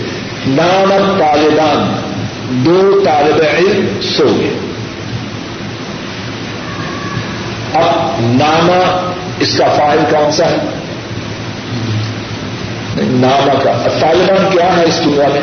نامت 0.48 1.20
طالبان. 1.20 2.02
دو 2.50 3.02
طالب 3.06 3.42
علم، 3.58 4.02
سو 4.02 4.26
گئے. 4.40 4.65
اب 7.76 8.06
نامہ 8.20 9.08
اس 9.40 9.58
کا 9.58 9.66
فائل 9.68 10.00
کون 10.10 10.32
سا 10.32 10.46
ہے؟ 10.46 10.56
نامہ 12.96 13.64
کا۔ 13.64 13.72
طالبان 14.00 14.48
کیا 14.52 14.78
ہے 14.78 14.84
اس 14.84 15.02
دنیا 15.06 15.28
میں 15.34 15.42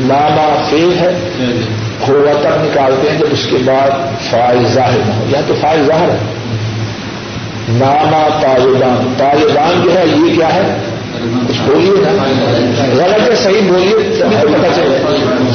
نامہ 0.00 0.70
فیل 0.70 0.98
ہے۔ 1.00 1.18
ہوا 2.08 2.40
تک 2.40 2.46
نکالتے 2.46 3.10
ہیں 3.10 3.18
جب 3.18 3.26
اس 3.30 3.46
کے 3.50 3.56
بعد 3.64 3.90
فائل 4.30 4.66
ظاہر 4.66 4.98
نہ 5.06 5.14
ہو۔ 5.14 5.24
یا 5.28 5.40
تو 5.46 5.54
فائل 5.60 5.84
ظاہر 5.86 6.08
ہے۔ 6.08 6.16
نامہ 7.68 8.28
طالبان۔ 8.40 9.14
طالبان 9.18 9.82
جو 9.84 9.98
ہے 9.98 10.04
یہ 10.06 10.34
کیا 10.34 10.54
ہے؟ 10.54 10.76
بولیے 11.66 12.10
نا۔ 12.10 12.24
غلط 13.04 13.30
ہے 13.30 13.36
صحیح 13.36 13.60
بولیے 13.68 14.16
تبھی 14.20 14.36
تو 14.40 14.48
پتا 14.48 14.68
چلے۔ 14.74 14.98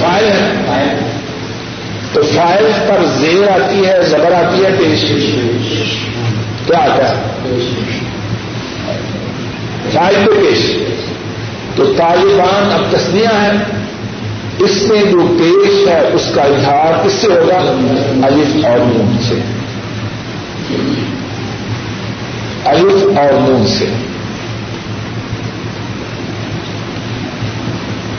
فائل 0.02 0.26
ہے۔ 0.26 1.17
تو 2.14 2.22
فائل 2.22 2.72
پر 2.88 3.06
زیر 3.06 3.48
آتی 3.48 3.88
ہے، 3.88 4.02
زبر 4.10 4.32
آتی 4.32 4.66
ہے، 4.66 4.70
پیش 4.80 5.02
کیا 6.68 6.78
آتا 6.78 7.10
ہے؟ 7.10 7.16
فائل 9.94 10.16
پہ 10.16 10.32
پیش۔ 10.32 10.72
تو 11.76 11.94
طالبان 11.98 12.72
اب 12.74 12.82
تسنیا 12.92 13.42
ہے 13.42 13.52
اس 14.60 14.84
میں 14.90 15.04
جو 15.12 15.36
پیش 15.40 15.88
ہے، 15.88 16.10
اس 16.14 16.32
کا 16.36 16.42
اظہار 16.42 17.06
کس 17.06 17.14
سے 17.14 17.28
ہوگا؟ 17.28 17.60
الف 18.28 18.66
اور 18.66 18.80
نون 18.80 19.18
سے۔ 19.30 19.36
الف 22.66 23.18
اور 23.18 23.34
نون 23.34 23.68
سے۔ 23.68 23.86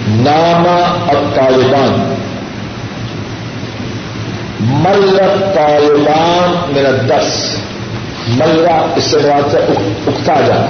نامہ 0.09 0.95
اب 1.11 1.35
طالبان۔ 1.35 2.15
مل 4.61 5.19
طالبان 5.55 6.73
میرا 6.75 6.91
دس 7.09 7.57
ملہ 8.29 8.77
اس 8.97 9.05
سے 9.05 9.19
بات 9.19 9.51
سے 9.51 9.59
اکتا 9.59 10.41
جانا 10.47 10.67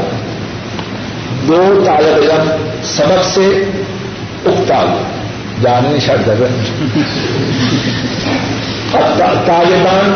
دو 1.48 1.82
طالب 1.86 2.22
علم 2.22 2.50
سبق 2.82 3.24
سے 3.24 3.46
اکتا 4.46 4.82
جاننے 5.62 5.98
شاید 6.00 6.26
طالبان 9.46 10.12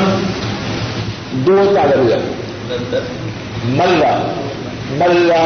دو 1.47 1.73
طالب 1.77 2.01
علم. 2.01 2.31
ملہ 3.65 4.13
ملہ 4.91 5.43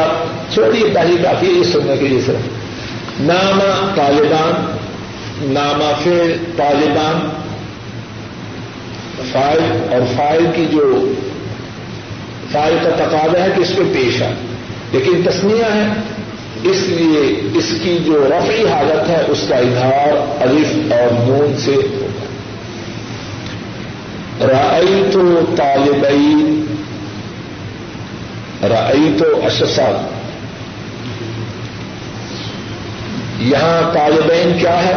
چھوٹی 0.55 0.85
پہلی 0.95 1.17
کافی 1.23 1.47
یہ 1.47 1.65
سننے 1.73 1.97
کے 1.97 2.09
لیے 2.09 2.21
صرف. 2.27 3.21
نامہ 3.21 3.71
طالبان، 3.95 5.53
نامہ 5.55 5.93
فیل 6.03 6.37
طالبان 6.57 7.29
فائل 9.23 9.63
اور 9.93 10.03
فائل 10.17 10.45
کی 10.55 10.67
جو 10.73 10.85
فائل 12.53 12.77
کا 12.83 12.91
تقاضا 12.97 13.43
ہے 13.45 13.49
کہ 13.57 13.61
اس 13.61 13.73
پہ 13.77 13.83
پیش 13.93 14.21
ہے 14.23 14.33
لیکن 14.93 15.23
تسمیہ 15.25 15.71
ہے، 15.75 15.87
اس 16.71 16.83
لیے 16.89 17.23
اس 17.59 17.69
کی 17.83 17.97
جو 18.05 18.27
رفعی 18.31 18.63
حالت 18.69 19.09
ہے، 19.09 19.21
اس 19.29 19.45
کا 19.49 19.57
اظہار 19.57 20.13
الف 20.43 20.93
اور 20.93 21.13
نون 21.29 21.57
سے 21.65 21.75
ہوگا 21.75 22.25
رائی 24.47 25.03
تو 25.13 25.23
طالبئی 25.57 26.35
رائی 28.63 29.17
تو 29.19 29.27
اشساد 29.47 30.15
یہاں 33.43 33.81
طالبین 33.95 34.59
کیا 34.59 34.79
ہے؟ 34.83 34.95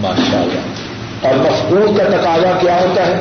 ماشاء 0.00 0.40
اللہ 0.40 0.73
اور 1.24 1.34
مفقول 1.34 1.96
کا 1.96 2.04
تقاضا 2.04 2.58
کیا 2.60 2.80
ہوتا 2.80 3.06
ہے؟ 3.06 3.20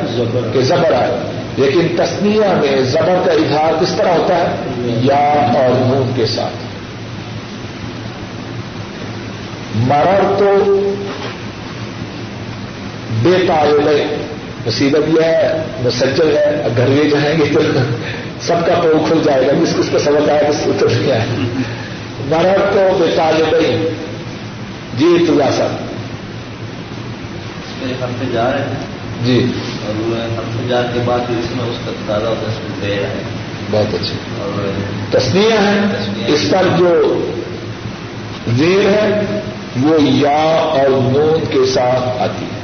کہ 0.54 0.62
زبر 0.62 0.94
ہے 0.94 1.32
لیکن 1.58 1.88
تسمیہ 1.98 2.46
میں 2.46 2.82
زبر 2.82 3.22
کا 3.26 3.32
اظہار 3.32 3.84
کس 3.84 3.92
طرح 3.92 4.10
ہوتا 4.10 4.36
ہے؟ 4.36 4.56
یا 4.80 5.34
اور 5.56 5.96
نون 5.96 6.12
کے 6.16 6.26
ساتھ۔ 6.26 6.74
مرر 9.76 10.36
تو 10.40 10.56
بے 13.24 13.46
تعلق 13.48 13.88
مصیبت 14.68 15.20
یہ 15.20 15.24
ہے 15.24 15.64
مسجل 15.84 16.38
ہے، 16.38 16.68
گھر 16.78 16.88
لے 16.88 17.10
جائیں 17.10 17.40
گے 17.40 17.44
تو 17.54 17.60
سب 18.42 18.66
کا 18.66 18.74
پو 18.84 19.06
کھل 19.08 19.22
جائے 19.24 19.48
گا۔ 19.48 19.52
کس 19.64 19.74
کس 19.80 19.90
کا 19.92 20.00
سبق 20.00 20.30
آیا، 20.30 20.42
کس 20.50 20.64
کو 20.64 20.88
کیا 21.06 21.16
ہے 21.16 21.28
مرر 22.26 22.60
تو 22.74 22.98
بے 23.00 23.14
طالب 23.16 23.56
جی 25.00 25.26
جا 28.34 28.52
رہے 28.52 28.60
ہیں۔ 28.60 28.86
جی۔ 29.26 29.46
اور 29.86 30.16
ہفتے 30.40 30.68
جا 30.70 30.82
کے 30.82 31.00
بعد 31.06 31.20
اس 31.20 31.56
میں 31.56 31.70
اس 31.70 31.78
کا 31.86 31.92
تازہ 32.06 32.26
ہوتا 32.26 32.52
ہے 32.52 32.56
اس 32.56 32.84
میں 32.84 32.96
ہے۔ 32.96 33.24
بہت 33.72 33.94
اچھے 33.94 34.16
اور 34.40 34.70
تسنیہ 35.12 35.54
ہے۔ 35.54 35.80
اس 36.28 36.52
پر 36.52 36.78
جو 36.78 37.20
زیر 38.48 38.90
ہے 38.90 39.40
وہ 39.84 40.02
یا 40.02 40.54
اور 40.54 40.90
نون 40.90 41.44
کے 41.50 41.66
ساتھ 41.74 42.22
آتی 42.22 42.46
ہے۔ 42.46 42.64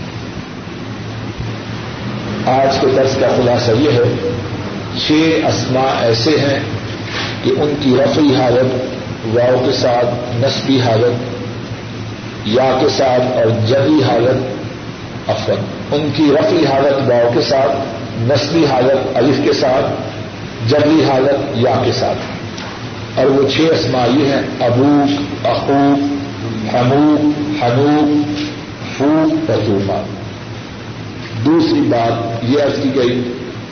آج 2.51 2.77
کے 2.81 2.87
درس 2.95 3.17
کا 3.19 3.27
خلاصہ 3.37 3.71
یہ 3.71 3.89
ہے 3.91 4.29
چھ 5.07 5.11
اسما 5.47 5.97
ایسے 6.01 6.31
ہیں 6.31 6.59
کہ 7.43 7.49
ان 7.49 7.73
کی 7.81 7.95
رفعی 8.03 8.35
حالت 8.35 8.75
واؤ 9.35 9.63
کے 9.65 9.71
ساتھ 9.71 10.35
نسبی 10.35 10.81
حالت 10.81 11.39
یا 12.45 12.77
کے 12.81 12.89
ساتھ 12.89 13.37
اور 13.37 13.67
جبی 13.67 14.03
حالت 14.03 14.58
افن 15.29 15.55
ان 15.91 16.09
کی 16.15 16.23
رفعی 16.39 16.65
حالت 16.65 17.11
واؤ 17.11 17.31
کے 17.33 17.41
ساتھ 17.41 17.71
نسبی 18.21 18.65
حالت 18.65 19.17
الف 19.17 19.35
کے 19.43 19.53
ساتھ 19.53 19.85
جبی 20.69 21.03
حالت 21.03 21.57
یا 21.57 21.81
کے 21.85 21.91
ساتھ۔ 21.91 22.17
اور 23.19 23.25
وہ 23.25 23.49
چھ 23.49 23.61
اسما 23.61 24.05
یہ 24.05 24.25
ہیں، 24.25 24.41
ابوک، 24.59 25.45
اخوک، 25.45 25.99
حموک، 26.75 27.25
حنوک 27.63 28.39
پھوک 28.97 29.47
پتوما 29.47 30.01
دوسری 31.45 31.79
بات 31.79 32.43
یہ 32.43 32.63
عرض 32.63 32.83
کی 32.83 32.89
گئی 32.95 33.21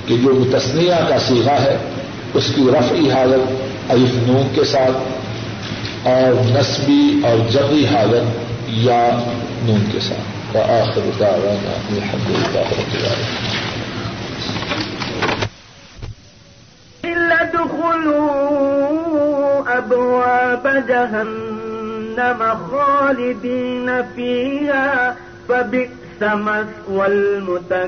کہ 0.06 0.16
جو 0.18 0.34
متسنیہ 0.34 0.94
کا 1.10 1.20
سیگا 1.28 1.62
ہے، 1.62 1.78
اس 2.34 2.44
کی 2.56 2.62
رفعی 2.62 3.12
حالت 3.12 3.52
الف 3.92 4.28
نون 4.28 4.48
کے 4.56 4.64
ساتھ 4.64 4.98
اور 6.08 6.60
نسبی 6.60 7.20
اور 7.24 7.50
جبری 7.50 7.86
حالت 7.86 8.24
یا 8.68 9.10
نون 9.64 9.84
کے 9.92 10.00
ساتھ۔ 10.00 10.37
آخر 10.56 11.02
دعوانا 11.20 11.72
الحمد 11.92 12.30
لله 12.30 12.68
رب 12.72 12.94
العالمين. 12.94 13.48
ادخلوا 17.32 18.22
أبواب 19.78 20.68
جهنم 20.88 22.44
خالدين 22.70 23.90
فيها 24.16 25.14
فبئس 25.48 26.22
مثوى 26.22 27.06
المتكبرين. 27.06 27.88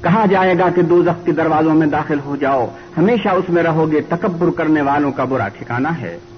کہا 0.00 0.26
جائے 0.30 0.58
گا 0.58 0.68
کہ 0.74 0.82
دو 0.82 1.02
کے 1.24 1.32
دروازوں 1.32 1.74
میں 1.74 1.86
داخل 1.86 2.18
ہو 2.24 2.36
جاؤ 2.36 2.66
ہمیشہ 2.96 3.28
اس 3.28 3.44
میں 3.48 3.62
رہو 3.62 3.92
گے 3.92 4.00
تکبر 4.00 4.50
کرنے 4.50 4.82
والوں 4.82 5.12
کا 5.12 5.24
برا 5.24 5.48
ٹھکانہ 5.48 5.88
ہے۔ 6.00 6.18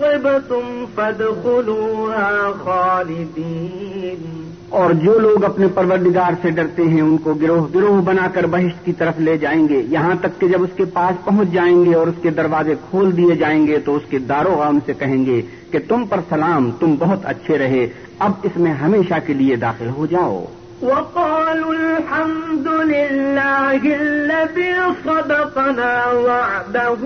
طبتم 0.00 0.84
فادخلوها 0.94 2.50
خالدين 2.64 4.42
اور 4.68 4.90
جو 4.90 5.18
لوگ 5.18 5.44
اپنے 5.44 5.66
پروردگار 5.68 6.32
سے 6.42 6.50
ڈرتے 6.50 6.82
ہیں، 6.82 7.00
ان 7.00 7.18
کو 7.18 7.34
گروہ 7.34 7.66
گروہ 7.74 8.02
بنا 8.02 8.26
کر 8.32 8.46
بہشت 8.46 8.84
کی 8.84 8.92
طرف 8.92 9.20
لے 9.20 9.38
جائیں 9.38 9.68
گے۔ 9.68 9.82
یہاں 9.88 10.14
تک 10.20 10.40
کہ 10.40 10.48
جب 10.48 10.62
اس 10.62 10.70
کے 10.76 10.84
پاس 10.84 11.24
پہنچ 11.24 11.48
جائیں 11.52 11.84
گے 11.84 11.94
اور 11.94 12.06
اس 12.06 12.14
کے 12.22 12.30
دروازے 12.30 12.74
کھول 12.90 13.16
دیے 13.16 13.34
جائیں 13.34 13.66
گے، 13.66 13.78
تو 13.78 13.96
اس 13.96 14.02
کے 14.10 14.18
داروغ 14.18 14.62
ان 14.62 14.78
سے 14.86 14.92
کہیں 14.98 15.26
گے 15.26 15.42
کہ 15.70 15.78
تم 15.88 16.06
پر 16.06 16.20
سلام، 16.28 16.70
تم 16.70 16.94
بہت 16.98 17.26
اچھے 17.26 17.58
رہے۔ 17.58 17.86
اب 18.18 18.32
اس 18.42 18.56
میں 18.56 18.72
ہمیشہ 18.72 19.14
کے 19.26 19.34
لیے 19.34 19.56
داخل 19.56 19.88
ہو 19.88 20.06
جاؤ۔ 20.06 20.44
وقالوا 20.82 21.72
الحمد 21.72 22.68
لله 22.68 23.80
الذي 23.84 24.76
صدقنا 25.04 26.12
وعده 26.12 26.98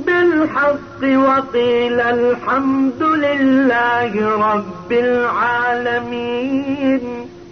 بالحق 0.05 1.03
وقيل 1.03 1.99
الحمد 2.01 3.03
لله 3.03 4.13
رب 4.41 4.91
العالمين 4.91 6.49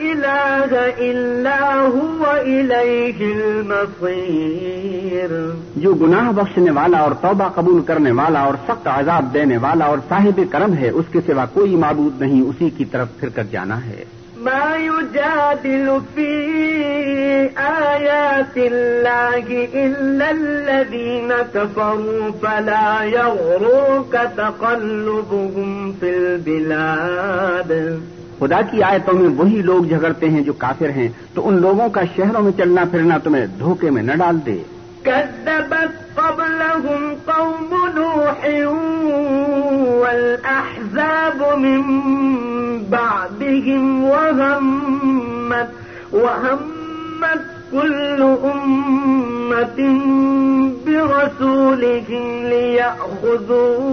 إله 0.00 0.72
إلا 1.10 1.60
هو 1.86 2.22
إليه 2.42 3.18
المصير 3.32 5.30
جو 5.76 5.94
گناہ 5.94 6.26
بخشنے 6.32 6.70
والا 6.70 6.98
اور 6.98 7.12
توبہ 7.20 7.48
قبول 7.54 7.80
کرنے 7.82 8.10
والا 8.10 8.40
اور 8.40 8.56
سخت 8.66 8.86
عذاب 8.88 9.24
دینے 9.34 9.56
والا 9.56 9.84
اور 9.84 9.98
صاحب 10.08 10.40
کرم 10.50 10.72
ہے، 10.74 10.88
اس 10.88 11.06
کے 11.12 11.20
سوا 11.26 11.44
کوئی 11.52 11.76
معبود 11.76 12.20
نہیں، 12.20 12.42
اسی 12.42 12.70
کی 12.76 12.84
طرف 12.84 13.08
پھر 13.20 13.28
کر 13.28 13.44
جانا 13.50 13.78
ہے۔ 13.86 14.04
ما 14.46 14.76
يجادل 14.76 16.00
في 16.14 16.32
بآيات 17.56 18.56
الله 18.56 19.46
إلا 19.74 20.26
الذين 20.30 21.32
كفروا 21.54 22.30
فلا 22.42 23.04
يغرك 23.04 24.14
تقلبهم 24.36 25.92
في 26.00 26.08
البلاد. 26.16 27.72
خدا 28.38 28.60
کی 28.70 28.82
آیتوں 28.82 29.14
میں 29.14 29.28
وہی 29.36 29.62
لوگ 29.62 29.84
جھگڑتے 29.84 30.28
ہیں 30.28 30.42
جو 30.42 30.52
کافر 30.64 30.90
ہیں 30.96 31.08
تو 31.34 31.48
ان 31.48 31.60
لوگوں 31.60 31.88
کا 31.88 32.02
شہروں 32.16 32.42
میں 32.42 32.52
چلنا 32.56 32.84
پھرنا 32.90 33.18
تمہیں 33.24 33.46
دھوکے 33.58 33.90
میں 33.90 34.02
نہ 34.02 34.14
ڈال 34.18 34.36
دے۔ 34.46 34.58
كذبت 35.04 35.92
قبلهم 36.16 37.02
قوم 37.26 37.72
نوح 37.96 38.46
والأحزاب 40.00 41.42
من 41.64 42.35
بعدهم 43.66 44.04
وهمت 44.04 45.68
وهمت 46.12 47.40
كل 47.72 48.22
أمة 48.22 50.00
برسولهم 50.86 52.46
ليأخذوه 53.26 53.92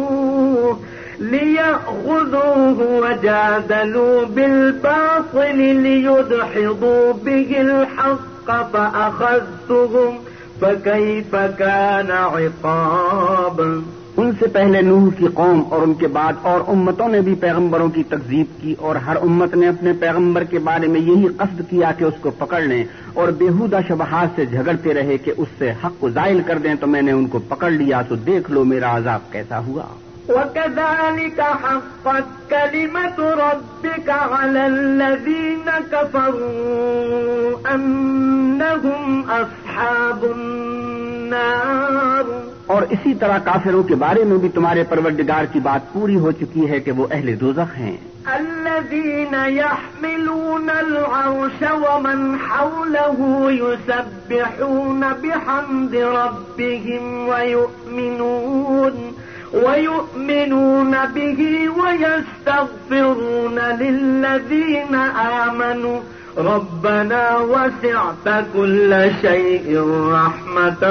ليأخذوه 1.20 2.80
وجادلوا 2.80 4.26
بالباطل 4.26 5.58
ليدحضوا 5.58 7.14
به 7.14 7.62
الحق 7.62 8.72
فأخذتهم 8.74 10.20
فكيف 10.62 11.36
كان 11.36 12.12
عقاب 12.12 13.84
ان 14.24 14.32
سے 14.40 14.48
پہلے 14.48 14.82
نوح 14.82 15.10
کی 15.18 15.28
قوم 15.34 15.64
اور 15.70 15.82
ان 15.82 15.94
کے 15.94 16.08
بعد 16.08 16.34
اور 16.42 16.62
امتوں 16.68 17.10
نے 17.10 17.22
بھی 17.22 17.36
پیغمبروں 17.36 17.90
کی 17.90 18.04
تکذیب 18.04 18.46
کی 18.62 18.76
اور 18.80 18.96
ہر 18.96 19.16
امت 19.16 19.56
نے 19.56 19.68
اپنے 19.68 19.94
پیغمبر 19.94 20.44
کے 20.44 20.60
بارے 20.60 20.88
میں 20.88 21.00
یہی 21.00 21.28
قصد 21.38 21.62
کیا 21.70 21.92
کہ 21.98 22.04
اس 22.04 22.14
کو 22.22 22.32
پکڑ 22.32 22.62
لیں 22.62 22.84
اور 23.14 23.28
بےحودہ 23.28 23.80
شبہات 23.88 24.28
سے 24.36 24.46
جھگڑتے 24.46 24.94
رہے 24.94 25.18
کہ 25.18 25.32
اس 25.38 25.48
سے 25.58 25.72
حق 25.72 26.00
کو 26.00 26.10
زائل 26.10 26.42
کر 26.46 26.58
دیں 26.58 26.76
تو 26.76 26.88
میں 26.88 27.02
نے 27.02 27.12
ان 27.12 27.26
کو 27.26 27.40
پکڑ 27.40 27.72
لیا 27.72 28.02
تو 28.02 28.16
دیکھ 28.16 28.52
لو 28.52 28.64
میرا 28.64 28.98
عذاب 28.98 29.20
کیسا 29.32 29.60
ہوا۔ 29.60 29.84
وكذلك 30.30 31.44
حقت 31.64 32.50
كلمة 32.50 33.34
ربك 33.34 34.10
على 34.10 34.66
الذين 34.66 35.70
كفروا 35.92 37.76
أنهم 37.76 39.30
أصحاب 39.30 40.26
النار 40.36 42.53
اور 42.68 42.82
اسی 42.90 43.14
طرح 43.14 43.38
کافروں 43.38 43.84
کے 43.84 43.96
بارے 43.96 44.24
میں 44.24 44.38
بھی 44.38 44.50
تمہارے 44.50 44.84
پروردگار 44.84 45.46
کی 45.52 45.60
بات 45.60 45.94
پوری 45.94 46.16
ہو 46.16 46.32
چکی 46.32 46.70
ہے 46.70 46.80
کہ 46.80 46.92
وہ 46.92 47.08
اہل 47.12 47.40
دوزخ 47.40 47.78
ہیں۔ 47.78 47.98
الذين 48.26 49.36
يحملون 49.48 50.70
العرش 50.70 51.64
ومن 51.72 52.36
حوله 52.50 53.52
يسبحون 53.54 55.04
بحمد 55.22 55.96
ربهم 55.96 57.30
ويؤمنون 57.30 59.12
ويؤمنون 59.54 60.96
به 61.14 61.68
ويستغفرون 61.78 63.60
للذين 63.80 64.96
آمنوا۔ 65.16 66.00
ربنا 66.38 67.38
وسعت 67.38 68.30
كل 68.54 68.94
شيء 69.22 69.78
رحمة 70.14 70.86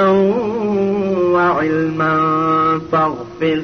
وعلما 1.33 2.15
فاغفر 2.89 3.59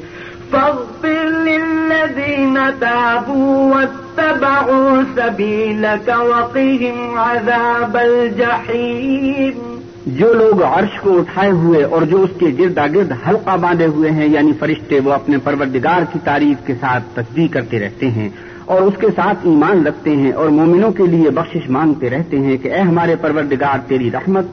فاغفر 0.51 1.23
للذين 1.23 2.57
تابوا 2.79 3.75
واتبعوا 3.75 5.03
سبيلك 5.15 6.07
وقهم 6.07 7.17
عذاب 7.17 7.97
الجحيم. 7.97 9.75
جو 10.05 10.33
لوگ 10.33 10.63
عرش 10.63 10.99
کو 10.99 11.17
اٹھائے 11.17 11.51
ہوئے 11.51 11.83
اور 11.83 12.01
جو 12.01 12.21
اس 12.21 12.29
کے 12.39 12.45
گردا 12.59 12.87
گرد 12.87 13.11
حلقہ 13.27 13.57
باندھے 13.57 13.85
ہوئے 13.85 14.11
ہیں 14.11 14.27
یعنی 14.27 14.53
فرشتے، 14.59 14.99
وہ 14.99 15.13
اپنے 15.13 15.37
پروردگار 15.37 16.01
کی 16.13 16.19
تعریف 16.23 16.67
کے 16.67 16.73
ساتھ 16.73 17.03
تصدیق 17.15 17.53
کرتے 17.53 17.79
رہتے 17.79 18.09
ہیں۔ 18.09 18.29
اور 18.69 18.81
اس 18.81 18.93
کے 18.99 19.07
ساتھ 19.15 19.37
ایمان 19.43 19.87
رکھتے 19.87 20.15
ہیں 20.15 20.31
اور 20.31 20.49
مومنوں 20.49 20.91
کے 20.91 21.05
لیے 21.05 21.29
بخشش 21.29 21.69
مانگتے 21.69 22.09
رہتے 22.09 22.39
ہیں 22.39 22.57
کہ 22.57 22.73
اے 22.73 22.79
ہمارے 22.79 23.15
پروردگار، 23.21 23.77
تیری 23.87 24.11
رحمت 24.11 24.45